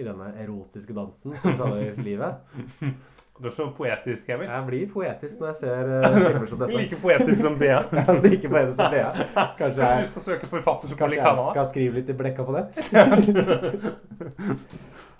i 0.00 0.04
denne 0.06 0.30
erotiske 0.40 0.94
dansen 0.96 1.36
som 1.42 1.58
kaller 1.58 1.98
livet. 2.08 2.34
Du 3.40 3.48
er 3.48 3.54
så 3.56 3.66
poetisk, 3.76 4.28
Emil. 4.28 4.48
Jeg 4.48 4.64
blir 4.66 4.88
poetisk 4.92 5.40
når 5.40 5.52
jeg 5.52 5.56
ser 5.60 5.92
uh, 5.92 6.16
filmer 6.26 6.48
som 6.48 6.58
dette. 6.60 6.76
Like 6.76 7.00
poetisk 7.00 7.40
som 7.40 7.58
Bea. 7.60 7.80
Jeg 7.96 8.20
blir 8.24 8.48
poetisk 8.48 8.76
som 8.76 8.92
Bea. 8.92 9.10
Kanskje 9.16 9.56
kanskje 9.58 9.88
jeg, 9.88 10.08
skal 10.10 10.22
søke 10.26 10.50
forfatter 10.50 10.92
som 10.92 10.98
kan 10.98 11.08
kanskje 11.08 11.24
jeg 11.32 11.54
skal 11.54 11.70
skrive 11.72 12.00
litt 12.00 12.08
i 12.12 12.16
blekka 12.20 12.44
på 12.44 12.52
nett. 12.56 12.72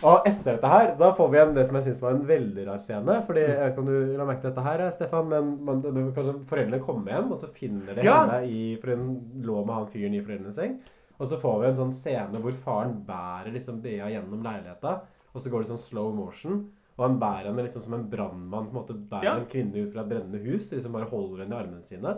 Og 0.03 0.27
etter 0.29 0.55
dette 0.55 0.69
her, 0.73 0.95
da 0.97 1.11
får 1.17 1.29
vi 1.33 1.39
en, 1.43 1.51
det 1.55 1.67
som 1.69 1.77
jeg 1.77 1.85
syns 1.91 2.01
var 2.03 2.15
en 2.17 2.23
veldig 2.29 2.63
rar 2.71 2.79
scene. 2.85 3.17
Fordi 3.27 3.41
Jeg 3.43 3.59
vet 3.59 3.73
ikke 3.75 3.83
om 3.83 3.91
du 3.91 4.17
la 4.17 4.25
merke 4.29 4.41
til 4.41 4.51
dette 4.51 4.65
her, 4.65 4.85
Stefan, 4.97 5.29
men 5.29 5.51
man, 5.67 5.83
det, 5.85 5.93
kanskje 6.17 6.35
foreldrene 6.49 6.81
kommer 6.87 7.13
hjem, 7.13 7.31
og 7.35 7.39
så 7.43 7.51
finner 7.53 7.95
de 7.99 8.07
Ja. 8.07 8.15
henne 8.27 8.49
i 8.49 8.77
For 8.81 8.95
hun 8.97 9.43
lå 9.45 9.65
med 9.67 9.75
han 9.75 9.87
fyren 9.93 10.15
i 10.17 10.23
foreldrenes 10.25 10.55
seng. 10.57 10.79
Og 11.21 11.27
så 11.29 11.37
får 11.41 11.61
vi 11.61 11.67
en 11.69 11.77
sånn 11.77 11.93
scene 11.93 12.41
hvor 12.41 12.53
faren 12.65 12.95
bærer 13.05 13.53
liksom 13.53 13.83
Bea 13.83 14.09
gjennom 14.09 14.43
leiligheta. 14.43 15.01
Og 15.35 15.41
så 15.43 15.51
går 15.53 15.61
det 15.67 15.69
sånn 15.75 15.85
slow 15.85 16.15
motion. 16.17 16.71
Og 16.99 17.05
han 17.09 17.19
bærer 17.21 17.51
henne 17.51 17.63
liksom 17.67 17.83
som 17.85 17.95
en 17.95 18.09
brannmann 18.11 18.71
på 18.71 18.77
en 18.77 18.81
måte 18.81 18.97
bærer 19.11 19.25
Ja. 19.25 19.37
en 19.37 19.45
kvinne 19.47 19.77
ut 19.85 19.93
fra 19.93 20.01
et 20.01 20.09
brennende 20.09 20.41
hus. 20.45 20.73
Liksom 20.73 20.93
bare 20.93 21.11
holder 21.11 21.45
henne 21.45 21.53
i 21.55 21.61
armene 21.61 21.85
sine. 21.85 22.17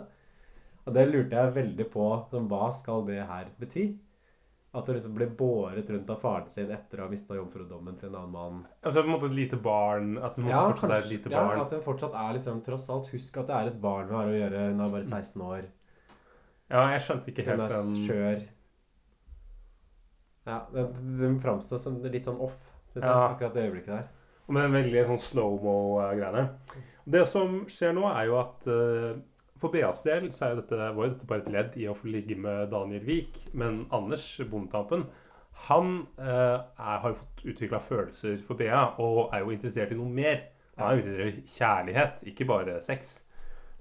Og 0.87 0.93
det 0.93 1.05
lurte 1.11 1.31
jeg 1.35 1.53
veldig 1.53 1.91
på. 1.91 2.07
Sånn, 2.31 2.47
hva 2.47 2.71
skal 2.73 3.05
det 3.05 3.19
her 3.27 3.45
bety? 3.59 3.97
At 4.73 4.87
hun 4.89 4.95
liksom 4.97 5.13
ble 5.13 5.27
båret 5.37 5.89
rundt 5.93 6.09
av 6.09 6.17
faren 6.17 6.47
sin 6.51 6.71
etter 6.73 6.97
å 6.97 7.03
ha 7.05 7.09
mista 7.11 7.35
jomfrudommen 7.37 7.97
til 7.99 8.09
en 8.09 8.15
annen 8.23 8.31
mann. 8.33 8.63
Altså 8.81 9.03
på 9.03 9.05
en 9.05 9.13
måte 9.13 9.27
et 9.29 9.35
lite 9.37 9.59
barn 9.61 10.15
At 10.17 10.35
hun 10.39 10.47
Ja, 10.49 10.63
fortsatt 10.71 10.89
er 10.95 11.03
et 11.03 11.11
lite 11.11 11.29
barn? 11.29 11.57
ja, 11.59 11.63
at 11.67 11.71
hun 11.75 11.83
fortsatt 11.85 12.15
er 12.17 12.33
liksom 12.39 12.63
Tross 12.65 12.89
alt, 12.89 13.11
husk 13.13 13.37
at 13.37 13.47
det 13.51 13.55
er 13.59 13.67
et 13.69 13.77
barn 13.83 14.07
hun 14.09 14.17
har 14.17 14.31
å 14.31 14.33
gjøre. 14.39 14.63
Hun 14.71 14.81
er 14.81 14.89
bare 14.95 15.03
16 15.05 15.41
år. 15.45 15.67
Ja, 16.73 16.87
jeg 16.95 17.01
skjønte 17.05 17.29
ikke 17.29 17.45
Hun 17.45 17.51
helt 17.53 17.61
er 17.67 17.75
den 17.77 18.07
skjør. 18.07 18.43
Ja, 20.45 20.57
den, 20.73 21.17
den 21.21 21.37
framstår 21.43 21.79
som 21.79 22.01
litt 22.03 22.25
sånn 22.27 22.41
off. 22.41 22.57
liksom, 22.95 23.09
Ja. 23.11 23.29
Akkurat 23.29 23.53
det 23.53 23.67
øyeblikket 23.69 23.93
der. 23.93 24.07
Og 24.47 24.53
med 24.57 24.63
den 24.65 24.73
veldig 24.75 25.05
sånn 25.07 25.21
slow-mo-greiene. 25.27 26.49
Det 27.05 27.21
som 27.29 27.61
skjer 27.71 27.93
nå, 27.95 28.03
er 28.09 28.25
jo 28.27 28.39
at 28.41 28.67
eh, 28.67 29.13
for 29.63 29.73
Beas 29.73 30.03
del 30.05 30.29
så 30.35 30.49
er 30.51 30.59
dette, 30.61 30.77
var 30.77 31.07
jo 31.07 31.11
dette 31.15 31.27
bare 31.29 31.45
et 31.45 31.51
ledd 31.55 31.77
i 31.81 31.87
å 31.89 31.95
få 31.97 32.11
ligge 32.11 32.35
med 32.39 32.69
Daniel 32.73 33.03
Vik. 33.07 33.39
Men 33.57 33.85
Anders, 33.95 34.27
bondetampen, 34.51 35.07
han 35.69 35.93
eh, 36.19 36.57
er, 36.59 36.97
har 37.03 37.09
jo 37.13 37.21
fått 37.23 37.43
utvikla 37.53 37.79
følelser 37.83 38.39
for 38.43 38.59
Bea 38.59 38.85
og 39.01 39.29
er 39.33 39.45
jo 39.45 39.53
interessert 39.55 39.93
i 39.95 39.99
noe 39.99 40.11
mer. 40.11 40.41
Han 40.77 40.89
er 40.89 40.97
jo 40.97 41.03
interessert 41.03 41.37
i 41.37 41.53
kjærlighet, 41.57 42.25
ikke 42.33 42.47
bare 42.49 42.79
sex. 42.83 43.21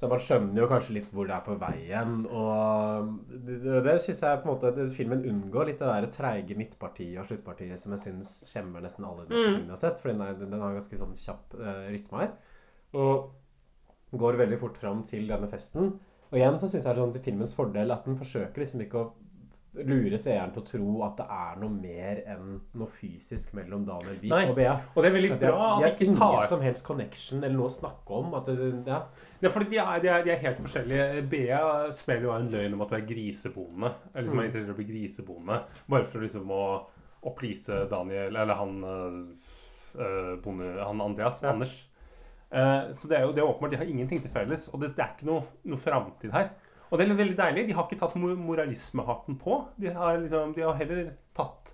Så 0.03 0.09
man 0.11 0.19
skjønner 0.23 0.59
jo 0.65 0.67
kanskje 0.71 0.97
litt 0.97 1.11
hvor 1.15 1.29
det 1.29 1.35
er 1.37 1.45
på 1.47 1.55
veien. 1.61 2.15
Og 2.27 3.11
det, 3.31 3.59
det, 3.63 3.83
det 3.87 3.93
syns 4.03 4.23
jeg 4.25 4.41
på 4.43 4.49
en 4.49 4.53
måte 4.57 4.73
at 4.73 4.81
filmen 4.97 5.23
unngår 5.31 5.69
litt 5.69 5.79
det 5.83 5.91
der 5.93 6.09
treige 6.11 6.57
midtpartiet 6.59 7.21
og 7.23 7.29
sluttpartiet 7.29 7.79
som 7.79 7.95
jeg 7.95 8.03
syns 8.09 8.33
skjemmer 8.51 8.83
nesten 8.83 9.07
alle 9.07 9.29
de 9.29 9.37
Mm. 9.37 9.45
filmene 9.45 9.69
jeg 9.69 9.77
har 9.77 9.83
sett. 9.85 10.01
For 10.03 10.11
den, 10.11 10.25
den, 10.41 10.51
den 10.57 10.65
har 10.65 10.75
ganske 10.75 10.99
sånn 11.05 11.15
kjapp 11.23 11.55
eh, 11.61 11.85
rytme 11.95 12.25
her. 12.25 12.35
Og 12.99 13.31
går 14.21 14.41
veldig 14.41 14.59
fort 14.61 14.79
fram 14.81 15.03
til 15.09 15.29
denne 15.31 15.49
festen. 15.51 15.95
Og 16.33 16.39
igjen 16.39 16.57
så 16.61 16.69
syns 16.69 16.87
jeg 16.87 16.89
det 16.89 16.97
er 16.97 17.05
sånn 17.05 17.15
til 17.17 17.27
filmens 17.27 17.53
fordel 17.57 17.93
at 17.93 18.07
den 18.09 18.17
forsøker 18.17 18.65
liksom 18.65 18.85
ikke 18.85 19.03
å 19.03 19.11
lure 19.73 20.19
seeren 20.21 20.51
til 20.53 20.61
å 20.61 20.67
tro 20.69 20.89
at 21.07 21.21
det 21.23 21.27
er 21.33 21.61
noe 21.63 21.73
mer 21.73 22.19
enn 22.29 22.49
noe 22.77 22.93
fysisk 22.93 23.55
mellom 23.57 23.87
Daniel 23.89 24.19
Wiik 24.21 24.51
og 24.51 24.57
Bea. 24.59 24.75
Og 24.93 24.99
det 25.01 25.09
er 25.09 25.15
veldig 25.17 25.31
At 25.33 25.45
bra 25.47 25.69
at 25.69 25.85
de 25.85 25.91
ikke 25.95 26.07
ingen 26.09 26.19
tar 26.21 26.49
som 26.51 26.65
helst 26.65 26.85
connection 26.85 27.41
eller 27.41 27.57
noe 27.57 27.71
å 27.71 27.75
snakke 27.79 28.19
om. 28.19 28.35
At 28.37 28.51
det, 28.51 28.69
ja. 28.89 28.99
Ja, 29.41 29.53
fordi 29.53 29.71
de 29.73 29.81
er, 29.81 30.03
de, 30.05 30.11
er, 30.13 30.27
de 30.27 30.35
er 30.35 30.43
helt 30.43 30.61
forskjellige. 30.61 31.07
Bea 31.33 31.63
spiller 31.97 32.29
jo 32.29 32.35
av 32.35 32.43
en 32.43 32.51
løgn 32.53 32.77
om 32.77 32.85
at 32.85 32.93
hun 32.93 32.99
er 32.99 33.07
grisebonde. 33.09 33.93
Eller 34.13 34.27
liksom 34.27 34.43
er 34.43 34.51
interessert 34.51 34.75
i 34.75 34.77
å 34.77 34.81
bli 34.83 34.89
grisebonde. 34.91 35.63
Bare 35.97 36.11
for 36.13 36.27
liksom 36.27 36.53
å, 36.53 36.67
å 37.23 37.35
please 37.39 37.81
Daniel 37.93 38.37
Eller 38.45 38.61
han 38.61 38.77
øh, 38.85 40.37
bonde, 40.45 40.75
Han 40.83 41.01
Andreas. 41.09 41.41
Ja. 41.41 41.57
Anders. 41.57 41.79
Eh, 42.53 42.91
så 42.93 43.09
det 43.09 43.17
er 43.19 43.25
jo 43.27 43.33
det 43.33 43.43
er 43.43 43.49
åpenbart, 43.49 43.73
de 43.73 43.81
har 43.81 43.89
ingenting 43.89 44.21
til 44.23 44.31
felles. 44.35 44.69
Og 44.73 44.83
det, 44.83 44.93
det 44.97 45.05
er 45.05 45.15
ikke 45.17 45.29
noe, 45.31 45.47
noe 45.65 45.81
framtid 45.81 46.35
her. 46.35 46.51
Og 46.93 46.99
det 47.01 47.07
er 47.09 47.17
veldig 47.17 47.39
deilig. 47.39 47.67
De 47.71 47.77
har 47.79 47.87
ikke 47.89 48.01
tatt 48.03 48.17
mo- 48.21 48.37
moralismehatten 48.37 49.39
på. 49.41 49.63
De 49.81 49.93
har, 49.97 50.19
liksom, 50.21 50.53
de 50.57 50.67
har 50.67 50.77
heller 50.77 51.13
tatt, 51.37 51.73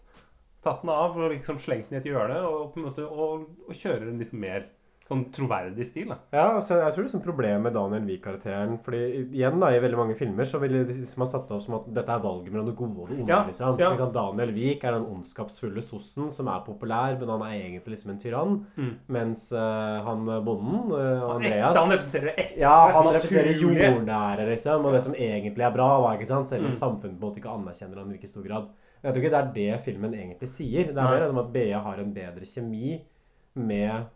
tatt 0.62 0.84
den 0.84 0.92
av 0.94 1.18
og 1.18 1.32
liksom 1.34 1.58
slengt 1.62 1.90
den 1.90 1.98
i 1.98 2.02
et 2.02 2.06
hjørne 2.12 2.38
og, 2.46 2.76
måte, 2.78 3.02
og, 3.08 3.48
og 3.66 3.74
kjører 3.74 4.06
den 4.06 4.20
litt 4.22 4.32
mer 4.32 4.68
sånn 5.08 5.22
troverdig 5.32 5.86
stil. 5.88 6.08
da. 6.12 6.18
Ja, 6.36 6.42
altså, 6.58 6.76
jeg 6.82 6.92
tror 6.94 7.04
liksom 7.06 7.22
problemet 7.24 7.62
med 7.64 7.72
Daniel 7.72 8.04
Wiik-karakteren 8.04 8.74
fordi 8.84 9.00
igjen 9.32 9.58
da, 9.62 9.70
I 9.72 9.80
veldig 9.80 9.96
mange 9.98 10.16
filmer 10.18 10.44
så 10.44 10.60
vil 10.60 10.74
de 10.76 10.82
liksom 10.98 11.24
ha 11.24 11.28
satt 11.30 11.46
det 11.48 11.56
opp 11.56 11.64
som 11.64 11.76
at 11.78 11.86
dette 11.96 12.12
er 12.12 12.20
valget 12.24 12.52
mellom 12.52 12.66
det 12.68 12.74
gode 12.76 13.00
og 13.00 13.08
det 13.08 13.16
onde. 13.22 13.32
Ja, 13.32 13.38
liksom. 13.48 13.78
ja. 13.80 13.88
liksom. 13.94 14.12
Daniel 14.12 14.52
Wiik 14.56 14.84
er 14.84 14.98
den 14.98 15.06
ondskapsfulle 15.08 15.84
sossen 15.86 16.28
som 16.34 16.50
er 16.52 16.60
populær, 16.66 17.16
men 17.20 17.32
han 17.32 17.46
er 17.48 17.54
egentlig 17.56 17.94
liksom 17.96 18.12
en 18.14 18.20
tyrann. 18.22 18.58
Mm. 18.76 18.92
Mens 19.18 19.46
uh, 19.56 19.98
han 20.06 20.24
bonden, 20.44 20.92
uh, 20.92 21.24
Andreas 21.34 21.72
ekte, 21.72 21.80
han 21.80 21.94
representerer 21.94 22.28
det 22.28 22.36
ekte. 22.44 22.60
Ja, 22.60 22.76
han 22.98 23.08
representerer 23.14 23.62
jordnære, 23.64 24.48
liksom, 24.52 24.84
og 24.84 24.92
det 24.98 25.02
som 25.08 25.16
egentlig 25.16 25.64
er 25.64 25.72
bra. 25.74 25.88
Ikke 26.14 26.28
sant? 26.28 26.48
Selv 26.52 26.68
om 26.68 26.74
Mm. 26.74 26.76
samfunnet 26.78 27.16
på 27.18 27.24
en 27.24 27.30
måte 27.30 27.40
ikke 27.40 27.54
anerkjenner 27.56 27.98
han 28.02 28.10
i 28.12 28.18
like 28.18 28.28
stor 28.28 28.42
grad. 28.44 28.68
Jeg 29.02 29.12
tror 29.14 29.22
ikke 29.22 29.30
det 29.32 29.38
er 29.40 29.52
det 29.54 29.80
filmen 29.84 30.14
egentlig 30.14 30.48
sier. 30.50 30.92
Det 30.92 30.98
er 30.98 31.10
mer 31.14 31.28
om 31.30 31.38
at 31.38 31.52
BA 31.54 31.78
har 31.80 31.98
en 32.02 32.12
bedre 32.14 32.44
kjemi 32.44 32.98
med 33.54 34.06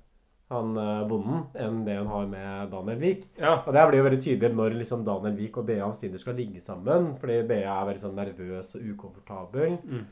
han 0.53 0.73
eh, 0.79 1.03
bonden 1.11 1.45
enn 1.59 1.83
det 1.87 1.99
hun 1.99 2.11
har 2.13 2.27
med 2.31 2.73
Daniel 2.73 3.01
Wiik. 3.03 3.27
Ja. 3.41 3.59
Og 3.61 3.73
det 3.75 3.85
blir 3.89 4.01
jo 4.01 4.07
veldig 4.09 4.23
tydelig 4.25 4.59
når 4.59 4.77
liksom 4.81 5.05
Daniel 5.07 5.39
Wiik 5.39 5.59
og 5.61 5.69
Bea 5.69 5.87
omsider 5.87 6.21
skal 6.23 6.39
ligge 6.39 6.63
sammen. 6.65 7.13
Fordi 7.21 7.41
Bea 7.49 7.79
er 7.79 7.89
veldig 7.91 8.05
sånn 8.05 8.19
nervøs 8.19 8.75
og 8.79 8.91
ukomfortabel. 8.95 9.79
Mm. 9.83 10.05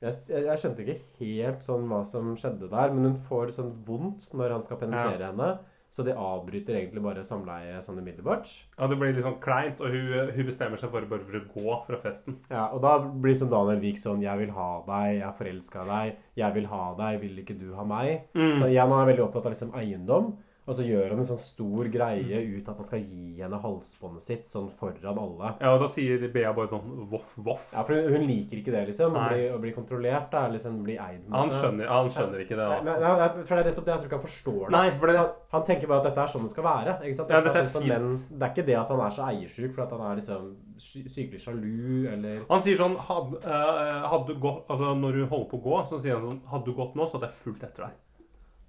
Jeg, 0.00 0.16
jeg, 0.30 0.44
jeg 0.46 0.62
skjønte 0.62 0.84
ikke 0.84 1.00
helt 1.20 1.64
sånn 1.66 1.90
hva 1.90 2.00
som 2.08 2.32
skjedde 2.40 2.70
der, 2.72 2.94
men 2.94 3.10
hun 3.10 3.18
får 3.26 3.52
sånn 3.58 3.74
vondt 3.84 4.30
når 4.32 4.56
han 4.56 4.64
skal 4.64 4.80
penetrere 4.80 5.32
henne. 5.32 5.50
Så 5.90 6.04
de 6.06 6.12
avbryter 6.14 6.76
egentlig 6.78 7.02
bare 7.02 7.24
samleiet 7.26 7.82
sånn 7.82 7.98
umiddelbart. 7.98 8.46
Ja, 8.76 8.86
det 8.86 8.98
blir 9.00 9.10
litt 9.10 9.26
sånn 9.26 9.40
kleint, 9.42 9.80
og 9.82 9.90
hun, 9.90 10.30
hun 10.36 10.46
bestemmer 10.46 10.78
seg 10.78 10.92
for, 10.92 11.06
for 11.10 11.38
å 11.40 11.42
gå 11.50 11.78
fra 11.88 11.98
festen. 12.04 12.36
Ja, 12.50 12.68
og 12.70 12.84
da 12.84 12.92
blir 13.02 13.34
som 13.38 13.50
Daniel 13.50 13.82
Wiik 13.82 13.98
sånn 13.98 14.22
'Jeg 14.22 14.38
vil 14.44 14.52
ha 14.54 14.70
deg. 14.86 15.18
Jeg 15.18 15.38
forelska 15.40 15.86
deg. 15.88 16.20
Jeg 16.38 16.54
vil 16.54 16.70
ha 16.70 16.84
deg. 16.94 17.20
Vil 17.24 17.42
ikke 17.42 17.58
du 17.58 17.74
ha 17.74 17.84
meg?' 17.84 18.30
Mm. 18.34 18.54
Så 18.60 18.70
igjen 18.70 18.88
han 18.94 19.02
er 19.02 19.10
veldig 19.12 19.26
opptatt 19.26 19.46
av 19.46 19.52
liksom 19.52 19.74
eiendom. 19.74 20.36
Og 20.70 20.76
så 20.78 20.84
gjør 20.86 21.08
han 21.10 21.18
en 21.18 21.26
sånn 21.26 21.40
stor 21.42 21.88
greie 21.90 22.38
ut 22.54 22.68
at 22.70 22.76
han 22.78 22.86
skal 22.86 23.00
gi 23.02 23.40
henne 23.42 23.58
halsbåndet 23.58 24.22
sitt 24.22 24.46
sånn 24.46 24.68
foran 24.78 25.18
alle. 25.18 25.48
Ja, 25.58 25.72
og 25.74 25.80
da 25.82 25.88
sier 25.90 26.22
Bea 26.30 26.52
bare 26.54 26.70
sånn 26.70 27.08
voff, 27.10 27.32
voff. 27.42 27.64
Ja, 27.74 27.82
for 27.82 27.96
hun, 27.98 28.06
hun 28.14 28.26
liker 28.28 28.60
ikke 28.60 28.70
det, 28.76 28.84
liksom. 28.92 29.16
Å 29.18 29.24
bli, 29.32 29.48
å 29.50 29.58
bli 29.64 29.72
kontrollert. 29.74 30.28
Da, 30.30 30.44
liksom 30.52 30.78
bli 30.86 30.94
eid. 30.94 31.24
med 31.26 31.34
Han 31.40 31.50
skjønner, 31.50 31.90
han 31.90 32.12
skjønner 32.14 32.44
ikke 32.44 32.54
det. 32.60 32.68
Nei, 32.70 32.78
da. 32.78 32.84
men- 32.86 33.02
nei, 33.02 33.12
nei, 33.18 33.28
for 33.48 33.56
det 33.56 33.58
er 33.64 33.68
rett 33.70 33.74
slett 33.80 33.88
det 33.90 33.94
jeg 33.96 34.00
tror 34.04 34.10
ikke 34.12 34.20
han 34.20 34.26
forstår 34.28 34.60
det. 34.62 34.70
Nei, 34.76 34.90
for 35.00 35.06
det 35.10 35.16
han, 35.18 35.30
han 35.56 35.64
tenker 35.72 35.90
bare 35.90 35.98
at 36.04 36.08
dette 36.12 36.22
er 36.22 36.32
sånn 36.36 36.46
det 36.46 36.52
skal 36.54 36.68
være. 36.70 36.96
Ikke 37.02 37.18
sant? 37.18 37.34
Ja, 37.34 37.40
Dette 37.48 37.58
er 37.64 37.72
sånn 37.74 37.82
fint. 37.88 37.92
menn- 37.96 38.38
det 38.38 38.46
er 38.46 38.52
ikke 38.54 38.66
det 38.70 38.76
at 38.84 38.88
han 38.94 39.00
er 39.08 39.16
så 39.18 39.26
eiersjuk 39.32 39.74
for 39.74 39.82
at 39.88 39.90
han 39.96 40.06
er 40.12 40.20
liksom 40.22 40.50
sykelig 40.80 41.40
sjalu 41.44 42.06
eller 42.12 42.44
Han 42.48 42.60
sier 42.64 42.78
sånn 42.80 42.94
hadde, 42.96 43.40
uh, 43.44 44.06
hadde 44.08 44.30
du 44.30 44.38
gått, 44.40 44.62
altså 44.70 44.94
Når 44.96 45.12
du 45.18 45.26
holder 45.26 45.50
på 45.50 45.58
å 45.58 45.64
gå, 45.66 45.80
så 45.90 45.98
sier 46.00 46.14
han 46.16 46.30
sånn 46.30 46.40
Hadde 46.48 46.64
du 46.70 46.72
gått 46.78 46.94
nå, 46.94 47.04
så 47.10 47.18
hadde 47.18 47.28
jeg 47.28 47.40
fulgt 47.42 47.66
etter 47.66 47.84
deg. 47.90 47.98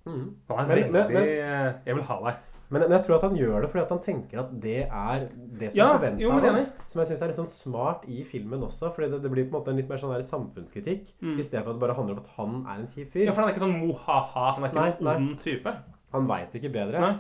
Mhm. 0.06 0.34
Han 0.50 0.60
er 0.60 0.68
Men- 0.68 0.78
veldig 0.78 0.92
men- 0.92 1.14
men- 1.14 1.24
eh, 1.24 1.74
Jeg 1.86 1.96
vil 1.96 2.04
ha 2.04 2.20
deg. 2.26 2.36
Men 2.72 2.90
jeg 2.90 3.04
tror 3.04 3.16
at 3.18 3.22
han 3.24 3.36
gjør 3.36 3.62
det 3.62 3.70
fordi 3.70 3.82
at 3.84 3.90
han 3.90 4.00
tenker 4.00 4.40
at 4.40 4.62
det 4.62 4.88
er 4.90 5.30
det 5.60 5.74
som 5.74 5.78
Ja, 5.78 5.94
er 5.94 6.00
forventa. 6.00 6.72
Som 6.88 7.02
jeg 7.02 7.08
syns 7.10 7.22
er 7.22 7.28
litt 7.28 7.36
sånn 7.36 7.50
smart 7.50 8.06
i 8.08 8.24
filmen 8.24 8.62
også. 8.64 8.94
Fordi 8.96 9.12
det, 9.12 9.22
det 9.24 9.32
blir 9.32 9.44
på 9.50 9.56
en 9.58 9.62
måte 9.62 9.68
en 9.68 9.76
litt 9.76 9.90
mer 9.90 9.98
sånn 9.98 10.14
der 10.16 10.22
samfunnskritikk. 10.24 11.12
Mm. 11.22 11.38
I 11.38 11.44
stedet 11.44 11.64
for 11.66 11.72
at 11.72 11.80
det 11.80 11.82
bare 11.82 11.96
handler 11.96 12.14
om 12.14 12.20
at 12.20 12.30
han 12.38 12.66
er 12.66 12.80
en 12.80 12.88
kjip 12.88 13.12
fyr. 13.12 13.26
Ja, 13.26 13.32
for 13.34 13.42
han 13.42 13.50
er 13.50 13.54
ikke 13.54 13.66
sånn 13.66 13.88
mo-ha-ha. 13.88 14.54
Han 14.56 14.64
er 14.64 14.70
ikke 14.70 15.02
Nei, 15.02 15.16
en 15.16 15.28
ond 15.28 15.40
type. 15.42 15.76
Han 16.14 16.28
veit 16.28 16.54
ikke 16.54 16.72
bedre. 16.72 17.00
Nei. 17.02 17.16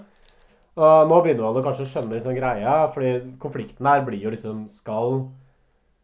Og 0.78 1.10
nå 1.10 1.22
begynner 1.22 1.54
man 1.54 1.62
å 1.62 1.66
kanskje 1.66 1.86
skjønne 1.92 2.22
sånn 2.24 2.38
greia, 2.40 2.88
fordi 2.94 3.38
konflikten 3.38 3.86
her 3.86 4.06
blir 4.06 4.22
jo 4.22 4.30
liksom 4.32 4.70
Skal 4.70 5.30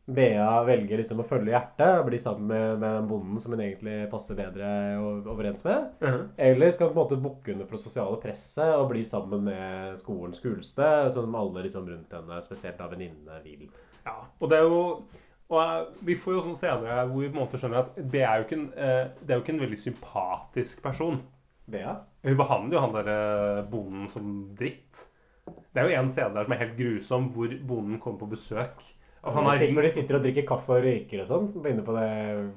Bea 0.08 0.64
velger 0.64 1.02
liksom 1.02 1.20
å 1.20 1.26
følge 1.28 1.52
hjertet, 1.52 1.98
og 2.00 2.06
bli 2.08 2.20
sammen 2.22 2.48
med, 2.48 2.78
med 2.80 2.94
den 2.96 3.10
bonden 3.10 3.42
som 3.44 3.52
hun 3.52 3.64
egentlig 3.66 3.98
passer 4.12 4.38
bedre 4.40 4.70
overens 5.28 5.66
med? 5.68 5.90
Mhm. 6.00 6.22
Eller 6.48 6.72
skal 6.72 6.88
hun 6.88 6.96
på 6.96 7.02
en 7.02 7.04
måte 7.04 7.22
bukke 7.26 7.54
under 7.54 7.68
for 7.68 7.76
det 7.76 7.84
sosiale 7.84 8.20
presset 8.24 8.72
og 8.78 8.88
bli 8.94 9.04
sammen 9.04 9.44
med 9.50 10.00
skolens 10.00 10.40
kuleste, 10.40 10.88
som 11.12 11.36
alle 11.36 11.66
liksom 11.68 11.90
rundt 11.90 12.16
henne, 12.16 12.42
spesielt 12.46 12.80
av 12.82 12.96
venninnene, 12.96 13.42
vil? 13.44 13.68
Ja, 14.08 14.22
og 14.40 14.50
det 14.50 14.62
er 14.62 14.70
jo 14.70 14.84
og 15.48 15.62
eh, 15.62 15.84
Vi 16.08 16.16
får 16.20 16.38
jo 16.38 16.44
sånn 16.48 16.60
scener 16.60 17.08
hvor 17.08 17.24
vi 17.24 17.30
på 17.30 17.38
en 17.38 17.44
måte 17.46 17.60
skjønner 17.60 17.86
at 17.86 18.00
det 18.00 18.24
er 18.24 18.40
jo 18.40 18.48
ikke 18.48 18.58
en, 18.60 18.68
eh, 18.76 19.04
det 19.22 19.34
er 19.34 19.40
jo 19.40 19.46
ikke 19.46 19.56
en 19.56 19.64
veldig 19.64 19.80
sympatisk 19.80 20.82
person. 20.84 21.22
Bea? 21.68 21.98
Hun 22.24 22.40
behandler 22.40 22.78
jo 22.78 22.84
han 22.84 22.96
der 22.96 23.12
eh, 23.14 23.64
bonden 23.72 24.10
som 24.12 24.34
dritt. 24.60 25.08
Det 25.48 25.82
er 25.82 25.88
jo 25.88 26.00
en 26.00 26.12
scene 26.12 26.36
der 26.36 26.48
som 26.48 26.56
er 26.56 26.64
helt 26.64 26.78
grusom, 26.80 27.30
hvor 27.36 27.52
bonden 27.68 28.00
kommer 28.04 28.24
på 28.24 28.32
besøk. 28.36 28.84
Og 29.24 29.34
han 29.34 29.44
Når 29.44 29.52
har 29.52 29.64
de, 29.64 29.72
når 29.76 29.88
de 29.88 29.94
sitter 29.96 30.18
og 30.18 30.26
drikker 30.26 30.46
kaffe 30.48 30.76
og 30.76 30.84
røyker 30.86 31.24
og 31.24 31.32
sånn 31.32 31.72
inne 31.72 31.86
på, 31.86 31.96
det, 31.98 32.10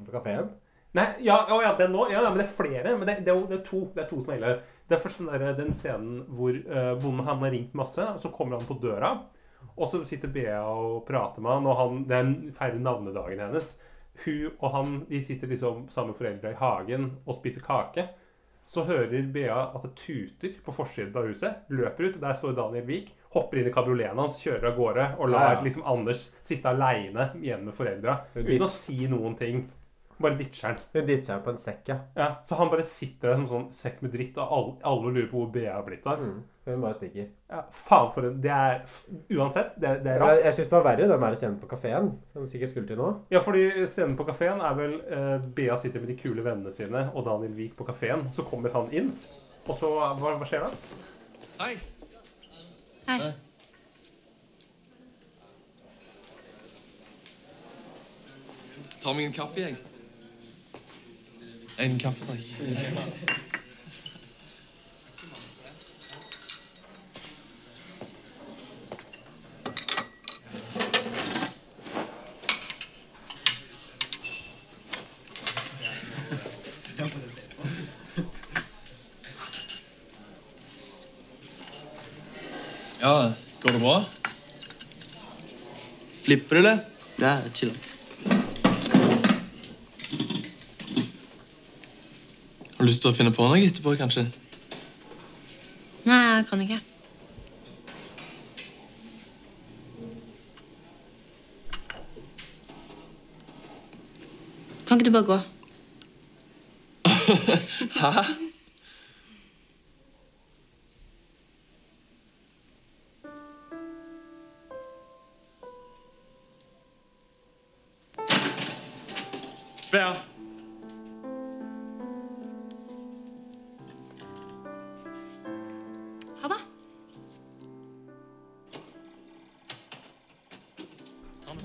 på 0.07 0.15
kafeen? 0.15 0.51
Nei, 0.99 1.07
ja, 1.23 1.37
å 1.55 1.61
ja, 1.63 1.75
det 1.79 1.87
er 1.87 1.93
nå, 1.93 2.05
ja, 2.11 2.23
men 2.27 2.41
det 2.41 2.49
er 2.49 2.55
flere. 2.57 2.95
Men 2.99 3.07
det, 3.07 3.21
det, 3.27 3.33
er, 3.33 3.43
det, 3.47 3.61
er, 3.61 3.67
to, 3.67 3.85
det 3.95 4.05
er 4.05 4.09
to 4.11 4.21
som 4.23 4.33
er 4.35 4.41
ille. 4.41 4.55
Det 4.91 4.97
er 4.97 5.03
først 5.05 5.21
den, 5.23 5.29
der, 5.31 5.53
den 5.59 5.77
scenen 5.79 6.25
hvor 6.35 6.57
uh, 6.57 6.95
bonden 6.99 7.29
han 7.29 7.45
har 7.45 7.55
ringt 7.55 7.77
masse, 7.79 8.03
og 8.03 8.19
så 8.23 8.33
kommer 8.35 8.59
han 8.59 8.67
på 8.67 8.79
døra. 8.83 9.13
Og 9.77 9.87
så 9.91 10.03
sitter 10.09 10.33
Bea 10.35 10.65
og 10.67 11.05
prater 11.09 11.45
med 11.45 11.55
han, 11.55 11.69
og 11.71 11.79
han, 11.79 12.03
det 12.11 12.19
er 12.19 12.33
feirer 12.57 12.83
navnedagen 12.83 13.45
hennes. 13.45 13.77
Hun 14.25 14.51
og 14.59 14.67
han 14.75 14.97
de 15.09 15.21
sitter 15.25 15.49
liksom 15.49 15.87
sammen 15.93 16.11
med 16.11 16.19
foreldra 16.19 16.51
i 16.51 16.59
hagen 16.59 17.07
og 17.25 17.39
spiser 17.39 17.65
kake. 17.65 18.09
Så 18.71 18.85
hører 18.87 19.31
Bea 19.33 19.63
at 19.71 19.87
det 19.87 19.95
tuter 19.99 20.59
på 20.65 20.75
forsiden 20.75 21.17
av 21.17 21.31
huset. 21.31 21.65
Løper 21.71 22.11
ut. 22.11 22.21
Der 22.23 22.37
står 22.39 22.59
Daniel 22.59 22.87
Wiik. 22.87 23.15
Hopper 23.35 23.61
inn 23.61 23.69
i 23.71 23.75
kabrioleten 23.75 24.19
hans, 24.19 24.41
kjører 24.43 24.73
av 24.73 24.79
gårde 24.79 25.05
og 25.19 25.29
lar 25.31 25.53
Ja, 25.55 25.59
liksom 25.63 25.85
Anders 25.87 26.29
sitte 26.43 26.73
aleine 26.73 27.31
igjen 27.39 27.63
med 27.67 27.77
foreldra 27.77 28.25
uten 28.35 28.67
å 28.67 28.71
si 28.71 29.05
noen 29.11 29.37
ting. 29.39 29.69
Bare 30.21 30.37
ditcher 30.37 30.67
han. 30.69 30.81
Hun 30.93 31.07
ditcher 31.09 31.39
på 31.45 31.53
en 31.55 31.61
sekk, 31.61 31.87
ja. 31.89 31.97
Ja, 32.19 32.27
så 32.45 32.59
han 32.59 32.69
bare 32.69 32.83
sitter 32.85 33.31
der 33.31 33.39
som 33.39 33.47
sånn 33.49 33.69
sekk 33.73 34.03
med 34.05 34.13
dritt, 34.13 34.37
og 34.37 34.51
alle, 34.57 34.73
alle 34.91 35.13
lurer 35.15 35.29
på 35.31 35.39
hvor 35.39 35.53
BA 35.55 35.71
har 35.73 35.87
blitt 35.87 36.05
av. 36.11 36.21
Mm. 36.21 36.43
Hun 36.67 36.83
bare 36.85 36.99
stikker. 36.99 37.31
Ja, 37.49 37.63
faen 37.73 38.11
for 38.15 38.27
en 38.29 38.41
Det 38.45 38.51
er 38.53 38.83
Uansett, 39.33 39.73
det, 39.81 39.95
det 40.05 40.13
er 40.13 40.25
Jeg, 40.27 40.43
jeg 40.45 40.57
syns 40.59 40.73
det 40.73 40.77
var 40.77 40.85
verre 40.91 41.07
den 41.09 41.25
der 41.25 41.37
scenen 41.41 41.57
på 41.63 41.71
kafeen. 41.71 42.11
Som 42.35 42.51
sikkert 42.51 42.75
skulle 42.75 42.91
til 42.91 43.01
nå. 43.01 43.09
Ja, 43.33 43.41
fordi 43.47 43.65
scenen 43.87 44.19
på 44.19 44.27
kafeen 44.29 44.61
er 44.61 44.77
vel 44.79 44.99
eh, 45.07 45.47
Bea 45.57 45.79
sitter 45.81 46.05
med 46.05 46.13
de 46.13 46.19
kule 46.21 46.45
vennene 46.45 46.75
sine, 46.77 47.07
og 47.15 47.25
Daniel 47.31 47.57
Wiik 47.57 47.79
på 47.79 47.89
kafeen. 47.89 48.27
Så 48.37 48.45
kommer 48.51 48.77
han 48.77 48.93
inn, 48.93 49.15
og 49.65 49.73
så 49.79 49.95
Hva, 50.21 50.37
hva 50.37 50.51
skjer 50.51 50.69
da? 50.69 51.01
Hei. 51.63 51.73
Hei. 53.11 53.33
Ta 59.01 59.13
meg 59.13 59.25
en 59.25 59.33
kaffe, 59.35 59.61
jeg. 59.61 59.77
En 61.79 61.99
kaffe, 61.99 62.31
takk. 62.31 63.41
Ja, 83.03 83.33
går 83.63 83.73
det 83.73 83.81
bra? 83.81 84.05
Flipper 86.31 86.57
du 86.57 86.63
det? 86.63 86.81
er 87.19 87.41
chill. 87.55 87.73
Har 92.77 92.79
du 92.79 92.87
lyst 92.87 93.03
til 93.03 93.11
å 93.11 93.17
finne 93.19 93.33
på 93.35 93.49
noe 93.51 93.59
etterpå, 93.67 93.97
kanskje? 93.99 94.23
Nei, 96.07 96.19
jeg 96.37 96.45
kan 96.47 96.63
ikke. 96.63 96.79
Kan 104.87 105.03
ikke 105.03 105.11
du 105.11 105.13
bare 105.19 105.29
gå? 105.33 105.41
Hæ? 107.99 108.40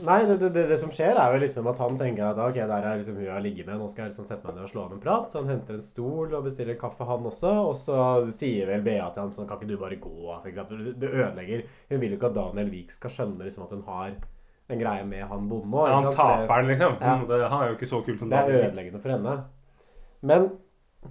Nei, 0.06 0.20
det, 0.30 0.36
det, 0.43 0.66
det, 0.70 0.78
som 0.82 0.91
skjer, 0.93 1.18
er 1.18 1.34
jo 1.34 1.41
liksom 1.41 1.68
at 1.72 1.80
han 1.82 1.97
tenker 1.99 2.28
at 2.28 2.39
ok, 2.41 2.60
der 2.60 2.88
er 2.89 2.99
liksom 2.99 3.18
hun 3.18 3.26
jeg 3.26 3.34
har 3.34 3.43
ligget 3.43 3.70
med, 3.70 3.80
nå 3.82 3.88
skal 3.89 4.06
jeg 4.06 4.14
liksom 4.14 4.28
sette 4.30 4.45
meg 4.45 4.58
ned 4.58 4.68
og 4.68 4.72
slå 4.72 4.84
av 4.86 4.93
en 4.95 5.01
prat. 5.03 5.32
Så 5.32 5.41
han 5.41 5.51
henter 5.53 5.78
en 5.78 5.86
stol 5.86 6.36
og 6.36 6.45
bestiller 6.45 6.78
kaffe, 6.80 7.08
han 7.10 7.26
også. 7.32 7.53
Og 7.72 7.76
så 7.80 7.97
sier 8.36 8.70
vel 8.70 8.86
Bea 8.86 9.10
til 9.14 9.26
ham 9.26 9.34
sånn 9.36 9.49
Kan 9.49 9.62
ikke 9.62 9.72
du 9.74 9.82
bare 9.82 9.99
gå? 10.01 10.39
Det 10.45 11.10
ødelegger. 11.10 11.66
Hun 11.91 12.01
vil 12.03 12.16
jo 12.16 12.20
ikke 12.20 12.32
at 12.32 12.39
Daniel 12.39 12.72
Wiik 12.74 12.95
skal 12.95 13.14
skjønne 13.18 13.47
liksom 13.47 13.66
at 13.68 13.76
hun 13.76 13.86
har 13.89 14.16
en 14.66 14.82
greie 14.82 15.06
med 15.06 15.26
han 15.30 15.49
bonden 15.49 15.74
òg. 15.78 15.89
Ja, 15.89 15.97
han 16.01 16.12
taperen, 16.16 16.70
liksom. 16.72 16.95
Ja. 17.01 17.18
Det, 17.30 17.41
han 17.51 17.60
er 17.62 17.72
jo 17.72 17.78
ikke 17.78 17.89
så 17.89 18.01
kul 18.06 18.18
som 18.20 18.32
Det 18.32 18.39
er 18.41 18.64
ødeleggende 18.64 19.01
for 19.01 19.14
henne. 19.14 19.36
Men 20.26 20.47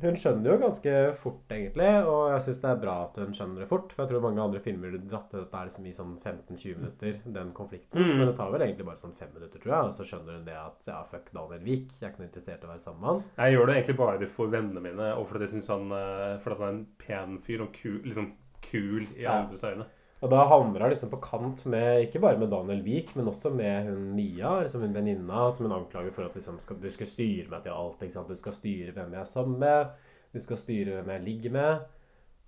hun 0.02 0.16
skjønner 0.18 0.50
jo 0.50 0.60
ganske 0.62 0.92
fort, 1.20 1.42
egentlig. 1.52 1.88
Og 2.10 2.32
jeg 2.32 2.44
syns 2.46 2.60
det 2.62 2.70
er 2.70 2.80
bra 2.82 2.94
at 3.06 3.18
hun 3.22 3.34
skjønner 3.36 3.64
det 3.64 3.68
fort. 3.70 3.94
For 3.94 4.04
jeg 4.04 4.12
tror 4.12 4.24
mange 4.24 4.44
andre 4.44 4.62
filmer 4.64 4.92
ville 4.92 5.10
dratt 5.10 5.30
til 5.32 5.42
dette 5.42 5.62
liksom 5.68 5.88
i 5.88 5.94
sånn 5.96 6.14
15-20 6.20 6.78
minutter, 6.80 7.18
den 7.38 7.52
konflikten. 7.56 8.00
Mm. 8.00 8.12
Men 8.18 8.30
det 8.30 8.36
tar 8.38 8.52
vel 8.54 8.66
egentlig 8.66 8.88
bare 8.88 9.02
sånn 9.02 9.16
fem 9.18 9.32
minutter, 9.34 9.62
tror 9.62 9.74
jeg. 9.76 9.90
Og 9.90 9.96
så 9.98 10.08
skjønner 10.10 10.38
hun 10.38 10.46
det 10.48 10.58
at 10.60 10.90
ja, 10.90 11.00
fuck 11.10 11.32
Daniel 11.34 11.66
Wiik. 11.66 11.90
Jeg 11.98 12.08
er 12.08 12.14
ikke 12.14 12.24
noe 12.24 12.30
interessert 12.30 12.64
i 12.64 12.68
å 12.68 12.72
være 12.72 12.84
sammen 12.86 13.02
med 13.02 13.10
han. 13.10 13.26
Jeg 13.40 13.56
gjør 13.56 13.66
det 13.70 13.76
egentlig 13.78 13.98
bare 14.00 14.30
for 14.38 14.54
vennene 14.54 14.84
mine, 14.84 15.10
og 15.18 15.28
fordi 15.30 15.48
jeg 15.48 15.56
syns 15.56 15.74
han, 15.74 15.98
eh, 15.98 16.38
fordi 16.44 16.60
han 16.60 16.66
er 16.66 16.78
en 16.78 16.86
pen 17.04 17.38
fyr 17.44 17.66
og 17.66 17.76
kul, 17.76 18.00
liksom 18.06 18.32
kul 18.64 19.06
i 19.18 19.28
andres 19.28 19.64
øyne. 19.66 19.86
Og 20.24 20.30
da 20.32 20.40
havner 20.48 20.80
hun 20.80 20.88
liksom 20.88 21.10
på 21.12 21.20
kant 21.20 21.66
med 21.68 22.06
ikke 22.06 22.22
bare 22.24 22.38
med 22.40 22.48
Daniel 22.48 22.80
Wiik, 22.86 23.10
men 23.18 23.28
også 23.28 23.50
med 23.52 23.90
hun 23.90 24.06
Mia, 24.16 24.54
liksom 24.62 24.80
hun 24.80 24.94
venninna, 24.96 25.50
som 25.52 25.66
hun 25.66 25.74
anklager 25.76 26.14
for 26.16 26.24
at 26.24 26.38
liksom 26.38 26.56
skal, 26.64 26.78
du 26.80 26.88
skal 26.92 27.10
styre 27.10 27.50
meg 27.52 27.66
til 27.66 27.74
alt. 27.76 28.00
ikke 28.00 28.16
sant? 28.16 28.32
Du 28.32 28.40
skal 28.40 28.56
styre 28.56 28.94
hvem 28.96 29.12
jeg 29.12 29.20
er 29.20 29.28
sammen 29.28 29.60
med, 29.60 29.92
du 30.32 30.40
skal 30.40 30.60
styre 30.62 30.96
hvem 30.96 31.12
jeg 31.12 31.24
ligger 31.26 31.54
med. 31.58 31.84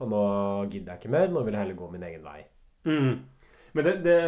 Og 0.00 0.08
nå 0.08 0.22
gidder 0.72 0.94
jeg 0.94 1.02
ikke 1.02 1.12
mer, 1.12 1.28
nå 1.32 1.42
vil 1.44 1.52
jeg 1.52 1.66
heller 1.66 1.80
gå 1.82 1.90
min 1.92 2.08
egen 2.08 2.24
vei. 2.24 2.40
Mm. 2.88 3.14
Men 3.76 3.84
det, 3.84 3.94
det, 4.06 4.18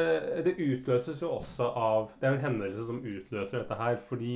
det 0.44 0.55
utløses 0.61 1.22
jo 1.22 1.30
også 1.38 1.70
av 1.72 2.11
Det 2.20 2.26
er 2.28 2.34
en 2.34 2.42
hendelse 2.42 2.84
som 2.84 3.01
utløser 3.01 3.62
dette 3.62 3.80
her, 3.80 3.96
fordi 4.11 4.34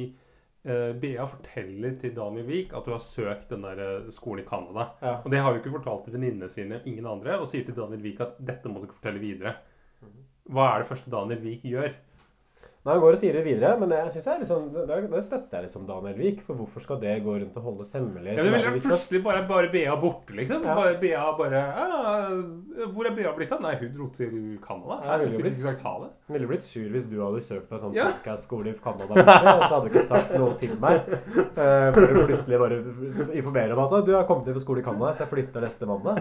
Bea 0.63 1.25
forteller 1.27 1.97
til 1.99 2.15
Daniel 2.15 2.47
Wiik 2.47 2.75
at 2.79 2.87
du 2.87 2.93
har 2.95 3.03
søkt 3.03 3.51
den 3.51 3.65
der 3.67 3.81
eh, 3.83 4.11
skolen 4.15 4.45
i 4.45 4.47
Canada. 4.47 4.93
Ja. 5.03 5.17
Og 5.25 5.33
det 5.33 5.41
har 5.43 5.51
hun 5.51 5.59
ikke 5.59 5.75
fortalt 5.75 6.05
til 6.07 6.15
venninnene 6.15 6.51
sine, 6.53 6.79
ingen 6.87 7.09
andre, 7.11 7.41
og 7.41 7.49
sier 7.51 7.67
til 7.67 7.75
Daniel 7.75 8.05
Wiik 8.05 8.23
at 8.23 8.39
dette 8.39 8.71
må 8.71 8.79
du 8.79 8.87
ikke 8.87 9.01
fortelle 9.01 9.23
videre. 9.23 9.57
Hva 10.53 10.69
er 10.69 10.83
det 10.83 10.91
første 10.91 11.11
Daniel 11.11 11.43
Wiik 11.43 11.67
gjør? 11.67 11.97
Nei, 12.83 12.97
Han 12.97 13.03
går 13.05 13.14
og 13.14 13.20
sier 13.20 13.37
det 13.37 13.45
videre, 13.47 13.76
men 13.78 13.93
jeg 13.95 14.11
synes 14.11 14.24
jeg 14.26 14.41
liksom, 14.41 14.62
det, 14.74 14.97
det 15.12 15.20
støtter 15.22 15.61
jeg 15.61 15.68
liksom 15.68 15.85
Daniel 15.87 16.16
Wiik. 16.18 16.41
For 16.49 16.59
hvorfor 16.59 16.83
skal 16.83 16.99
det 16.99 17.12
gå 17.22 17.37
rundt 17.37 17.59
og 17.61 17.66
holdes 17.68 17.93
hemmelig? 17.95 18.33
Ja, 18.35 18.43
det 18.43 18.55
vil 18.59 18.80
plutselig 18.83 19.20
bare, 19.22 19.45
bare 19.47 19.68
Bea 19.70 19.95
borte, 20.03 20.35
liksom. 20.35 20.64
Ja. 20.66 20.74
Bare 20.74 20.97
Bea 20.99 21.28
bare 21.39 21.61
ah, 21.78 22.33
Hvor 22.91 23.07
er 23.07 23.14
Bea 23.14 23.30
blitt 23.37 23.55
av? 23.55 23.62
Nei, 23.62 23.76
hun 23.78 23.93
dro 23.95 24.09
til 24.16 24.35
Canada. 24.64 24.99
Ja, 25.07 25.20
hun 25.20 25.30
ville 25.30 25.45
blitt-. 25.45 25.62
Jeg 25.62 26.35
ville 26.35 26.51
blitt 26.51 26.66
sur 26.66 26.89
hvis 26.97 27.07
du 27.07 27.14
hadde 27.22 27.45
søkt 27.47 27.68
på 27.70 27.78
en 27.78 27.85
sånn 27.85 27.95
Ja. 27.95 28.09
podcast-skole 28.16 28.72
i 28.72 28.74
Canada, 28.83 29.14
og 29.14 29.62
så 29.68 29.70
hadde 29.76 29.87
du 29.87 29.93
ikke 29.93 30.05
sagt 30.09 30.35
noe 30.43 30.59
til 30.59 30.74
meg. 30.83 31.07
Uh, 31.55 31.89
for 31.95 32.03
du 32.03 32.24
plutselig 32.33 32.61
bare 32.64 32.80
informerer 33.30 33.78
om 33.78 33.85
at 33.87 34.11
du 34.11 34.14
har 34.16 34.26
kommet 34.26 34.51
inn 34.51 34.59
på 34.59 34.64
skole 34.64 34.83
i 34.83 34.87
Canada, 34.89 35.14
så 35.14 35.22
jeg 35.22 35.33
flytter 35.37 35.68
neste 35.68 35.87
mandag. 35.87 36.18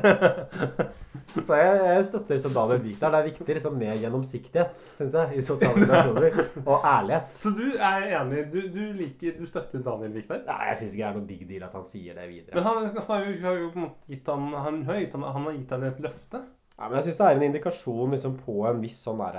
Så 1.31 1.55
jeg, 1.55 1.75
jeg 1.87 2.05
støtter 2.09 2.35
liksom 2.35 2.53
Daniel 2.55 2.81
Wiik 2.83 2.97
der. 2.99 3.13
Det 3.13 3.19
er 3.19 3.27
viktig 3.29 3.55
liksom 3.55 3.77
med 3.79 4.01
gjennomsiktighet, 4.03 4.81
syns 4.97 5.13
jeg, 5.15 5.37
i 5.39 5.45
sosiale 5.45 5.85
relasjoner. 5.85 6.50
Og 6.65 6.85
ærlighet. 6.85 7.33
Så 7.37 7.51
du 7.57 7.65
er 7.73 8.07
enig 8.19 8.45
Du, 8.53 8.59
du 8.73 8.81
liker 8.97 9.37
Du 9.39 9.45
støtter 9.49 9.83
Daniel 9.85 10.15
Wiik? 10.15 10.31
Nei, 10.31 10.61
jeg 10.69 10.79
syns 10.81 10.95
ikke 10.95 11.03
det 11.03 11.09
er 11.09 11.19
noe 11.19 11.29
big 11.29 11.43
deal 11.49 11.67
at 11.67 11.75
han 11.77 11.85
sier 11.87 12.17
det 12.17 12.29
videre. 12.29 12.55
Men 12.57 12.67
han, 12.69 12.89
han 12.95 13.05
har 13.07 13.27
jo, 13.27 13.35
har 13.45 13.61
jo 13.61 13.91
gitt 14.11 14.33
han, 14.33 14.49
han, 14.65 14.81
har 14.87 14.99
gitt 15.03 15.15
han, 15.17 15.29
han 15.37 15.47
har 15.49 15.55
gitt 15.59 15.77
han 15.77 15.87
et 15.91 16.03
løfte. 16.07 16.43
Ja, 16.81 16.87
men 16.87 16.97
jeg 16.97 17.05
syns 17.11 17.19
det 17.19 17.25
er 17.27 17.37
en 17.37 17.43
indikasjon 17.45 18.13
liksom, 18.15 18.37
på 18.41 18.53
en 18.65 18.79
viss 18.81 18.97
sånn 19.05 19.19
der, 19.21 19.35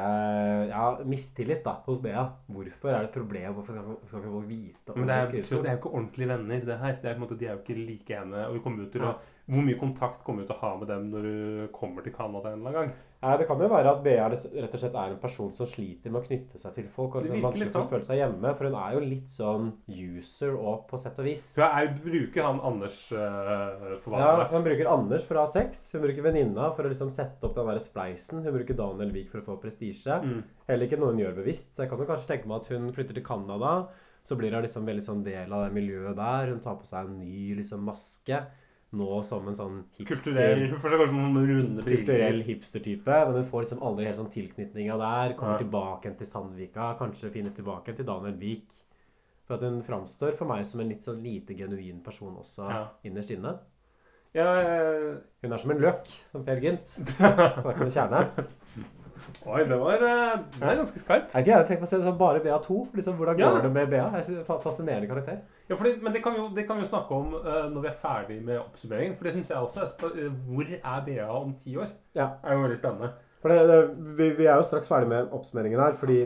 ja, 0.70 0.82
mistillit 1.10 1.64
da, 1.64 1.72
hos 1.88 1.98
Bea. 2.04 2.22
Hvorfor 2.46 2.92
er 2.92 3.00
det 3.00 3.08
et 3.08 3.16
problem? 3.16 3.56
Hvorfor 3.56 3.74
skal, 3.74 3.96
skal 4.06 4.22
vi 4.22 4.34
folk 4.36 4.46
vite 4.46 4.94
Men 4.94 5.10
det 5.10 5.16
er, 5.16 5.32
det 5.32 5.58
er 5.58 5.72
jo 5.72 5.80
ikke 5.80 5.90
ordentlige 5.90 6.30
venner, 6.30 6.66
det 6.68 6.76
her. 6.84 6.98
Det 7.02 7.10
er 7.10 7.18
måte, 7.18 7.38
de 7.40 7.48
er 7.48 7.56
jo 7.56 7.62
ikke 7.64 7.78
like 7.80 8.20
ene. 8.20 8.44
Og 8.46 8.54
vi 8.54 8.62
kommer 8.62 8.84
jo 8.84 8.92
til 8.94 9.08
å, 9.08 9.16
hvor 9.50 9.66
mye 9.66 9.80
kontakt 9.80 10.22
kommer 10.22 10.46
du 10.46 10.52
til 10.52 10.54
å 10.54 10.62
ha 10.62 10.70
med 10.78 10.92
dem 10.92 11.08
når 11.10 11.26
du 11.26 11.66
kommer 11.74 12.06
til 12.06 12.14
Canada 12.14 12.52
en 12.52 12.60
eller 12.60 12.70
annen 12.70 12.78
gang? 12.78 12.94
Ja, 13.22 13.36
det 13.38 13.44
kan 13.46 13.60
jo 13.62 13.68
være 13.70 13.86
at 13.86 14.00
Bea 14.02 14.24
rett 14.32 14.72
og 14.74 14.80
slett 14.82 14.96
er 14.98 15.12
en 15.12 15.20
person 15.22 15.52
som 15.54 15.68
sliter 15.70 16.10
med 16.10 16.24
å 16.24 16.26
knytte 16.26 16.58
seg 16.58 16.72
til 16.74 16.88
folk. 16.90 17.14
Og 17.14 17.22
Det 17.22 17.28
liksom 17.30 17.36
virker 17.36 17.46
vanskelig 17.46 17.68
for 17.68 17.78
å 17.78 17.82
sånn. 17.84 17.90
føle 17.92 18.06
seg 18.08 18.18
hjemme. 18.18 18.50
For 18.58 18.66
hun 18.66 18.78
er 18.80 18.96
jo 18.96 19.02
litt 19.04 19.30
sånn 19.30 19.68
user 19.86 20.56
og 20.58 20.80
på 20.90 20.98
sett 20.98 21.20
og 21.22 21.28
vis. 21.28 21.44
Hun 21.54 21.62
jeg 21.68 21.92
bruker 22.02 22.48
han 22.48 22.58
Anders 22.72 22.98
uh, 23.14 23.94
for 24.02 24.10
hva 24.10 24.18
Ja, 24.18 24.30
han 24.32 24.42
er. 24.42 24.50
Hun 24.56 24.66
bruker 24.66 24.90
Anders 24.90 25.26
for 25.28 25.38
å 25.38 25.44
ha 25.46 25.50
sex. 25.52 25.84
Hun 25.94 26.02
bruker 26.02 26.26
venninna 26.26 26.72
for 26.74 26.82
å 26.82 26.90
liksom 26.90 27.12
sette 27.14 27.46
opp 27.46 27.54
den 27.60 27.70
der 27.70 27.78
spleisen. 27.84 28.42
Hun 28.42 28.56
bruker 28.58 28.74
Daniel 28.82 29.14
Wiik 29.14 29.30
for 29.30 29.38
å 29.38 29.46
få 29.52 29.58
prestisje. 29.62 30.18
Mm. 30.18 30.40
Heller 30.66 30.90
ikke 30.90 30.98
noe 30.98 31.14
hun 31.14 31.22
gjør 31.22 31.38
bevisst. 31.38 31.76
Så 31.76 31.84
jeg 31.84 31.92
kan 31.92 32.02
jo 32.02 32.08
kanskje 32.10 32.32
tenke 32.32 32.50
meg 32.50 32.64
at 32.64 32.72
hun 32.74 32.90
flytter 32.96 33.20
til 33.20 33.26
Canada. 33.30 33.76
Så 34.26 34.34
blir 34.38 34.54
hun 34.54 34.66
liksom 34.66 34.82
veldig 34.86 35.06
sånn 35.06 35.22
del 35.26 35.54
av 35.54 35.68
det 35.68 35.76
miljøet 35.78 36.18
der. 36.18 36.50
Hun 36.50 36.60
tar 36.62 36.74
på 36.82 36.90
seg 36.90 37.06
en 37.06 37.22
ny 37.22 37.54
liksom 37.58 37.86
maske. 37.86 38.42
Nå 38.93 39.22
som 39.24 39.47
en 39.49 39.55
sånn 39.57 39.76
hipster. 39.97 40.34
Kulturell 40.34 40.66
Hun 40.68 40.78
kanskje 40.82 41.14
noen 41.16 41.47
runde 41.49 41.82
kulturell 41.86 42.43
briller. 42.43 42.45
hipster-type, 42.45 43.07
men 43.26 43.34
hun 43.38 43.47
får 43.49 43.62
liksom 43.64 43.82
aldri 43.88 44.05
helt 44.05 44.18
sånn 44.18 44.32
tilknytninga 44.34 44.99
der. 45.01 45.34
Kommer 45.38 45.55
Ja. 45.55 45.62
tilbake 45.64 46.12
til 46.18 46.26
Sandvika, 46.26 46.90
kanskje 46.99 47.30
finner 47.32 47.51
tilbake 47.57 47.97
til 47.97 48.05
Daniel 48.05 48.34
Wiik. 48.36 48.68
For 49.47 49.55
at 49.55 49.61
hun 49.62 49.82
framstår 49.82 50.36
for 50.36 50.45
meg 50.47 50.66
som 50.66 50.80
en 50.80 50.88
litt 50.90 51.03
sånn 51.03 51.22
lite 51.22 51.57
genuin 51.57 52.03
person 52.05 52.36
også 52.36 52.68
Ja. 52.68 52.88
innerst 53.05 53.30
inne. 53.30 53.59
Ja, 54.34 54.45
jeg... 54.62 55.18
Hun 55.43 55.53
er 55.53 55.59
som 55.59 55.70
en 55.70 55.78
løk, 55.80 56.07
som 56.30 56.45
Per 56.45 56.61
Gynt. 56.61 56.97
Er 57.20 57.72
ikke 57.72 57.80
noe 57.80 57.90
kjerne. 57.90 58.47
Oi, 59.46 59.62
det 59.68 59.78
var 59.80 60.02
eh, 60.06 60.38
Det 60.58 60.68
er 60.68 60.78
ganske 60.80 61.00
skarpt. 61.02 61.32
Er 61.34 61.44
ikke 61.44 61.52
jeg 61.52 61.66
tenkt 61.68 61.82
meg 61.82 61.88
å 61.88 61.90
se 61.92 62.00
sånn 62.02 62.18
bare 62.20 62.42
BA2? 62.44 62.76
Liksom, 62.98 63.16
hvordan 63.18 63.38
Ja. 63.40 63.50
går 63.54 63.62
det 63.66 63.72
med 63.72 63.90
BA? 63.90 64.04
Jeg 64.18 64.24
synes 64.28 64.38
det 64.38 64.54
er 64.56 64.60
Fascinerende 64.64 65.08
karakter. 65.10 65.38
Ja, 65.68 65.76
fordi, 65.76 65.92
men 66.02 66.12
det 66.12 66.22
kan, 66.24 66.36
jo, 66.36 66.48
det 66.54 66.66
kan 66.68 66.76
vi 66.76 66.84
jo 66.86 66.90
snakke 66.92 67.14
om 67.16 67.34
uh, 67.34 67.68
når 67.72 67.80
vi 67.86 67.88
er 67.92 67.98
ferdig 68.02 68.38
med 68.44 68.58
oppsummeringen. 68.60 69.16
For 69.16 69.24
det 69.24 69.34
syns 69.34 69.50
jeg 69.50 69.58
også 69.58 69.80
er 69.86 70.26
eh, 70.26 70.32
Hvor 70.48 70.72
er 70.72 71.04
BA 71.06 71.28
om 71.40 71.54
ti 71.58 71.76
år? 71.76 71.90
Ja. 72.14 72.28
er 72.44 72.54
jo 72.54 72.64
veldig 72.66 72.78
spennende. 72.82 73.12
For 73.42 73.48
det, 73.48 73.62
det, 73.68 73.78
vi, 74.18 74.30
vi 74.38 74.46
er 74.46 74.54
jo 74.60 74.62
straks 74.68 74.88
ferdig 74.88 75.08
med 75.08 75.32
oppsummeringen 75.34 75.80
her, 75.80 75.96
fordi 75.98 76.20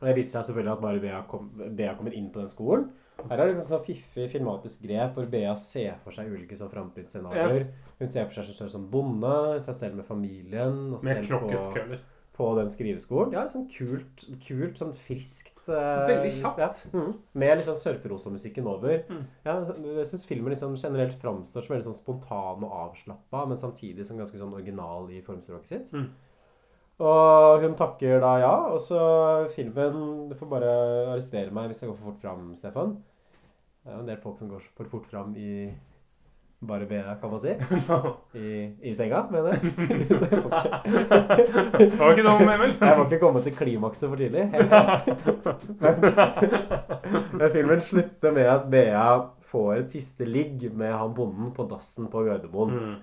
det 0.00 0.14
viser 0.16 0.38
seg 0.38 0.44
selvfølgelig 0.50 0.72
at 0.76 0.82
bare 0.84 1.00
BA, 1.00 1.20
kom, 1.28 1.50
BA 1.76 1.94
kommer 1.96 2.12
inn 2.16 2.30
på 2.32 2.40
den 2.40 2.50
skolen. 2.52 2.90
Her 3.16 3.40
er 3.40 3.48
det 3.48 3.54
liksom 3.54 3.68
sånn 3.70 3.86
fiffig 3.86 4.26
filmatisk 4.34 4.82
grep 4.84 5.16
hvor 5.16 5.28
Bea 5.32 5.54
ser 5.58 5.96
for 6.04 6.14
seg 6.14 6.28
ulike 6.30 6.58
sånn 6.58 6.72
framtidsscenarioer. 6.72 7.70
Hun 8.00 8.12
ser 8.12 8.28
for 8.28 8.36
seg 8.36 8.50
seg 8.50 8.58
selv 8.60 8.74
som 8.74 8.84
bonde, 8.92 9.32
seg 9.64 9.78
selv 9.78 9.98
med 10.00 10.06
familien. 10.08 10.82
Og 10.94 11.06
Med 11.06 11.24
selv 11.24 11.48
på, 11.48 11.98
på 12.36 12.50
den 12.58 12.70
skriveskolen. 12.72 13.32
Ja, 13.34 13.46
liksom 13.46 13.64
kult, 13.72 14.26
kult 14.44 14.82
sånn 14.82 14.92
friskt 15.00 15.64
eh, 15.64 16.02
Veldig 16.12 16.34
kjapt. 16.36 16.60
Ja, 16.60 16.68
mm, 16.92 17.14
med 17.40 17.54
liksom 17.62 17.80
surferosa-musikken 17.80 18.68
over. 18.70 19.00
Mm. 19.08 19.24
Ja, 19.48 19.56
jeg 19.96 20.06
syns 20.12 20.28
filmen 20.28 20.52
liksom 20.52 20.76
generelt 20.76 21.16
framstår 21.22 21.64
som 21.64 21.76
veldig 21.76 21.88
sånn 21.88 21.98
spontan 21.98 22.68
og 22.68 22.78
avslappa, 22.84 23.46
men 23.48 23.60
samtidig 23.60 24.06
som 24.06 24.20
ganske 24.20 24.38
sånn 24.40 24.54
original 24.54 25.08
i 25.10 25.24
formspråket 25.24 25.72
sitt. 25.72 25.96
Mm. 25.96 26.12
Og 26.96 27.60
hun 27.60 27.74
takker 27.76 28.22
da 28.22 28.30
ja, 28.40 28.54
og 28.72 28.78
så 28.80 28.98
filmen 29.52 30.30
Du 30.30 30.36
får 30.38 30.48
bare 30.48 30.70
arrestere 31.12 31.52
meg 31.52 31.68
hvis 31.68 31.82
jeg 31.82 31.90
går 31.90 31.98
for 31.98 32.12
fort 32.12 32.22
fram, 32.24 32.46
Stefan. 32.56 32.96
Det 33.84 33.92
er 33.92 33.98
jo 33.98 34.04
en 34.04 34.08
del 34.08 34.22
folk 34.22 34.38
som 34.40 34.48
går 34.50 34.64
for 34.74 34.88
fort 34.90 35.04
fram 35.10 35.34
i 35.36 35.68
bare 36.66 36.86
BA, 36.88 37.02
kan 37.20 37.30
man 37.30 37.40
si. 37.40 37.52
I, 38.40 38.70
i 38.88 38.92
senga, 38.96 39.26
mener 39.30 39.52
jeg. 39.52 39.60
Jeg 41.76 41.90
Det 41.90 41.98
var 42.00 42.14
ikke 42.16 42.24
dum, 42.24 42.48
Emil. 42.48 42.72
jeg 42.80 42.96
må 42.98 43.04
ikke 43.04 43.18
komme 43.20 43.42
til 43.44 43.56
klimakset 43.56 44.08
for 44.08 44.16
tidlig. 44.16 44.46
Men, 45.82 46.06
men 47.36 47.52
filmen 47.52 47.80
slutter 47.84 48.32
med 48.32 48.48
at 48.50 48.64
Bea 48.72 49.04
får 49.52 49.82
et 49.82 49.92
siste 49.92 50.24
ligg 50.26 50.64
med 50.72 50.96
han 50.96 51.12
bonden 51.14 51.52
på 51.54 51.68
dassen 51.70 52.08
på 52.10 52.24
Gardermoen. 52.26 52.72
Mm. 52.72 52.96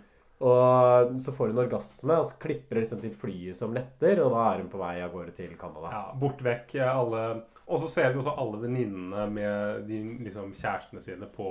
Og 0.43 1.13
så 1.23 1.31
får 1.31 1.53
hun 1.53 1.61
orgasme, 1.63 2.17
og 2.19 2.27
så 2.27 2.39
klipper 2.41 2.75
det 2.75 2.83
liksom 2.83 3.01
til 3.03 3.15
flyet 3.15 3.57
som 3.59 3.73
letter, 3.75 4.19
og 4.23 4.33
da 4.35 4.43
er 4.49 4.63
hun 4.63 4.69
på 4.71 4.81
vei 4.81 4.97
av 5.03 5.13
gårde 5.13 5.35
til 5.37 5.53
Canada. 5.59 5.91
Ja, 5.93 6.03
bort 6.19 6.43
vekk 6.43 6.75
eh, 6.81 6.89
alle 6.91 7.23
Og 7.63 7.79
så 7.79 7.87
ser 7.93 8.11
vi 8.11 8.19
også 8.19 8.35
alle 8.43 8.59
venninnene 8.65 9.27
med 9.31 9.85
de 9.87 10.01
liksom, 10.25 10.51
kjærestene 10.57 11.03
sine 11.03 11.29
på 11.31 11.47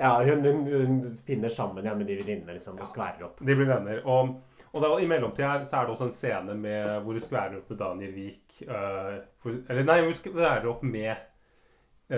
Ja, 0.00 0.14
hun, 0.24 0.46
hun, 0.46 0.62
hun 0.72 1.18
finner 1.26 1.52
sammen 1.52 1.84
igjen 1.84 1.98
med 2.00 2.08
de 2.08 2.16
venninnene 2.22 2.56
liksom, 2.56 2.78
og 2.80 2.88
skværer 2.88 3.26
opp. 3.26 3.42
De 3.44 3.52
blir 3.52 3.68
venner. 3.68 4.00
Og, 4.08 4.38
og 4.70 4.80
da, 4.80 4.94
i 4.96 5.08
mellomtida 5.10 5.50
her 5.50 5.66
så 5.68 5.82
er 5.82 5.90
det 5.90 5.92
også 5.92 6.08
en 6.08 6.16
scene 6.16 6.56
med, 6.56 6.94
hvor 7.04 7.18
hun 7.18 7.26
skværer 7.26 7.58
opp 7.58 7.68
med 7.74 7.82
Daniel 7.82 8.14
Wiik. 8.16 8.62
eh, 8.64 9.18
eller 9.44 9.84
nei, 9.84 9.98
hun 10.06 10.16
skværer 10.16 10.70
opp 10.72 10.86
med 10.88 11.12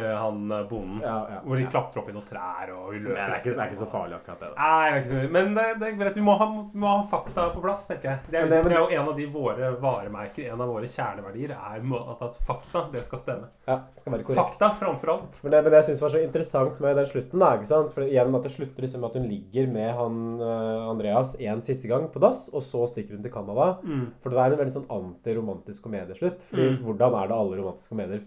han 0.01 0.51
eh, 0.53 0.63
bonden. 0.71 1.01
Ja, 1.03 1.17
ja, 1.31 1.39
Hvor 1.45 1.57
de 1.57 1.63
ja. 1.67 1.71
klatrer 1.71 2.01
opp 2.03 2.09
i 2.09 2.13
noen 2.17 2.25
trær 2.29 2.71
og 2.73 2.93
hun 2.95 3.03
Men 3.03 3.13
det 3.13 3.21
er, 3.21 3.35
ikke, 3.41 3.53
det 3.53 3.61
er 3.61 3.69
ikke 3.73 3.81
så 3.83 3.89
farlig 3.93 4.17
akkurat 4.17 4.41
det. 4.41 4.49
da. 4.53 4.57
Nei, 4.57 4.87
det 4.89 4.93
er 4.93 5.03
ikke 5.03 5.13
så 5.13 5.33
Men 5.37 5.55
det, 5.59 5.67
det 5.83 5.91
greit. 5.99 6.15
Vi 6.17 6.25
må, 6.27 6.37
ha, 6.41 6.47
vi 6.73 6.79
må 6.81 6.87
ha 6.93 7.03
fakta 7.11 7.49
på 7.55 7.61
plass, 7.65 7.87
tenker 7.91 8.09
jeg. 8.11 8.19
Det 8.31 8.39
er, 8.39 8.47
Men 8.49 8.51
det- 8.69 8.73
er 8.73 8.81
jo 8.81 9.01
en 9.03 9.09
av 9.09 9.17
de 9.17 9.27
våre 9.27 9.71
varemerker, 9.83 10.53
en 10.53 10.61
av 10.65 10.69
våre 10.73 10.89
kjerneverdier, 10.89 11.51
er 11.53 11.83
at, 12.01 12.23
at 12.29 12.41
fakta, 12.49 12.85
det 12.93 13.05
skal 13.05 13.19
stemme. 13.21 13.49
Ja, 13.69 13.77
det 13.95 14.01
skal 14.05 14.13
være 14.17 14.25
korrekt. 14.25 14.41
Fakta 14.43 14.71
framfor 14.81 15.13
alt. 15.17 15.41
Men 15.45 15.53
det, 15.57 15.63
men 15.63 15.71
det 15.73 15.81
jeg 15.83 15.89
syns 15.91 16.03
var 16.03 16.15
så 16.17 16.23
interessant 16.25 16.81
med 16.81 16.97
den 16.97 17.07
slutten, 17.13 17.39
da, 17.45 17.53
ikke 17.59 17.71
sant? 17.73 17.93
For 17.93 18.03
igjen 18.07 18.35
at 18.39 18.43
det 18.49 18.53
slutter 18.57 18.83
liksom 18.87 19.05
at 19.05 19.15
hun 19.21 19.29
ligger 19.29 19.69
med 19.73 19.93
han 19.99 20.17
eh, 20.41 20.89
Andreas 20.93 21.37
en 21.41 21.61
siste 21.63 21.89
gang 21.91 22.09
på 22.13 22.21
dass, 22.23 22.49
og 22.53 22.63
så 22.65 22.87
stikker 22.89 23.17
hun 23.19 23.23
til 23.23 23.33
Canada. 23.35 23.69
For 24.23 24.31
det 24.33 24.39
er 24.39 24.57
en 24.57 24.61
veldig 24.65 24.77
sånn 24.79 24.89
antiromantisk 24.93 25.83
komedieslutt. 25.85 26.47
Fordi 26.49 26.63
Mm. 26.73 26.77
hvordan 26.87 27.15
er 27.19 27.27
det 27.29 27.37
alle 27.37 27.57
romantiske 27.59 27.91
komedier 27.91 28.23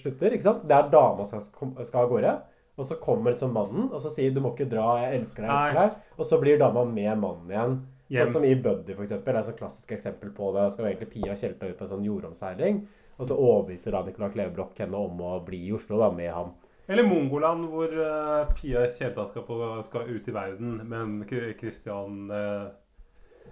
slutter? 0.00 0.32
ikke 0.36 0.42
sant? 0.46 0.62
Det 0.68 0.76
er 0.76 0.85
dama 0.92 1.24
som 1.26 1.42
skal, 1.42 1.72
skal 1.84 2.04
av 2.04 2.10
gårde, 2.10 2.32
og 2.76 2.84
så 2.84 2.96
kommer 3.00 3.32
liksom 3.32 3.54
mannen 3.56 3.86
og 3.88 4.00
så 4.04 4.10
sier 4.12 4.30
'du 4.34 4.40
må 4.44 4.52
ikke 4.52 4.68
dra, 4.68 4.98
jeg 5.00 5.20
elsker 5.20 5.42
deg', 5.42 5.50
jeg 5.50 5.56
elsker 5.56 5.80
deg. 5.80 6.18
Og 6.18 6.24
så 6.26 6.40
blir 6.40 6.58
dama 6.58 6.84
med 6.84 7.18
mannen 7.18 7.50
igjen. 7.50 7.76
Hjem. 8.08 8.26
Sånn 8.26 8.32
som 8.32 8.44
i 8.44 8.54
Buddy, 8.54 8.94
for 8.94 9.02
eksempel. 9.02 9.34
Det 9.34 9.40
er 9.40 9.50
et 9.50 9.58
klassisk 9.58 9.92
eksempel 9.92 10.30
på 10.30 10.52
det. 10.54 10.72
Skal 10.72 10.84
jo 10.84 10.90
egentlig 10.92 11.10
Pia 11.10 11.34
Tjelta 11.34 11.66
ut 11.66 11.78
på 11.78 11.82
en 11.82 11.88
sånn 11.90 12.04
jordomseiling, 12.06 12.86
og 13.18 13.26
så 13.26 13.34
overbeviser 13.34 13.90
da 13.96 14.02
Nicolai 14.06 14.30
Klevebrok 14.30 14.78
henne 14.78 14.94
om 14.94 15.20
å 15.20 15.44
bli 15.44 15.66
i 15.66 15.72
Oslo 15.72 15.98
da, 15.98 16.10
med 16.10 16.30
ham. 16.30 16.52
Eller 16.88 17.02
Mongoland, 17.02 17.66
hvor 17.66 17.90
uh, 17.90 18.46
Pia 18.54 18.84
Tjelta 18.94 19.26
skal, 19.26 19.42
på, 19.42 19.82
skal 19.82 20.06
ut 20.06 20.28
i 20.28 20.32
verden, 20.36 20.76
men 20.86 21.24
Kristian 21.26 21.58
Christian 21.58 22.30
uh, 22.30 22.68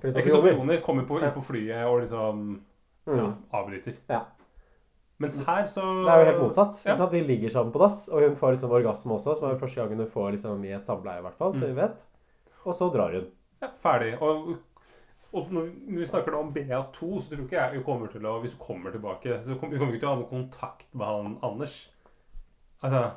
Kristoffer 0.01 0.31
Joner. 0.31 0.53
Joner 0.53 0.81
kommer 0.85 1.03
på, 1.09 1.19
inn 1.19 1.35
på 1.35 1.43
flyet 1.43 1.87
og 1.89 2.01
liksom 2.05 2.61
ja, 3.07 3.13
Mm. 3.13 3.33
avbryter. 3.53 3.95
Ja. 4.09 4.21
Mens 5.23 5.39
her 5.47 5.67
så 5.71 5.83
Det 6.03 6.11
er 6.11 6.21
jo 6.21 6.27
helt 6.31 6.43
motsatt. 6.43 6.81
Ja. 6.87 7.07
De 7.11 7.23
ligger 7.23 7.51
sammen 7.55 7.73
på 7.73 7.79
dass, 7.79 8.09
og 8.09 8.23
hun 8.23 8.37
får 8.37 8.57
liksom 8.57 8.75
orgasme 8.75 9.15
også, 9.15 9.37
som 9.39 9.49
er 9.49 9.59
første 9.61 9.81
gangen 9.81 10.03
hun 10.03 10.11
får 10.11 10.31
liksom 10.35 10.65
i 10.67 10.75
et 10.75 10.87
samleie, 10.87 11.23
i 11.23 11.27
hvert 11.27 11.39
fall, 11.39 11.55
så 11.55 11.67
vi 11.67 11.77
vet. 11.79 12.05
Og 12.65 12.75
så 12.75 12.89
drar 12.91 13.15
hun. 13.15 13.27
Ja, 13.63 13.69
ferdig. 13.79 14.15
Og, 14.23 14.57
og 15.33 15.53
når 15.53 15.69
vi 15.99 16.07
snakker 16.07 16.35
om 16.39 16.51
BA2, 16.55 17.21
så 17.23 17.31
tror 17.31 17.45
ikke 17.45 17.61
jeg 17.61 17.79
vi 17.79 17.85
kommer 17.87 18.11
til 18.11 18.27
å 18.27 18.39
Hvis 18.43 18.57
hun 18.57 18.67
kommer 18.67 18.91
tilbake 18.95 19.41
så 19.45 19.59
kommer, 19.61 19.75
Vi 19.75 19.79
kommer 19.79 19.95
ikke 19.95 20.03
til 20.03 20.09
å 20.09 20.15
ha 20.15 20.21
noen 20.21 20.31
kontakt 20.31 20.89
med 20.93 21.07
han 21.07 21.39
Anders. 21.43 21.77
Altså 22.83 23.11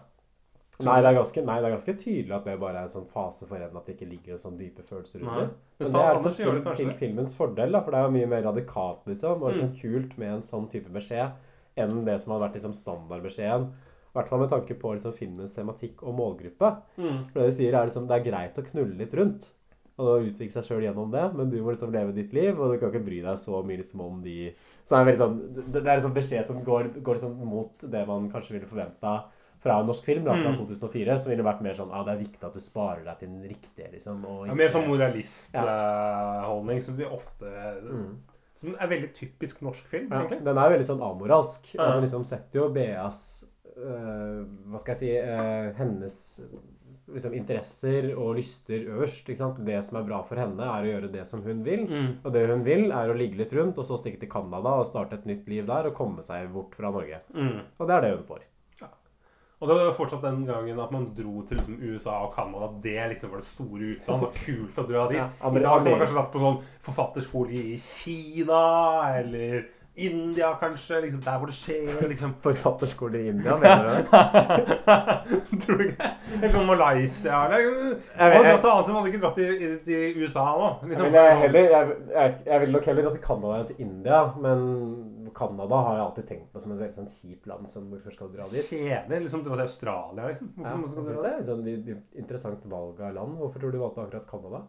Nei 0.77 0.99
det, 1.01 1.09
er 1.09 1.15
ganske, 1.17 1.41
nei, 1.41 1.55
det 1.57 1.65
er 1.65 1.73
ganske 1.73 1.93
tydelig 1.97 2.33
at 2.35 2.43
det 2.45 2.53
bare 2.61 2.83
er 2.83 2.85
en 2.85 2.91
sånn 2.91 3.07
fase 3.09 3.47
for 3.49 3.57
henne 3.57 3.79
at 3.79 3.87
det 3.87 3.95
ikke 3.95 4.09
ligger 4.11 4.37
sånne 4.37 4.59
dype 4.61 4.83
følelser 4.85 5.23
under. 5.23 5.47
Men 5.79 5.95
det 5.95 6.01
er 6.03 6.11
liksom 6.13 6.35
til, 6.37 6.59
til. 6.67 6.91
Mm. 6.91 6.97
filmens 6.99 7.33
fordel, 7.33 7.73
da, 7.73 7.81
for 7.81 7.95
det 7.95 7.97
er 7.97 8.05
jo 8.05 8.13
mye 8.13 8.27
mer 8.29 8.43
radikalt, 8.45 9.07
liksom, 9.09 9.41
og 9.41 9.55
liksom 9.55 9.71
kult 9.79 10.13
med 10.21 10.35
en 10.35 10.45
sånn 10.45 10.67
type 10.69 10.93
beskjed 10.93 11.33
enn 11.77 12.03
det 12.05 12.19
som 12.21 12.33
hadde 12.33 12.45
vært 12.47 12.57
liksom 12.59 12.73
standardbeskjeden. 12.73 13.67
I 14.07 14.17
hvert 14.17 14.29
fall 14.31 14.39
med 14.41 14.49
tanke 14.49 14.73
på 14.81 14.93
liksom 14.95 15.13
filmens 15.13 15.53
tematikk 15.53 16.01
og 16.03 16.15
målgruppe. 16.17 16.71
Mm. 16.97 17.19
For 17.31 17.39
det 17.39 17.45
de 17.51 17.55
sier 17.59 17.73
er 17.77 17.85
liksom, 17.85 18.07
det 18.09 18.15
er 18.17 18.25
greit 18.31 18.57
å 18.57 18.65
knulle 18.71 18.97
litt 18.97 19.13
rundt. 19.13 19.51
Og 19.97 20.27
utvikle 20.29 20.53
seg 20.53 20.63
sjøl 20.67 20.83
gjennom 20.85 21.09
det, 21.09 21.23
men 21.33 21.49
du 21.49 21.55
må 21.61 21.71
liksom 21.73 21.89
leve 21.93 22.13
ditt 22.13 22.33
liv, 22.33 22.59
og 22.61 22.73
du 22.73 22.77
kan 22.77 22.91
ikke 22.91 23.05
bry 23.07 23.21
deg 23.25 23.39
så 23.41 23.63
mye 23.65 23.77
liksom 23.79 24.01
om 24.05 24.19
de 24.21 24.53
Så 24.85 24.93
er 24.99 25.05
det, 25.05 25.15
sånn 25.17 25.39
Det, 25.73 25.81
er 25.87 25.99
sånn 26.03 26.13
beskjed 26.13 26.45
som 26.45 26.59
går, 26.63 26.91
går 27.01 27.17
liksom 27.17 27.33
mot 27.45 27.81
det 27.81 28.03
man 28.07 28.29
kanskje 28.29 28.53
ville 28.59 28.69
forventa 28.69 29.15
fra 29.59 29.79
en 29.81 29.87
norsk 29.89 30.03
film 30.05 30.23
da, 30.23 30.35
fra 30.37 30.51
Mm. 30.53 30.57
2004, 30.59 31.17
som 31.17 31.31
ville 31.31 31.41
vært 31.43 31.61
mer 31.65 31.73
sånn 31.73 31.89
Ja, 31.89 32.03
det 32.05 32.13
er 32.13 32.21
viktig 32.27 32.43
at 32.45 32.53
du 32.53 32.59
sparer 32.61 33.03
deg 33.03 33.17
til 33.17 33.27
den 33.29 33.41
riktige, 33.49 33.89
liksom. 33.91 34.23
Og 34.25 34.45
Ja, 34.47 34.53
mer 34.53 34.69
sånn 34.69 34.85
Ja. 34.85 34.89
moralistholdning 34.93 36.81
som 36.81 36.95
vi 36.95 37.03
ofte 37.05 37.49
Mm. 37.81 38.17
Som 38.57 38.73
er 38.75 38.89
veldig 38.89 39.11
typisk 39.13 39.61
norsk 39.65 39.85
film, 39.91 40.07
Ja, 40.11 40.23
egentlig. 40.23 40.43
den 40.47 40.57
er 40.57 40.71
veldig 40.73 40.87
sånn 40.89 41.03
amoralsk. 41.05 41.69
Ja. 41.75 41.91
Den 41.93 42.03
liksom 42.07 42.25
setter 42.25 42.63
jo 42.63 42.69
Beas 42.73 43.19
øh, 43.77 44.41
Hva 44.71 44.81
skal 44.81 44.95
jeg 44.95 45.01
si 45.03 45.11
øh, 45.21 45.69
Hennes 45.77 46.17
liksom, 47.13 47.33
interesser 47.37 48.09
og 48.17 48.35
lyster 48.39 48.87
øverst. 48.91 49.29
Ikke 49.29 49.39
sant? 49.39 49.61
Det 49.65 49.77
som 49.85 49.99
er 49.99 50.07
bra 50.09 50.21
for 50.27 50.41
henne, 50.41 50.65
er 50.65 50.83
å 50.83 50.91
gjøre 50.91 51.11
det 51.13 51.23
som 51.29 51.43
hun 51.45 51.63
vil. 51.65 51.85
Mm. 51.87 52.09
Og 52.23 52.33
det 52.33 52.45
hun 52.49 52.65
vil, 52.67 52.89
er 52.91 53.13
å 53.13 53.17
ligge 53.17 53.39
litt 53.39 53.53
rundt, 53.55 53.77
og 53.79 53.87
så 53.87 53.99
stikke 54.01 54.19
til 54.23 54.31
Canada 54.31 54.77
og 54.81 54.89
starte 54.89 55.19
et 55.19 55.29
nytt 55.29 55.47
liv 55.47 55.65
der 55.69 55.87
og 55.91 55.95
komme 55.97 56.25
seg 56.25 56.49
bort 56.53 56.75
fra 56.77 56.91
Norge. 56.93 57.21
Mm. 57.33 57.59
Og 57.77 57.87
det 57.87 57.95
er 57.97 58.07
det 58.07 58.13
hun 58.17 58.27
får. 58.27 58.45
Og 59.57 59.69
det 59.69 59.75
var 59.79 59.95
fortsatt 59.97 60.21
den 60.21 60.43
gangen 60.45 60.79
at 60.79 60.91
man 60.93 61.07
dro 61.17 61.41
til 61.49 61.57
liksom, 61.57 61.79
USA 61.81 62.19
og 62.27 62.35
Canada. 62.35 62.67
Det 62.83 62.97
liksom 63.13 63.31
var 63.33 63.41
det 63.41 63.49
store 63.49 63.87
utlandet. 63.95 64.05
Det 64.05 64.17
var 64.21 64.35
kult 64.43 64.77
å 64.77 64.85
dra 64.91 65.05
dit. 65.09 65.17
Ja, 65.17 65.29
I 65.49 65.63
dag 65.63 65.79
så 65.81 65.89
har 65.89 65.95
man 65.95 66.03
kanskje 66.03 66.17
dratt 66.19 66.29
på 66.35 66.43
sånn 66.43 66.59
forfatterskole 66.85 67.63
i 67.73 67.79
Kina 67.81 68.61
eller 69.17 69.65
India, 69.97 70.51
kanskje. 70.61 71.01
Liksom 71.01 71.21
der 71.25 71.37
hvor 71.37 71.49
det 71.49 71.55
skjer. 71.57 71.89
liksom. 72.11 72.35
Forfatterskole 72.43 73.21
i 73.23 73.31
India, 73.31 73.57
mener 73.57 74.01
du? 74.01 74.11
Tror 75.65 75.81
du 75.81 75.83
ikke? 75.87 76.11
Eller 76.37 76.53
sånn 76.53 76.69
Malaysia 76.69 77.43
eller 77.47 77.63
Jeg 77.63 78.01
Jeg 78.17 78.43
dratt 78.45 78.67
Asia, 78.71 78.93
men 78.93 78.99
hadde 78.99 79.11
ikke 79.13 79.21
dratt 79.25 79.39
til, 79.39 79.77
til 79.87 80.21
USA 80.21 80.45
nå. 80.59 80.71
Liksom. 80.91 81.17
Jeg, 81.17 81.37
heller, 81.43 81.69
jeg, 81.73 81.99
jeg, 82.13 82.35
jeg 82.51 82.63
vil 82.63 82.75
nok 82.77 82.89
heller 82.91 83.07
dratt 83.07 83.17
til 83.19 83.25
Canada 83.27 83.59
enn 83.61 83.69
til 83.71 83.85
India, 83.87 84.23
men 84.43 84.65
Canada 85.37 85.81
har 85.85 85.97
jeg 85.97 86.05
alltid 86.05 86.27
tenkt 86.31 86.47
på 86.53 86.61
som 86.63 86.73
et 86.73 86.81
veldig 86.81 86.97
sånn 86.97 87.09
kjipt 87.11 87.49
land 87.49 87.69
som 87.71 87.87
hvorfor 87.91 88.15
skal 88.15 88.31
du 88.31 88.39
dra 88.39 88.47
dit? 88.51 88.69
Kjedelig. 88.71 89.21
Liksom 89.27 89.45
dra 89.45 89.57
til 89.59 89.65
Australia, 89.67 90.31
liksom. 90.31 90.51
Ja, 90.61 90.73
skal 90.91 91.03
du 91.03 91.11
det 91.11 91.17
dra 91.19 91.31
er 91.31 91.39
liksom 91.41 91.63
de, 91.65 91.77
de 91.87 91.97
interessant 92.23 92.67
valg 92.71 93.01
av 93.01 93.15
land. 93.17 93.37
Hvorfor 93.41 93.61
tror 93.61 93.73
du 93.73 93.77
du 93.77 93.83
valgte 93.83 94.05
akkurat 94.07 94.29
Canada? 94.29 94.63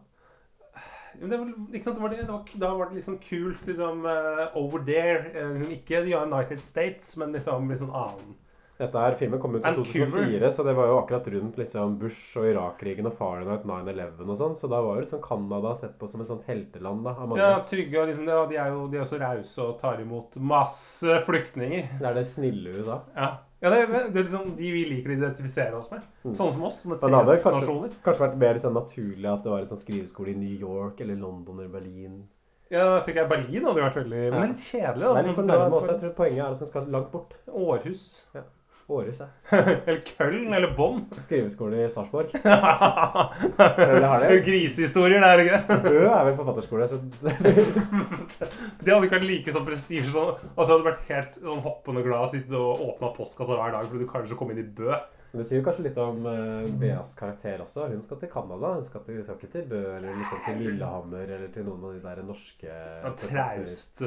Det, 1.15 1.37
var, 1.37 1.47
sant, 1.83 1.95
det 1.95 2.03
var 2.03 2.13
det, 2.13 2.27
var, 2.27 2.51
da 2.61 2.73
var 2.75 2.89
det 2.89 2.99
liksom 2.99 3.17
kult 3.23 3.65
liksom 3.67 4.05
uh, 4.05 4.45
over 4.59 4.83
there. 4.85 5.31
liksom, 5.33 5.71
ikke 5.77 6.03
the 6.05 6.15
United 6.15 6.65
States, 6.65 7.17
men 7.17 7.33
liksom 7.35 7.73
sånn 7.79 7.95
annen. 7.95 8.37
Dette 8.79 8.95
her, 8.95 9.15
Filmen 9.19 9.41
kom 9.43 9.57
ut 9.57 9.65
i 9.67 9.71
2004, 9.75 10.51
så 10.55 10.63
det 10.63 10.73
var 10.77 10.87
jo 10.87 10.99
akkurat 11.01 11.25
rundt 11.33 11.57
liksom 11.59 11.97
Bush 11.99 12.37
og 12.39 12.45
Irak-krigen 12.47 13.09
og 13.09 13.17
Fahrenheit 13.17 13.65
9-11 13.67 14.21
og 14.23 14.37
sånn. 14.39 14.55
Så 14.55 14.69
da 14.71 14.79
var 14.85 14.95
jo 14.95 15.03
liksom 15.03 15.19
Canada 15.25 15.73
sett 15.75 15.97
på 15.99 16.07
som 16.07 16.23
et 16.23 16.29
sånt 16.29 16.47
helteland 16.47 17.03
da. 17.03 17.17
Ja, 17.35 17.49
trygge 17.67 17.99
og 17.99 18.07
liksom, 18.07 18.29
ja, 18.31 18.39
de 18.47 18.61
er 18.63 18.71
jo 18.71 18.85
de 18.87 19.01
er 19.01 19.09
så 19.09 19.19
rause 19.19 19.65
og 19.65 19.75
tar 19.81 19.99
imot 19.99 20.39
masse 20.39 21.19
flyktninger. 21.27 21.97
Det 21.99 22.07
er 22.07 22.19
det 22.21 22.23
snille 22.31 22.77
USA. 22.79 23.01
Ja, 23.17 23.29
ja 23.59 23.71
det, 23.73 23.79
det, 23.91 24.01
det 24.13 24.19
er 24.21 24.27
liksom 24.29 24.51
de 24.55 24.71
vi 24.71 24.81
liker 24.87 25.11
å 25.11 25.15
identifisere 25.17 25.79
oss 25.79 25.89
med. 25.91 26.03
Sånne 26.23 26.53
som 26.55 26.65
oss, 26.69 26.81
Men 26.87 26.99
det 27.01 27.09
hadde 27.17 27.37
kanskje, 27.43 27.93
kanskje 28.05 28.25
vært 28.25 28.37
mer 28.43 28.59
sånn 28.63 28.77
naturlig 28.77 29.31
at 29.31 29.43
det 29.43 29.53
var 29.53 29.63
en 29.65 29.71
sånn 29.71 29.81
skriveskole 29.81 30.31
i 30.31 30.37
New 30.39 30.67
York 30.67 31.01
eller 31.03 31.19
London 31.19 31.59
eller 31.59 31.73
Berlin. 31.73 32.21
Ja, 32.69 32.85
da 32.85 33.01
tenker 33.01 33.23
jeg 33.23 33.31
Berlin 33.31 33.65
hadde 33.65 33.81
vært 33.81 33.97
veldig 33.97 34.23
Men 34.29 34.43
er 34.43 34.51
litt 34.51 34.63
kjedelig, 34.63 35.03
da. 35.03 35.11
Det 35.11 35.21
er 35.21 35.27
litt 35.27 35.37
for 35.39 35.49
nærme 35.49 35.77
også. 35.79 35.91
Jeg 35.91 36.01
tror 36.03 36.15
poenget 36.19 36.43
er 36.45 36.53
at 36.53 36.63
den 36.63 36.69
skal 36.69 36.89
langt 36.93 37.11
bort. 37.13 37.35
Århus. 37.49 38.03
Århus, 38.89 39.19
ja. 39.23 39.27
eller 39.53 39.99
Køln, 40.07 40.53
eller 40.53 40.73
Bonn. 40.77 41.03
Skriveskole 41.25 41.83
i 41.83 41.89
Sarpsborg. 41.93 42.33
Grisehistorier, 44.45 45.21
det 45.21 45.29
er 45.29 45.37
det 45.37 45.45
ikke? 45.45 45.77
Ø 45.91 46.07
er 46.07 46.25
vel 46.27 46.35
forfatterskole, 46.39 46.87
så 46.89 46.99
Det 47.21 48.89
hadde 48.89 49.05
ikke 49.05 49.15
vært 49.15 49.29
like 49.29 49.53
sånn 49.55 49.67
prestisje 49.67 50.11
som 50.13 50.33
Altså, 50.33 50.65
det 50.65 50.73
hadde 50.73 50.89
vært 50.89 51.13
helt 51.13 51.39
sånn 51.45 51.63
hoppende 51.65 52.03
glad 52.05 52.25
å 52.27 52.33
sitte 52.33 52.59
og 52.59 52.83
åpne 52.89 53.13
postkassa 53.17 53.57
hver 53.61 53.73
dag 53.77 53.87
fordi 53.87 54.03
du 54.03 54.11
kanskje 54.11 54.37
kom 54.39 54.53
inn 54.53 54.61
i 54.63 54.67
Bø. 54.79 54.93
Det 55.29 55.43
sier 55.45 55.59
jo 55.59 55.65
kanskje 55.67 55.85
litt 55.85 55.97
om 56.01 56.23
uh, 56.25 56.65
Beas 56.81 57.11
karakter 57.17 57.61
også. 57.61 57.85
Hun 57.91 58.01
skal 58.01 58.17
til 58.21 58.31
Canada. 58.33 58.71
Hun 58.79 58.85
skal, 58.87 59.03
til, 59.05 59.19
skal 59.21 59.37
ikke 59.37 59.51
til 59.53 59.67
Bø 59.69 59.81
eller 59.99 60.15
liksom 60.17 60.39
til 60.47 60.63
Lillehammer 60.63 61.35
eller 61.35 61.51
til 61.53 61.67
noen 61.67 61.85
av 61.85 61.97
de 61.97 62.01
der 62.07 62.23
norske 62.25 62.69
Ja, 62.69 63.11
traust 63.25 64.01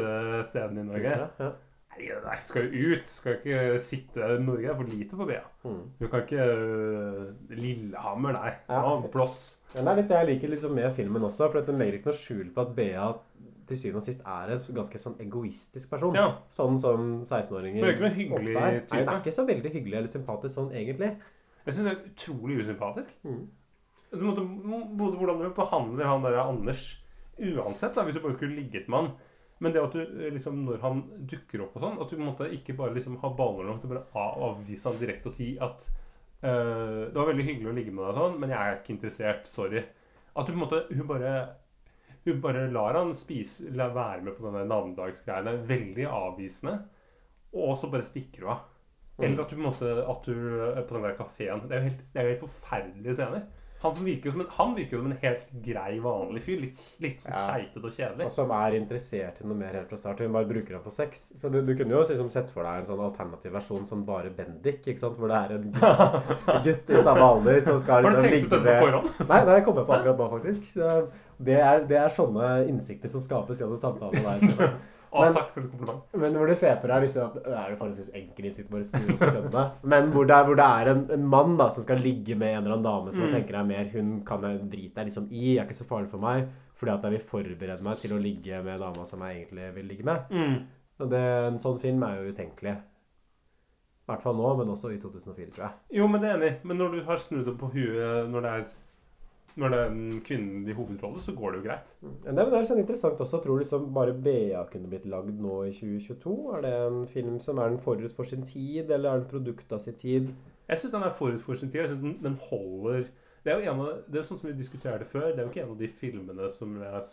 stedene 0.50 0.82
i 0.82 0.88
Norge. 0.88 1.20
Ja. 1.38 1.52
Nei, 1.98 2.36
skal 2.48 2.68
jo 2.72 2.92
ut. 2.94 3.10
Skal 3.12 3.36
ikke 3.38 3.80
sitte 3.84 4.28
Norge 4.42 4.70
er 4.70 4.78
for 4.78 4.88
lite 4.88 5.18
for 5.18 5.28
Bea. 5.28 5.42
Mm. 5.64 5.82
Du 5.98 6.06
kan 6.08 6.24
ikke 6.24 6.46
øh, 6.46 7.26
Lillehammer, 7.52 8.38
nei. 8.38 8.54
Ja. 8.68 8.80
Ja, 9.72 9.80
det 9.80 9.92
er 9.92 9.98
litt 10.00 10.08
det 10.10 10.18
jeg 10.18 10.28
liker 10.28 10.52
liksom 10.52 10.74
med 10.76 10.90
filmen 10.96 11.24
også, 11.24 11.48
for 11.52 11.64
den 11.64 11.78
legger 11.80 11.98
ikke 11.98 12.10
noe 12.12 12.20
skjul 12.20 12.50
på 12.52 12.64
at 12.64 12.74
Bea 12.76 13.06
til 13.68 13.78
syvende 13.78 14.02
og 14.02 14.06
sist 14.06 14.24
er 14.28 14.52
en 14.52 14.76
ganske 14.76 15.00
sånn 15.00 15.18
egoistisk 15.22 15.92
person. 15.92 16.16
Ja. 16.18 16.28
Sånn 16.52 16.78
som 16.82 17.12
16-åringer 17.22 17.84
Hun 17.84 18.08
er 18.08 18.18
ikke 18.24 18.38
ofte 18.38 18.52
er. 18.52 18.58
Nei, 18.58 18.82
type. 18.88 19.02
er 19.04 19.20
ikke 19.20 19.36
så 19.38 19.46
veldig 19.48 19.72
hyggelig 19.76 19.98
eller 20.00 20.12
sympatisk 20.12 20.56
sånn 20.58 20.72
egentlig. 20.76 21.12
Jeg 21.62 21.76
syns 21.76 21.86
det 21.86 21.92
er 21.92 22.06
utrolig 22.10 22.58
usympatisk. 22.64 23.12
Mm. 23.22 23.42
Måtte, 24.22 24.44
både 24.98 25.20
hvordan 25.20 25.40
du 25.40 25.52
behandler 25.56 26.10
han 26.10 26.26
der 26.26 26.40
Anders 26.42 26.88
uansett, 27.38 27.94
da, 27.96 28.04
hvis 28.04 28.18
du 28.18 28.24
bare 28.24 28.36
skulle 28.36 28.58
ligget 28.58 28.90
med 28.92 28.98
han. 28.98 29.12
Men 29.62 29.74
det 29.74 29.82
at 29.82 29.94
du 29.94 30.02
eh, 30.02 30.32
liksom, 30.34 30.62
når 30.66 30.82
han 30.82 31.00
dukker 31.30 31.64
opp 31.64 31.76
og 31.78 31.84
sånn, 31.84 31.98
at 32.02 32.10
du 32.10 32.16
på 32.16 32.22
en 32.22 32.30
måte 32.32 32.50
ikke 32.56 32.76
bare 32.78 32.96
liksom 32.96 33.20
har 33.22 33.34
baller 33.38 33.68
nok 33.68 33.82
til 33.82 33.92
bare 33.92 34.04
å 34.18 34.48
avvise 34.50 34.90
han 34.90 35.00
direkte 35.00 35.30
og 35.30 35.36
si 35.36 35.52
at 35.62 35.84
uh, 36.42 37.08
det 37.08 37.14
var 37.14 37.28
veldig 37.30 37.46
hyggelig 37.46 37.70
å 37.70 37.74
ligge 37.76 37.94
med 37.94 38.08
deg, 38.08 38.18
sånn, 38.18 38.38
men 38.42 38.54
jeg 38.54 38.60
er 38.60 38.78
ikke 38.80 38.94
interessert. 38.96 39.50
Sorry. 39.50 39.84
At 40.32 40.48
du 40.48 40.54
på 40.54 40.58
en 40.58 40.64
måte 40.64 40.86
Hun 40.90 41.06
bare 41.10 41.34
hun 42.24 42.38
bare 42.40 42.68
lar 42.70 42.94
han 42.94 43.14
spise, 43.18 43.70
la 43.74 43.88
være 43.90 44.22
med 44.22 44.36
på 44.36 44.46
denne 44.46 44.62
navnedagsgreiene. 44.70 45.56
Veldig 45.66 46.04
avvisende. 46.06 46.76
Og 47.52 47.74
så 47.80 47.90
bare 47.90 48.06
stikker 48.06 48.46
hun 48.46 48.52
av. 48.54 48.68
Eller 49.22 49.42
at 49.42 49.50
du 49.50 49.56
på 49.56 49.60
en 49.60 49.66
måte 49.66 49.90
At 50.08 50.24
du 50.24 50.36
er 50.70 50.84
på 50.88 50.94
den 50.96 51.02
der 51.04 51.16
kafeen 51.18 51.60
Det 51.68 51.80
det 52.14 52.20
er 52.20 52.24
jo 52.24 52.30
helt 52.30 52.44
forferdelige 52.46 53.16
scener. 53.18 53.42
Han, 53.82 53.94
virker 54.06 54.28
jo 54.28 54.32
som 54.36 54.40
en, 54.44 54.50
han 54.56 54.74
virker 54.76 54.96
jo 54.96 55.00
som 55.02 55.10
en 55.10 55.18
helt 55.22 55.48
grei, 55.64 55.96
vanlig 56.04 56.42
fyr. 56.44 56.60
Litt, 56.62 56.82
litt 57.02 57.22
sånn 57.24 57.32
Ja. 57.34 57.42
keitete 57.56 57.82
og 57.88 57.96
kjedelig. 57.96 58.26
Og 58.28 58.34
som 58.34 58.52
er 58.54 58.76
interessert 58.78 59.40
i 59.42 59.46
noe 59.48 59.58
mer 59.58 59.74
helt 59.74 59.88
fra 59.90 59.98
start. 59.98 60.20
Hun 60.22 60.32
bare 60.36 60.46
bruker 60.50 60.76
ham 60.78 60.84
for 60.84 60.94
sex. 60.94 61.24
Så 61.40 61.50
du, 61.50 61.58
du 61.66 61.72
kunne 61.74 61.96
jo 61.96 62.04
liksom 62.06 62.30
sett 62.30 62.50
for 62.54 62.62
deg 62.68 62.82
en 62.82 62.88
sånn 62.92 63.02
alternativ 63.02 63.52
versjon 63.56 63.86
som 63.88 64.04
bare 64.06 64.30
Bendik, 64.30 64.86
ikke 64.86 65.02
sant? 65.02 65.18
hvor 65.18 65.28
det 65.32 65.40
er 65.40 65.56
en 65.58 65.68
gutt, 65.74 66.46
en 66.54 66.62
gutt 66.68 66.94
i 66.94 67.02
samme 67.02 67.26
alder 67.26 67.60
som 67.66 67.78
skal 67.82 68.06
Har 68.06 68.06
du 68.06 68.08
liksom 68.16 68.30
tenkt 68.30 68.46
ut 68.46 68.56
dette 68.56 68.78
på 68.78 68.86
forhånd? 68.86 69.28
Nei, 69.34 69.42
det 69.50 69.58
kom 69.66 69.82
jeg 69.82 69.90
på 69.90 69.98
akkurat 69.98 70.22
nå, 70.22 70.30
faktisk. 70.38 70.72
Det 71.42 71.58
er, 71.58 71.84
det 71.90 71.98
er 71.98 72.14
sånne 72.14 72.48
innsikter 72.70 73.10
som 73.10 73.20
skapes 73.24 73.58
gjennom 73.60 73.80
samtalen. 73.82 74.22
Stefan. 74.46 74.78
Å, 75.12 75.20
Men- 75.26 75.34
takk 75.36 75.50
for 75.52 75.60
et 75.60 75.70
kompliment. 75.70 76.02
Men 76.16 76.32
hvor 76.40 76.46
du 76.48 76.54
ser 76.56 76.76
for 76.80 76.88
deg 76.88 77.02
liksom, 77.04 77.34
Det 77.44 77.52
er 77.52 77.70
jo 77.70 77.76
forholdsvis 77.76 78.10
enkel 78.16 78.46
innsikt 78.48 78.70
bare 78.72 78.84
snu 78.88 79.10
på 79.20 79.28
søndag, 79.34 79.72
Men 79.84 80.10
hvor 80.14 80.24
det 80.26 80.36
er, 80.38 80.44
hvor 80.48 80.56
det 80.56 80.64
er 80.64 80.88
en, 80.94 81.02
en 81.18 81.26
mann 81.28 81.56
da 81.58 81.66
som 81.68 81.84
skal 81.84 82.00
ligge 82.00 82.34
med 82.38 82.54
en 82.56 82.62
eller 82.64 82.78
annen 82.78 82.86
dame 82.86 83.12
som 83.12 83.26
Mm. 83.28 83.32
tenker 83.34 83.58
er 83.60 83.64
mer 83.68 83.90
Hun 83.92 84.22
kan 84.24 84.40
jeg 84.42 84.70
drite 84.70 84.94
deg 84.94 85.06
liksom 85.10 85.26
i, 85.30 85.58
er 85.58 85.66
ikke 85.66 85.76
så 85.82 85.84
farlig 85.84 86.08
for 86.08 86.18
meg. 86.18 86.48
Fordi 86.80 86.92
at 86.94 87.02
jeg 87.02 87.12
vil 87.12 87.26
forberede 87.28 87.84
meg 87.84 87.96
til 88.00 88.10
å 88.16 88.22
ligge 88.22 88.62
med 88.64 88.80
dama 88.80 89.04
som 89.04 89.20
jeg 89.20 89.44
egentlig 89.46 89.74
vil 89.74 89.84
ligge 89.86 90.04
med. 90.04 90.24
Mm. 90.30 90.56
Og 91.00 91.10
det, 91.10 91.20
En 91.52 91.58
sånn 91.58 91.78
film 91.80 92.02
er 92.02 92.16
jo 92.22 92.32
utenkelig. 92.32 92.72
I 94.02 94.10
hvert 94.10 94.22
fall 94.24 94.34
nå, 94.34 94.56
men 94.58 94.66
også 94.72 94.90
i 94.92 94.98
2004, 94.98 95.52
tror 95.54 95.66
jeg. 95.68 95.74
Jo, 96.00 96.08
men 96.08 96.20
det 96.20 96.30
er 96.30 96.38
enig. 96.40 96.52
Men 96.64 96.78
når 96.78 96.90
du 96.96 97.02
har 97.06 97.16
snudd 97.22 97.44
det 97.46 97.54
på 97.60 97.68
huet 97.72 98.30
når 98.32 98.42
det 98.42 98.50
er 98.50 98.64
når 99.60 99.72
det 99.72 99.78
er 99.78 99.90
en 100.36 100.68
i 100.68 100.72
hovedrollen, 100.72 101.20
så 101.20 101.34
går 101.36 101.50
det 101.50 101.58
jo 101.58 101.64
greit. 101.66 101.90
Men 102.00 102.36
det, 102.38 102.46
det 102.52 102.58
er 102.58 102.68
sånn 102.68 102.80
interessant 102.80 103.20
også. 103.20 103.40
Tror 103.42 103.58
du 103.58 103.62
liksom 103.64 103.90
bare 103.94 104.14
BA 104.14 104.62
kunne 104.72 104.88
blitt 104.88 105.08
lagd 105.10 105.40
nå 105.42 105.58
i 105.68 105.74
2022? 105.76 106.36
Er 106.56 106.64
det 106.64 106.72
en 106.86 107.02
film 107.10 107.36
som 107.42 107.60
er 107.60 107.72
den 107.72 107.82
forut 107.82 108.16
for 108.16 108.28
sin 108.28 108.46
tid, 108.48 108.90
eller 108.90 109.10
er 109.10 109.20
den 109.20 109.28
produkt 109.32 109.74
av 109.76 109.84
sin 109.84 109.98
tid? 110.00 110.32
Jeg 110.68 110.80
syns 110.80 110.94
den 110.94 111.04
er 111.04 111.18
forut 111.18 111.44
for 111.44 111.60
sin 111.60 111.70
tid. 111.70 111.82
Jeg 111.82 111.92
synes 111.92 112.04
den, 112.06 112.16
den 112.24 112.40
holder 112.48 113.10
Det 113.42 113.50
er 113.50 113.58
jo 113.58 113.72
en 113.72 113.80
av, 113.82 113.94
det 114.06 114.20
er 114.20 114.26
sånn 114.26 114.38
som 114.38 114.48
vi 114.48 114.54
diskuterte 114.54 115.06
før, 115.10 115.32
det 115.32 115.42
er 115.42 115.48
jo 115.48 115.50
ikke 115.50 115.64
en 115.64 115.72
av 115.72 115.80
de 115.80 115.88
filmene 115.90 116.50
som 116.54 116.76
jeg 116.78 116.92
har 116.94 117.08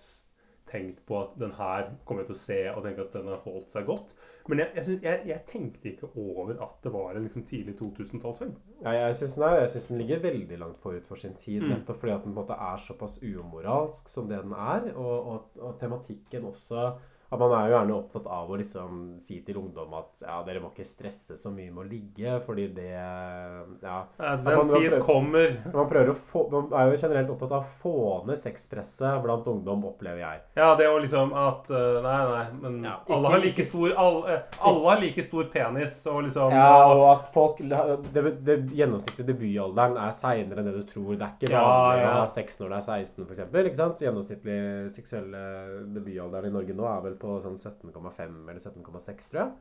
tenkt 0.70 1.00
på 1.10 1.16
at 1.18 1.32
den 1.42 1.56
her 1.58 1.88
kommer 2.06 2.22
jeg 2.22 2.30
til 2.30 2.38
å 2.38 2.42
se 2.44 2.60
og 2.70 2.84
tenke 2.86 3.02
at 3.08 3.16
den 3.18 3.32
har 3.32 3.42
holdt 3.42 3.74
seg 3.74 3.88
godt. 3.90 4.14
Men 4.50 4.60
jeg, 4.64 4.72
jeg, 4.76 5.00
jeg, 5.06 5.22
jeg 5.30 5.42
tenkte 5.48 5.92
ikke 5.92 6.08
over 6.18 6.56
at 6.66 6.80
det 6.84 6.92
var 6.94 7.12
en 7.16 7.26
liksom 7.28 7.44
tidlig 7.46 7.76
2000-tallsfilm. 7.78 8.56
Ja, 8.82 8.96
jeg 9.06 9.16
syns 9.20 9.88
den 9.92 10.02
ligger 10.02 10.24
veldig 10.24 10.58
langt 10.60 10.80
forut 10.82 11.06
for 11.06 11.16
sin 11.22 11.36
tid, 11.38 11.62
Mm. 11.62 11.70
nettopp 11.76 12.00
fordi 12.02 12.14
at 12.16 12.24
den 12.26 12.34
på 12.34 12.40
en 12.40 12.48
måte 12.48 12.58
er 12.58 12.82
såpass 12.82 13.20
umoralsk 13.24 14.10
som 14.10 14.28
det 14.30 14.42
den 14.44 14.54
er, 14.58 14.90
og, 14.96 15.28
og, 15.34 15.62
og 15.62 15.80
tematikken 15.80 16.46
også 16.50 16.88
at 17.32 17.40
Man 17.40 17.52
er 17.54 17.70
jo 17.70 17.76
gjerne 17.78 17.94
opptatt 17.96 18.26
av 18.28 18.50
å 18.50 18.58
liksom 18.58 19.22
si 19.22 19.42
til 19.46 19.56
ungdom 19.62 19.94
at 19.94 20.22
ja, 20.24 20.40
dere 20.48 20.60
må 20.64 20.72
ikke 20.74 20.86
stresse 20.86 21.38
så 21.38 21.52
mye 21.54 21.70
med 21.72 21.86
å 21.86 21.90
ligge, 21.90 22.40
fordi 22.46 22.68
det 22.74 22.90
Ja. 22.90 24.04
Den 24.20 24.44
man- 24.44 24.68
tid 24.68 24.92
man 24.92 25.02
prøver- 25.02 25.06
kommer. 25.06 25.74
Man, 25.74 26.16
få, 26.16 26.50
man 26.52 26.74
er 26.74 26.92
jo 26.92 26.98
generelt 27.08 27.30
opptatt 27.30 27.52
av 27.52 27.64
å 27.64 27.68
få 27.84 28.26
ned 28.26 28.38
sexpresset 28.38 29.22
blant 29.24 29.46
ungdom, 29.46 29.84
opplever 29.86 30.18
jeg. 30.20 30.40
Ja, 30.58 30.76
det 30.76 30.86
er 30.86 30.92
jo 30.92 31.00
liksom 31.06 31.34
at 31.34 31.70
eh, 31.70 32.02
Nei, 32.02 32.18
nei, 32.30 32.46
men 32.62 32.84
Ja, 32.84 32.98
alle 33.10 33.30
har 33.30 33.40
like 33.40 33.64
stor 33.64 33.94
alle, 33.96 34.34
eh, 34.34 34.42
alle 34.62 34.90
har 34.90 35.00
like 35.02 35.24
stor 35.24 35.44
penis, 35.54 36.08
og 36.08 36.24
liksom 36.24 36.52
Ja, 36.52 36.88
og 36.94 37.20
at 37.20 37.28
folk 37.34 37.58
det, 37.60 38.44
det 38.44 38.58
gjennomsnittlige 38.74 39.28
debutalderen 39.34 39.98
er 39.98 40.12
seinere 40.12 40.60
enn 40.60 40.66
det 40.72 40.76
du 40.80 40.84
tror. 40.92 41.16
Det 41.16 41.22
er 41.22 41.34
ikke 41.40 41.52
Ja, 41.52 41.64
vanlig 41.64 42.02
ja. 42.04 42.10
å 42.10 42.20
ha 42.22 42.26
sex 42.26 42.58
når 42.60 42.70
du 42.70 42.76
er 42.76 42.82
16, 42.82 43.26
f.eks. 43.30 44.00
Gjennomsnittlig 44.02 44.92
seksuelle 44.92 45.84
debutalderen 45.94 46.46
i 46.50 46.54
Norge 46.54 46.76
nå 46.76 46.86
er 46.90 47.02
vel 47.04 47.16
på 47.22 47.40
sånn 47.44 47.60
17,5 47.60 48.40
eller 48.50 48.64
17,6, 48.64 49.30
tror 49.34 49.44
jeg. 49.46 49.52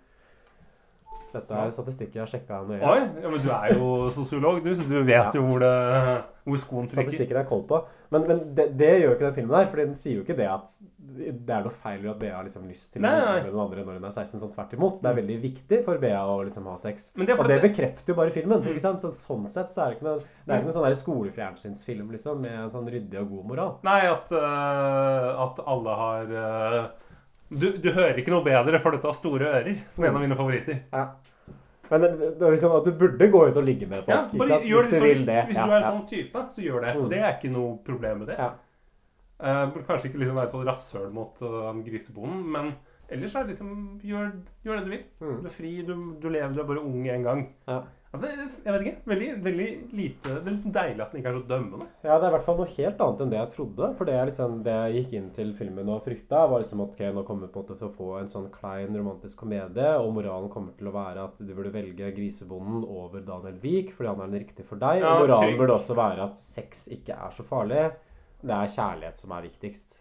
Dette 1.29 1.53
er 1.61 1.73
statistikk 1.75 2.15
jeg 2.17 2.23
har 2.23 2.31
sjekka 2.31 2.59
nøye. 2.65 2.79
Oi, 2.89 3.01
ja, 3.21 3.29
men 3.29 3.43
du 3.45 3.51
er 3.53 3.75
jo 3.77 3.89
sosiolog, 4.17 4.63
du, 4.65 4.71
så 4.77 4.85
du 4.89 4.95
vet 5.05 5.13
Ja. 5.13 5.27
jo 5.37 5.43
hvor, 5.45 5.61
det, 5.61 5.73
hvor 6.49 6.61
skoen 6.63 6.87
trykker. 6.89 7.11
Statistikken 7.11 7.37
er 7.43 7.49
kold 7.51 7.67
på. 7.69 7.81
Men, 8.15 8.23
men 8.31 8.39
det, 8.57 8.65
det 8.81 8.89
gjør 9.03 9.13
ikke 9.13 9.27
den 9.27 9.35
filmen 9.37 9.57
her. 9.59 9.67
For 9.69 9.83
den 9.83 9.93
sier 9.99 10.15
jo 10.17 10.23
ikke 10.25 10.37
det 10.39 10.47
at 10.49 10.73
det 11.29 11.53
er 11.53 11.67
noe 11.67 11.75
feil 11.83 12.07
i 12.07 12.09
at 12.09 12.21
Bea 12.23 12.39
har 12.39 12.47
liksom 12.47 12.65
lyst 12.71 12.95
til 12.95 13.05
Nei, 13.05 13.11
nei. 13.21 13.35
med 13.45 13.51
noen 13.53 13.67
andre 13.67 13.85
når 13.85 13.99
hun 13.99 14.07
er 14.09 14.15
16. 14.15 14.41
Sånn 14.41 14.55
tvert 14.55 14.73
imot. 14.79 15.03
Det 15.03 15.11
er 15.11 15.19
veldig 15.19 15.37
viktig 15.43 15.81
for 15.85 16.01
Bea 16.01 16.23
å 16.25 16.39
liksom 16.49 16.71
ha 16.71 16.77
sex. 16.81 17.11
Det 17.19 17.37
og 17.37 17.51
det 17.53 17.59
bekrefter 17.67 18.15
jo 18.15 18.17
bare 18.23 18.33
filmen. 18.33 18.65
ikke 18.73 18.85
sant? 18.87 19.05
Så, 19.05 19.13
sånn 19.21 19.45
sett 19.53 19.75
så 19.75 19.85
er 19.85 19.93
det 19.93 19.99
ikke 19.99 20.09
noe, 20.09 20.23
det 20.47 20.55
er 20.55 20.63
ikke 20.63 20.71
noen 20.71 20.79
sånn 20.79 20.97
skolefjernsynsfilm 21.03 22.09
liksom, 22.17 22.41
med 22.47 22.57
en 22.63 22.73
sånn 22.73 22.89
ryddig 22.89 23.21
og 23.21 23.35
god 23.35 23.51
moral. 23.53 23.77
Nei, 23.85 24.01
at, 24.09 24.33
uh, 24.33 25.45
at 25.45 25.61
alle 25.69 25.99
har 26.01 26.33
eh, 26.41 26.81
du, 27.49 27.67
du 27.81 27.91
hører 27.93 28.21
ikke 28.21 28.33
noe 28.35 28.45
bedre 28.45 28.81
for 28.83 28.95
dette 28.97 29.09
har 29.09 29.17
store 29.17 29.49
ører, 29.49 29.83
som 29.95 30.05
en 30.05 30.17
av 30.19 30.25
mine 30.25 30.37
favoritter. 30.39 30.83
Ja. 30.93 31.07
Men 31.89 32.03
det, 32.05 32.11
det 32.37 32.45
er 32.45 32.53
liksom 32.53 32.75
at 32.77 32.85
du 32.85 32.93
burde 33.01 33.29
gå 33.33 33.45
ut 33.49 33.57
og 33.57 33.65
ligge 33.65 33.87
med 33.89 34.05
folk. 34.05 34.13
Ja, 34.13 34.41
bare 34.43 34.59
gjør 34.69 34.89
Hvis 34.89 34.91
du 34.93 35.05
vil 35.07 35.23
det. 35.27 35.39
hvis 35.49 35.57
Ja, 35.57 35.65
du 35.65 35.73
er 35.73 35.79
en 35.79 35.87
sånn 35.87 36.09
type, 36.11 36.43
så 36.53 36.65
gjør 36.65 36.85
det. 36.85 36.95
Mm. 36.95 37.05
Og 37.05 37.13
det 37.15 37.21
er 37.23 37.31
ikke 37.33 37.53
noe 37.55 37.71
problem 37.87 38.21
med 38.23 38.33
det. 38.33 38.37
Ja. 38.39 38.51
Uh, 39.39 39.65
burde 39.73 39.87
kanskje 39.87 40.11
ikke 40.11 40.21
liksom 40.25 40.37
være 40.41 40.51
så 40.53 40.61
rasshøl 40.67 41.11
mot 41.15 41.43
uh, 41.47 41.71
grisebonden, 41.87 42.43
men 42.53 42.73
ellers 43.09 43.37
er 43.39 43.47
det 43.47 43.55
liksom 43.55 44.01
Gjør, 44.03 44.33
gjør 44.67 44.81
det 44.81 44.85
du 44.85 44.91
vil. 44.93 45.05
Mm. 45.23 45.37
Du 45.45 45.49
er 45.49 45.55
fri, 45.55 45.71
du, 45.87 45.95
du 46.21 46.29
lever, 46.29 46.53
du 46.57 46.61
er 46.61 46.69
bare 46.73 46.83
ung 46.85 47.09
en 47.09 47.27
gang. 47.29 47.45
Ja. 47.71 47.81
Altså, 48.19 48.49
jeg 48.65 48.75
vet 48.75 48.85
ikke. 48.85 49.03
Veldig, 49.09 49.29
veldig 49.45 49.67
lite 49.95 50.35
Det 50.45 50.53
er 50.53 50.73
deilig 50.75 51.05
at 51.05 51.13
den 51.13 51.21
ikke 51.21 51.31
er 51.31 51.37
så 51.39 51.45
dømmende. 51.53 51.89
Ja, 52.03 52.17
det 52.17 52.27
er 52.27 52.29
i 52.29 52.35
hvert 52.35 52.47
fall 52.49 52.59
noe 52.61 52.73
helt 52.75 53.03
annet 53.05 53.23
enn 53.25 53.33
det 53.33 53.39
jeg 53.39 53.53
trodde. 53.55 53.91
For 53.99 54.11
det, 54.11 54.17
liksom, 54.31 54.59
det 54.67 54.75
jeg 54.77 54.97
gikk 54.99 55.15
inn 55.19 55.31
til 55.39 55.55
filmen 55.59 55.93
og 55.95 56.03
frykta, 56.07 56.43
var 56.51 56.65
liksom 56.65 56.85
at 56.85 56.95
okay, 56.97 57.13
nå 57.15 57.25
kommer 57.29 57.47
vi 57.47 57.53
på 57.55 57.63
en 57.63 57.67
måte 57.67 57.79
til 57.79 57.89
å 57.89 57.95
få 57.95 58.11
en 58.19 58.33
sånn 58.33 58.51
klein 58.55 58.99
romantisk 58.99 59.45
komedie, 59.45 59.95
og 60.03 60.13
moralen 60.19 60.53
kommer 60.53 60.77
til 60.79 60.91
å 60.91 60.95
være 60.99 61.27
at 61.31 61.41
du 61.41 61.55
burde 61.55 61.75
velge 61.75 62.13
Grisebonden 62.19 62.85
over 62.85 63.25
Daniel 63.25 63.59
Wiik, 63.63 63.95
fordi 63.97 64.13
han 64.13 64.23
er 64.23 64.33
den 64.33 64.45
riktige 64.45 64.69
for 64.69 64.83
deg. 64.83 65.03
Ja, 65.05 65.17
og 65.17 65.27
moralen 65.27 65.53
trygg. 65.53 65.61
burde 65.63 65.79
også 65.79 65.99
være 65.99 66.31
at 66.31 66.41
sex 66.43 66.89
ikke 66.99 67.19
er 67.19 67.37
så 67.37 67.47
farlig. 67.47 67.91
Det 68.39 68.55
er 68.55 68.75
kjærlighet 68.75 69.21
som 69.21 69.35
er 69.35 69.47
viktigst. 69.49 70.01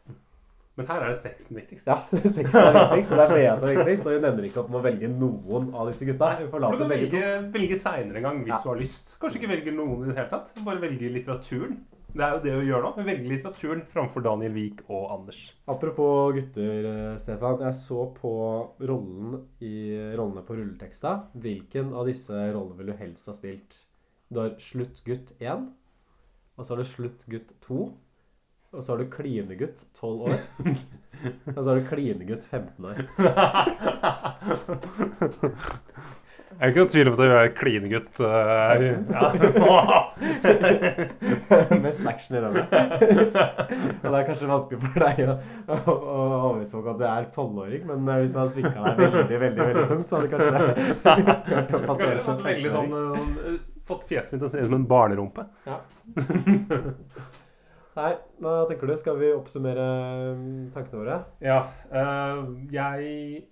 Men 0.78 0.86
her 0.92 1.02
er 1.02 1.10
det 1.16 1.20
sexen 1.24 1.58
viktigst. 1.58 1.88
Ja, 1.90 1.96
sexen 2.12 2.60
er 2.62 2.76
viktigst, 2.94 3.12
og 3.12 3.18
det 3.18 3.26
er 3.26 3.34
Bea 3.34 3.54
som 3.58 3.70
er 3.72 3.80
viktigst. 3.82 4.06
Og 4.06 4.18
hun 4.20 4.28
ender 4.30 4.46
ikke 4.46 4.60
opp 4.62 4.70
med 4.70 4.80
å 4.80 4.86
velge 4.86 5.10
noen 5.10 5.72
av 5.74 5.90
disse 5.92 6.06
gutta. 6.06 6.32
Hun 6.38 6.50
For 6.54 6.62
du 6.62 6.78
kan 6.84 6.92
velge, 6.94 7.22
velge 7.56 7.80
seinere 7.82 8.22
en 8.22 8.28
gang 8.30 8.42
hvis 8.46 8.54
Ja. 8.54 8.60
du 8.64 8.70
har 8.70 8.82
lyst. 8.82 9.16
Kanskje 9.22 9.42
ikke 9.42 9.50
velge 9.56 9.74
noen 9.74 10.04
i 10.06 10.12
det 10.12 10.18
hele 10.20 10.30
tatt. 10.30 10.52
Bare 10.68 10.84
velge 10.84 11.10
litteraturen. 11.16 11.80
Det 12.18 12.24
er 12.24 12.32
jo 12.38 12.40
det 12.46 12.54
vi 12.62 12.70
gjør 12.70 12.82
nå. 12.86 12.92
Vi 12.98 13.04
velger 13.10 13.30
litteraturen 13.34 13.82
framfor 13.92 14.24
Daniel 14.26 14.54
Wiik 14.56 14.80
og 14.88 15.12
Anders. 15.18 15.42
Apropos 15.70 16.32
gutter, 16.38 16.86
eh, 16.92 17.18
Stefan. 17.22 17.60
Jeg 17.66 17.74
så 17.82 18.06
på 18.16 18.32
rollen 18.80 19.42
i 19.62 19.74
rollene 20.18 20.46
på 20.48 20.56
rulleteksta. 20.58 21.12
Hvilken 21.38 21.92
av 21.94 22.06
disse 22.08 22.34
rollene 22.54 22.78
vil 22.80 22.94
du 22.94 22.98
helst 23.02 23.28
ha 23.28 23.34
spilt? 23.34 23.82
Du 24.32 24.40
har 24.40 24.56
Sluttgutt 24.62 25.34
1, 25.42 25.68
og 26.58 26.66
så 26.66 26.74
har 26.76 26.82
du 26.84 26.90
Sluttgutt 26.90 27.54
2, 27.68 27.92
og 28.74 28.84
så 28.84 28.94
har 28.94 28.98
du 29.04 29.08
Klinegutt 29.12 29.86
12 29.96 30.22
år, 30.28 30.40
og 31.56 31.60
så 31.64 31.68
har 31.72 31.76
du 31.80 31.86
Klinegutt 31.90 32.46
15 32.52 32.86
år. 32.86 32.98
Jeg 36.58 36.64
er 36.66 36.72
ikke 36.72 36.82
noen 36.82 36.90
tvil 36.90 37.10
om 37.10 37.14
at 37.14 37.20
jeg 37.22 37.38
er 37.38 37.52
klinegutt. 37.54 38.16
Uh, 38.18 38.26
ja. 39.14 39.26
Mest 41.84 42.08
action 42.10 42.38
i 42.40 42.42
den. 42.42 42.56
Og 42.58 44.08
det 44.08 44.16
er 44.18 44.26
kanskje 44.26 44.50
vanskelig 44.50 44.80
for 44.82 44.98
deg 45.04 45.22
å, 45.28 45.36
å, 45.68 45.76
å 45.76 46.16
overbevise 46.48 46.74
folk 46.74 46.90
at 46.96 46.98
du 47.04 47.06
er 47.12 47.30
tolvåring, 47.36 47.84
men 47.92 48.10
eh, 48.10 48.24
hvis 48.24 48.34
du 48.34 48.40
hadde 48.42 48.56
svikka 48.56 48.74
deg 48.74 49.04
veldig, 49.04 49.38
veldig 49.46 49.62
veldig 49.68 49.86
tungt, 49.92 50.10
så 50.10 50.18
hadde 50.18 50.26
det 50.26 50.34
kanskje 50.34 50.50
klart 51.04 51.70
å 51.70 51.84
passere 51.92 52.18
som 52.26 52.34
fått 52.42 52.50
veldig 52.50 52.72
sånn 52.74 52.90
15-åring. 52.90 53.30
eh, 53.54 53.60
Fått 53.88 54.04
fjeset 54.10 54.34
mitt 54.34 54.42
til 54.42 54.50
å 54.50 54.52
se 54.52 54.58
ut 54.64 54.68
som 54.72 54.80
en 54.82 54.90
barnerumpe. 54.90 55.46
Nei, 57.98 58.12
hva 58.44 58.58
tenker 58.70 58.90
du? 58.90 58.94
Skal 59.00 59.18
vi 59.18 59.30
oppsummere 59.34 59.86
mm, 60.38 60.66
tankene 60.76 61.00
våre? 61.02 61.16
Ja. 61.42 61.62
eh, 61.90 62.42
jeg 62.74 63.48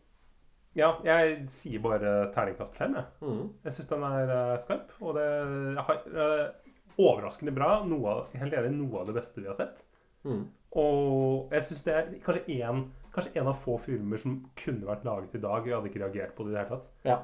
Ja, 0.78 0.92
jeg 1.08 1.48
sier 1.50 1.82
bare 1.82 2.14
terningkast 2.36 2.76
fem, 2.78 2.98
jeg. 3.00 3.08
Mm. 3.26 3.48
Jeg 3.66 3.78
syns 3.78 3.90
den 3.90 4.06
er 4.06 4.34
uh, 4.34 4.58
skarp, 4.62 4.92
og 5.00 5.16
det 5.16 5.24
er 5.24 5.80
uh, 5.80 7.00
overraskende 7.00 7.56
bra. 7.56 7.80
Noe 7.88 8.12
av, 8.12 8.36
helt 8.36 8.58
enig, 8.60 8.74
noe 8.76 9.02
av 9.02 9.10
det 9.10 9.16
beste 9.18 9.42
vi 9.42 9.50
har 9.50 9.58
sett. 9.58 9.82
Mm. 10.28 10.44
Og 10.76 11.54
jeg 11.56 11.70
syns 11.70 11.86
det 11.88 11.96
er 11.96 12.12
kanskje 12.26 12.60
en, 12.68 12.84
kanskje 13.16 13.40
en 13.40 13.50
av 13.50 13.62
få 13.64 13.80
filmer 13.82 14.20
som 14.20 14.42
kunne 14.60 14.90
vært 14.90 15.08
laget 15.08 15.40
i 15.40 15.42
dag. 15.48 15.66
Jeg 15.66 15.78
hadde 15.78 15.90
ikke 15.94 16.04
reagert 16.04 16.36
på 16.36 16.46
det 16.46 16.52
i 16.52 16.58
det 16.58 16.62
hele 16.62 16.76
tatt. 16.76 16.92
Ja. 17.08 17.22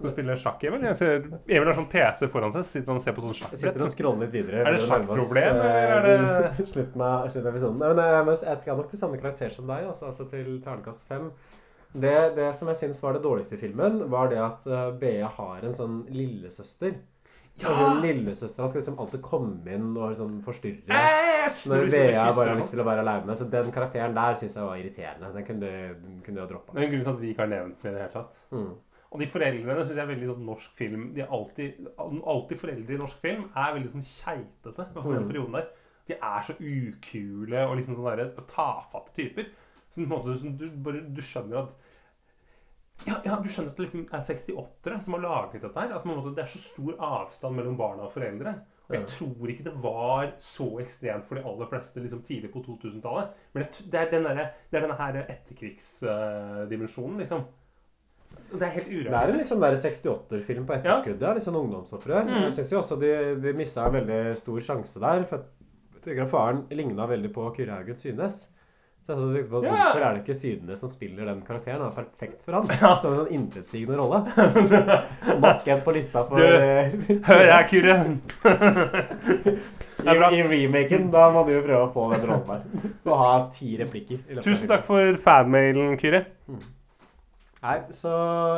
Skal 0.00 0.14
spille 0.14 0.36
sjakk, 0.40 0.62
Emil? 0.64 0.84
Jeg 0.88 0.96
ser, 0.96 1.26
Emil 1.44 1.68
har 1.68 1.76
sånn 1.76 1.88
PC 1.92 2.28
foran 2.32 2.54
seg. 2.54 2.64
Sitter 2.70 2.88
han 2.94 3.00
og 3.00 3.04
ser 3.04 3.16
på 3.18 3.24
sånn 3.26 3.34
sitter 3.36 3.60
sjakkbrett. 3.60 3.92
scroller 3.92 4.24
litt 4.24 4.32
videre. 4.38 4.62
Er 4.64 4.76
det 4.78 4.82
sjakkproblem, 4.88 5.60
eller 5.60 5.94
er 6.00 6.10
eh, 6.14 6.56
det- 6.56 6.66
Slutten 6.72 7.04
av, 7.04 7.28
slutten 7.28 7.46
av 7.50 7.54
episoden. 7.54 7.78
Men 7.84 8.00
jeg, 8.00 8.24
men 8.30 8.40
jeg 8.48 8.60
skal 8.64 8.80
nok 8.80 8.90
til 8.94 9.02
samme 9.02 9.20
karakter 9.20 9.52
som 9.52 9.68
deg, 9.68 9.86
altså, 9.92 10.08
altså 10.08 10.28
til 10.32 10.50
terningkast 10.64 11.06
fem. 11.10 11.30
Det, 11.92 12.16
det 12.36 12.48
som 12.56 12.68
jeg 12.70 12.78
syns 12.80 13.00
var 13.02 13.16
det 13.18 13.22
dårligste 13.24 13.58
i 13.58 13.60
filmen, 13.60 14.04
var 14.12 14.28
det 14.32 14.38
at 14.40 14.64
BA 14.64 14.82
Bea 15.02 15.30
har 15.36 15.64
en 15.66 15.74
sånn 15.74 16.04
lillesøster. 16.14 16.94
Ja! 17.60 17.72
hun 17.76 17.98
lillesøstera 18.00 18.68
skal 18.70 18.80
liksom 18.80 18.98
alltid 19.02 19.20
komme 19.20 19.68
inn 19.74 19.90
og 19.98 20.12
liksom 20.14 20.38
forstyrre. 20.46 20.86
Æsj! 20.96 21.66
Når 21.68 21.90
Bea 21.92 22.22
bare 22.32 22.54
har 22.54 22.60
lyst 22.60 22.72
til 22.72 22.80
å 22.80 22.86
være 22.86 23.02
aleine. 23.04 23.34
Så 23.36 23.48
den 23.52 23.68
karakteren 23.74 24.14
der 24.16 24.38
syns 24.40 24.56
jeg 24.56 24.64
var 24.64 24.78
irriterende. 24.80 25.32
Den 25.34 25.44
kunne, 25.44 25.72
du 25.98 26.22
kunne 26.24 26.40
jeg 26.40 26.52
droppa. 26.54 26.72
Det 26.72 26.80
er 26.80 26.86
en 26.86 26.94
grunn 26.94 27.04
til 27.04 27.12
at 27.12 27.20
vi 27.20 27.32
ikke 27.34 27.44
har 27.44 27.50
nevnt 27.52 27.82
den 27.82 27.90
i 27.90 27.98
det 27.98 28.06
hele 28.06 28.14
tatt. 28.14 28.38
Mm. 28.54 28.70
Og 29.10 29.18
de 29.18 29.26
foreldrene 29.26 29.82
syns 29.82 29.96
jeg 29.98 30.04
er 30.04 30.12
veldig 30.12 30.28
sånn 30.30 30.44
norsk 30.46 30.74
film 30.78 31.08
De 31.16 31.22
er 31.24 31.32
alltid, 31.34 31.80
alltid 31.98 32.60
foreldre 32.60 32.94
i 32.94 32.98
norsk 33.00 33.18
film 33.24 33.48
er 33.58 33.72
veldig 33.74 33.90
sånn 33.96 34.06
keitete. 34.06 34.86
I 34.86 35.02
den 35.02 35.24
Mm. 35.24 35.28
perioden 35.32 35.52
der. 35.58 35.66
De 36.06 36.14
er 36.14 36.42
så 36.46 36.54
ukule 36.58 37.64
og 37.66 37.76
liksom 37.76 37.96
sånne 37.98 38.46
tafatte 38.46 39.12
typer. 39.14 39.46
Så 39.90 40.06
måte, 40.06 40.36
du, 40.58 40.68
bare, 40.82 41.00
du 41.10 41.20
skjønner 41.20 41.64
at 41.64 41.74
ja, 43.06 43.16
ja, 43.24 43.36
du 43.40 43.48
skjønner 43.48 43.70
at 43.72 43.76
det 43.78 43.86
liksom 43.86 44.02
er 44.12 44.20
68-ere 44.20 45.02
som 45.02 45.14
har 45.14 45.22
laget 45.24 45.62
dette 45.62 45.80
her. 45.80 45.94
At 45.96 46.04
måte, 46.06 46.34
det 46.36 46.42
er 46.44 46.50
så 46.52 46.58
stor 46.60 46.94
avstand 47.00 47.56
mellom 47.56 47.76
barna 47.78 48.02
og 48.06 48.12
foreldre. 48.12 48.54
Og 48.90 48.94
jeg 48.94 49.06
tror 49.06 49.48
ikke 49.50 49.64
det 49.64 49.74
var 49.82 50.32
så 50.38 50.66
ekstremt 50.82 51.24
for 51.24 51.34
de 51.38 51.44
aller 51.46 51.66
fleste 51.70 52.02
liksom 52.02 52.22
tidlig 52.26 52.50
på 52.52 52.62
2000-tallet. 52.66 53.30
Men 53.54 53.62
jeg, 53.64 53.86
det 53.90 54.00
er 54.00 54.10
den 54.10 54.24
det 54.24 54.46
er 54.78 54.80
denne 54.86 54.98
her 54.98 55.20
etterkrigsdimensjonen, 55.24 57.18
liksom. 57.22 57.44
Det 58.50 58.66
er 58.66 58.72
helt 58.76 58.88
Det 58.90 58.96
er 58.96 59.06
en 59.06 59.06
urealistisk. 59.06 59.56
liksom 59.56 59.64
68-film 60.10 60.66
på 60.66 60.74
etterskudd. 60.76 61.20
Ja. 61.22 61.32
Litt 61.36 61.46
sånn 61.46 61.58
ungdomsopprør. 61.60 62.24
Mm. 62.26 62.38
Jeg 62.48 62.54
syns 62.58 62.72
jo 62.74 62.78
også 62.82 62.96
de, 63.00 63.10
de 63.42 63.52
mista 63.58 63.86
en 63.86 63.94
veldig 64.00 64.22
stor 64.40 64.60
sjanse 64.70 65.02
der. 65.02 65.26
For 65.30 65.44
jeg 65.94 66.06
tenker 66.06 66.24
at 66.26 66.32
faren 66.32 66.64
ligna 66.74 67.06
veldig 67.10 67.30
på 67.34 67.50
Kyrre 67.56 67.76
Haugen 67.78 67.98
Synes. 68.00 68.40
Så 69.06 69.14
jeg 69.14 69.20
tenkte 69.20 69.50
på 69.50 69.60
Ja. 69.64 69.76
Hvorfor 69.76 70.02
er 70.06 70.16
det 70.16 70.22
ikke 70.24 70.36
Sydnes 70.38 70.82
som 70.82 70.90
spiller 70.92 71.30
den 71.30 71.40
karakteren? 71.46 71.80
Han 71.80 71.90
er 71.92 71.96
perfekt 72.02 72.42
for 72.44 72.58
han. 72.58 72.68
Ja. 72.80 72.90
Som 73.00 73.14
en 73.14 73.22
sånn 73.22 73.32
intetsigende 73.38 73.96
rolle. 74.00 74.22
Nok 75.46 75.70
en 75.74 75.84
på 75.86 75.94
lista 75.96 76.24
for 76.28 76.36
Du, 76.36 76.46
eh, 76.46 76.92
Hør 77.28 77.46
her, 77.54 77.64
Kyrre! 77.70 77.96
I, 80.00 80.14
I 80.16 80.42
remaken, 80.48 81.10
da 81.12 81.26
må 81.34 81.42
du 81.44 81.52
jo 81.52 81.62
prøve 81.64 81.80
å 81.84 81.90
få 81.92 82.06
den 82.14 82.22
rollen 82.30 82.46
der. 82.48 82.92
Og 83.04 83.16
ha 83.20 83.32
ti 83.52 83.74
replikker. 83.76 84.22
Tusen 84.40 84.68
takk 84.70 84.86
for 84.88 85.18
fanmailen, 85.20 85.96
Kyrre. 86.00 86.24
Nei, 87.60 87.74
så 87.92 88.10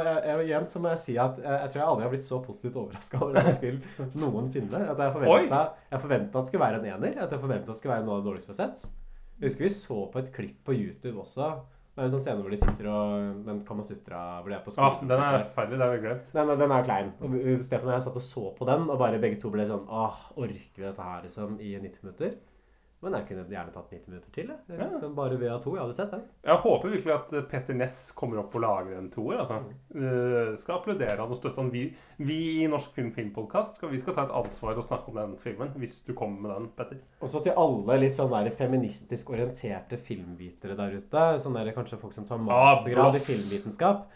jeg, 0.07 0.19
jeg, 0.29 0.47
igjen 0.47 0.69
så 0.71 0.79
må 0.79 0.93
jeg 0.93 1.01
si 1.03 1.15
at 1.19 1.39
jeg, 1.43 1.51
jeg 1.65 1.71
tror 1.73 1.81
jeg 1.81 1.89
aldri 1.91 2.05
har 2.07 2.13
blitt 2.13 2.27
så 2.29 2.39
positivt 2.45 2.77
overraska 2.79 3.19
over 3.19 3.35
denne 3.41 3.55
film 3.59 3.81
noensinne. 4.15 4.83
At 4.93 5.01
jeg 5.03 5.15
forventa 5.17 5.63
jeg 5.91 6.03
forventet 6.05 6.37
at 6.37 6.41
det 6.45 6.51
skulle 6.53 6.65
være 6.69 6.79
en 6.83 6.89
ener. 6.95 7.17
At 7.25 7.35
jeg 7.35 7.43
forventa 7.43 7.67
at 7.67 7.73
det 7.75 7.79
skulle 7.81 7.97
være 7.97 8.07
noe 8.07 8.15
av 8.17 8.23
det 8.23 8.29
dårligste 8.31 8.53
vi 8.53 8.55
har 8.57 8.61
sett. 8.63 8.85
Jeg 9.43 9.49
husker 9.51 9.67
vi 9.67 9.73
så 9.75 9.97
på 10.13 10.21
et 10.23 10.31
klipp 10.37 10.61
på 10.69 10.77
YouTube 10.79 11.19
også. 11.25 11.49
Det 11.93 12.01
er 12.01 12.07
en 12.09 12.13
sånn 12.15 12.23
scene 12.25 12.41
hvor 12.41 12.55
de 12.55 12.57
sitter 12.63 12.87
og 12.89 13.41
Den 13.45 13.59
Kamasutra 13.69 14.21
hvor 14.41 14.49
de 14.49 14.55
er 14.57 14.63
på 14.65 14.71
Ah, 14.73 14.95
skolen. 14.95 15.11
den 15.11 15.21
er 15.27 15.43
forferdelig. 15.51 15.77
Det 15.83 15.85
har 15.85 15.93
vi 15.97 16.05
glemt. 16.07 16.31
Den, 16.39 16.53
den 16.63 16.73
er 16.79 16.87
klein. 16.87 17.11
Og 17.21 17.35
Stefan 17.67 17.91
og 17.91 17.97
jeg 17.99 18.05
satt 18.07 18.17
og 18.23 18.25
så 18.25 18.45
på 18.57 18.69
den, 18.71 18.87
og 18.89 19.03
bare 19.03 19.19
begge 19.21 19.41
to 19.43 19.51
ble 19.53 19.67
sånn 19.69 19.83
Åh, 19.91 20.23
orker 20.41 20.79
vi 20.79 20.87
dette 20.87 21.11
her 21.11 21.27
liksom 21.27 21.59
i 21.61 21.75
90 21.83 22.07
minutter? 22.07 22.39
Men 23.03 23.17
jeg 23.19 23.27
kunne 23.29 23.45
gjerne 23.51 23.73
tatt 23.75 23.91
90 23.91 24.11
minutter 24.13 24.35
til. 24.35 24.51
Jeg. 24.53 24.79
Ja. 24.79 24.87
ved 25.03 25.15
bare 25.17 25.39
VA2. 25.41 25.73
Jeg 25.75 25.83
hadde 25.83 25.97
sett 25.97 26.13
den. 26.15 26.21
Jeg 26.47 26.61
håper 26.63 26.93
virkelig 26.93 27.15
at 27.17 27.33
eh, 27.35 27.47
Petter 27.51 27.75
Ness 27.75 27.97
kommer 28.15 28.39
opp 28.45 28.55
og 28.55 28.63
lager 28.63 28.99
en 29.01 29.09
toer. 29.11 29.41
Altså. 29.43 29.59
Mm. 29.91 30.55
Skal 30.63 30.77
applaudere 30.77 31.19
han 31.19 31.35
og 31.35 31.41
støtte 31.41 31.59
han. 31.59 31.73
Vi, 31.75 31.83
vi 32.23 32.39
i 32.63 32.69
Norsk 32.71 32.95
Film 32.95 33.11
Filmpodkast 33.17 33.81
skal, 33.81 33.91
vi 33.91 33.99
skal 33.99 34.15
ta 34.17 34.29
et 34.29 34.37
ansvar 34.43 34.79
og 34.79 34.87
snakke 34.87 35.11
om 35.11 35.19
den 35.19 35.35
filmen. 35.43 35.75
Hvis 35.83 35.99
du 36.07 36.15
kommer 36.15 36.47
med 36.47 36.55
den, 36.55 36.71
Petter. 36.79 37.03
Og 37.21 37.33
så 37.33 37.43
til 37.43 37.59
alle 37.59 37.99
litt 38.05 38.19
sånn 38.19 38.31
der 38.33 38.55
feministisk 38.59 39.35
orienterte 39.35 39.99
filmvitere 39.99 40.79
der 40.79 40.99
ute. 41.03 41.27
Sånn 41.43 41.59
der 41.59 41.75
kanskje 41.75 41.99
folk 41.99 42.15
som 42.15 42.29
tar 42.29 42.39
Ah, 42.39 42.47
mastergrad 42.47 43.19
i 43.19 43.27
filmvitenskap. 43.27 44.07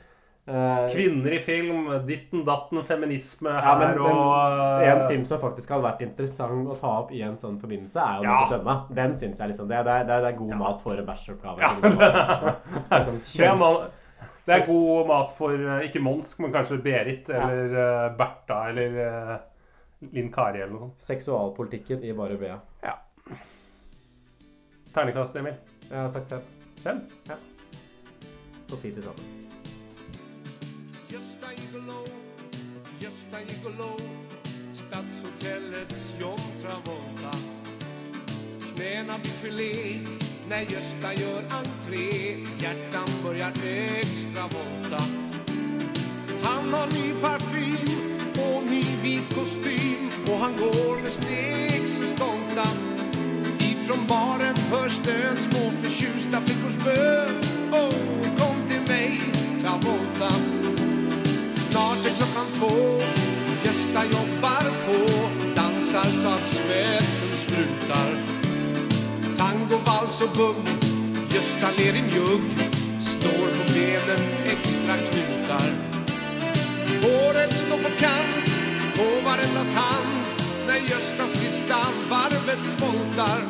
Eh, 0.46 0.92
Kvinner 0.92 1.32
i 1.34 1.38
film, 1.42 1.88
ditten 2.06 2.44
datten, 2.46 2.78
feminisme 2.86 3.50
Ja, 3.50 3.72
men 3.80 3.96
men, 3.96 3.98
og 4.06 4.82
En 4.86 5.00
film 5.08 5.24
som 5.26 5.40
faktisk 5.42 5.72
hadde 5.74 5.82
vært 5.88 6.04
interessant 6.06 6.68
å 6.70 6.76
ta 6.78 6.92
opp 7.00 7.10
i 7.10 7.22
en 7.26 7.34
sånn 7.36 7.56
forbindelse, 7.58 7.98
er 7.98 8.20
jo 8.22 8.28
Ja. 8.30 8.36
denne. 8.52 8.76
Den 8.94 9.16
syns 9.18 9.40
jeg 9.42 9.48
liksom 9.50 9.66
Det, 9.68 9.80
det, 9.84 9.92
er- 9.92 10.04
det, 10.06 10.12
er- 10.14 10.22
det 10.22 10.34
er 10.34 10.38
god 10.38 10.54
mat 10.60 10.80
for 10.84 10.94
en 10.94 11.06
bæsjoppgave. 11.06 11.58
Ja. 11.60 11.72
Det 11.82 12.92
er 12.92 13.02
sånn 13.08 13.18
Det 14.46 14.54
er, 14.54 14.64
god 14.68 15.06
mat 15.08 15.32
for 15.34 15.50
eh, 15.50 15.88
ikke 15.88 16.00
Monsk, 16.06 16.38
men 16.38 16.52
kanskje 16.54 16.78
Berit 16.84 17.28
eller 17.28 17.74
eh, 17.74 18.16
Bertha 18.16 18.68
eller 18.70 19.00
uh, 19.02 19.36
Linn 20.12 20.30
Kari 20.30 20.60
eller 20.62 20.72
noe 20.76 20.84
sånt. 20.86 21.00
Seksualpolitikken 21.08 22.04
i 22.06 22.12
bare 22.14 22.38
Bea. 22.38 22.60
Ternekast, 24.94 25.34
Emil. 25.36 25.58
Jeg 25.90 25.98
har 25.98 26.08
sagt 26.08 26.30
fem. 26.84 27.02
Fem. 27.26 27.42
Så 28.70 28.78
ti 28.80 28.92
til 28.94 29.02
sammen. 29.02 29.45
Gösta 31.08 31.46
Gigolo, 31.56 32.04
Gösta 33.00 33.36
Gigolo 33.40 33.96
Stadshotellets 34.72 36.14
John 36.20 36.40
Travolta. 36.60 37.38
Knäna 38.74 39.18
blir 39.18 39.32
gelé 39.32 40.00
när 40.48 40.60
Gösta 40.60 41.14
gör 41.14 41.44
entré. 41.50 42.36
Hjärtan 42.58 43.08
börjar 43.24 43.52
extra 44.00 44.42
volta 44.42 45.04
Han 46.42 46.74
har 46.74 46.86
ny 46.86 47.20
parfym 47.20 48.20
och 48.32 48.66
ny 48.70 48.84
vit 49.02 49.34
kostym. 49.34 50.10
Och 50.26 50.38
han 50.38 50.56
går 50.56 51.02
med 51.02 51.12
steg 51.12 51.88
så 51.88 52.04
stolta. 52.04 52.68
Ifrån 53.58 54.06
baren 54.08 54.56
hörs 54.56 54.92
stön, 54.92 55.36
små 55.36 55.70
förtjusta 55.70 56.40
flickors 56.40 56.84
bön. 56.84 57.40
Åh, 57.72 58.36
kom 58.38 58.66
till 58.68 58.80
mig, 58.88 59.20
Travolta 59.60 60.65
två 62.58 63.02
Gösta 63.64 64.04
jobbar 64.04 64.64
på 64.86 65.28
Dansar 65.56 66.04
så 66.04 66.28
att 66.28 66.46
svetten 66.46 67.34
sprutar. 67.34 68.10
Tango, 69.36 69.76
vals 69.86 70.20
och 70.20 70.30
bugg 70.36 70.68
Gösta 71.34 71.70
ler 71.78 71.96
i 71.96 72.02
mjugg 72.02 72.72
Står 73.00 73.48
på 73.56 73.72
benen 73.72 74.22
extra 74.44 74.96
knutar. 74.96 75.70
Håret 77.02 77.56
står 77.56 77.76
på 77.76 77.90
kant 78.00 78.50
På 78.96 79.24
varenda 79.24 79.64
tant 79.74 80.42
När 80.66 80.90
Gösta 80.90 81.26
sista 81.26 81.76
varvet 82.10 82.80
voltar 82.80 83.40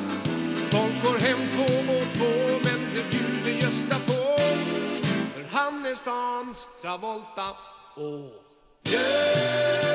Folk 0.70 1.02
går 1.02 1.18
hem 1.18 1.48
två 1.50 1.82
mot 1.92 2.12
två 2.12 2.58
Men 2.64 2.80
det 2.94 3.10
bjuder 3.10 3.60
Gösta 3.62 3.94
på. 3.94 4.40
För 5.34 5.44
han 5.50 5.86
är 5.86 5.94
stans 5.94 6.70
Travolta 6.82 7.56
Åh 7.96 8.45
Gösta 8.90 9.85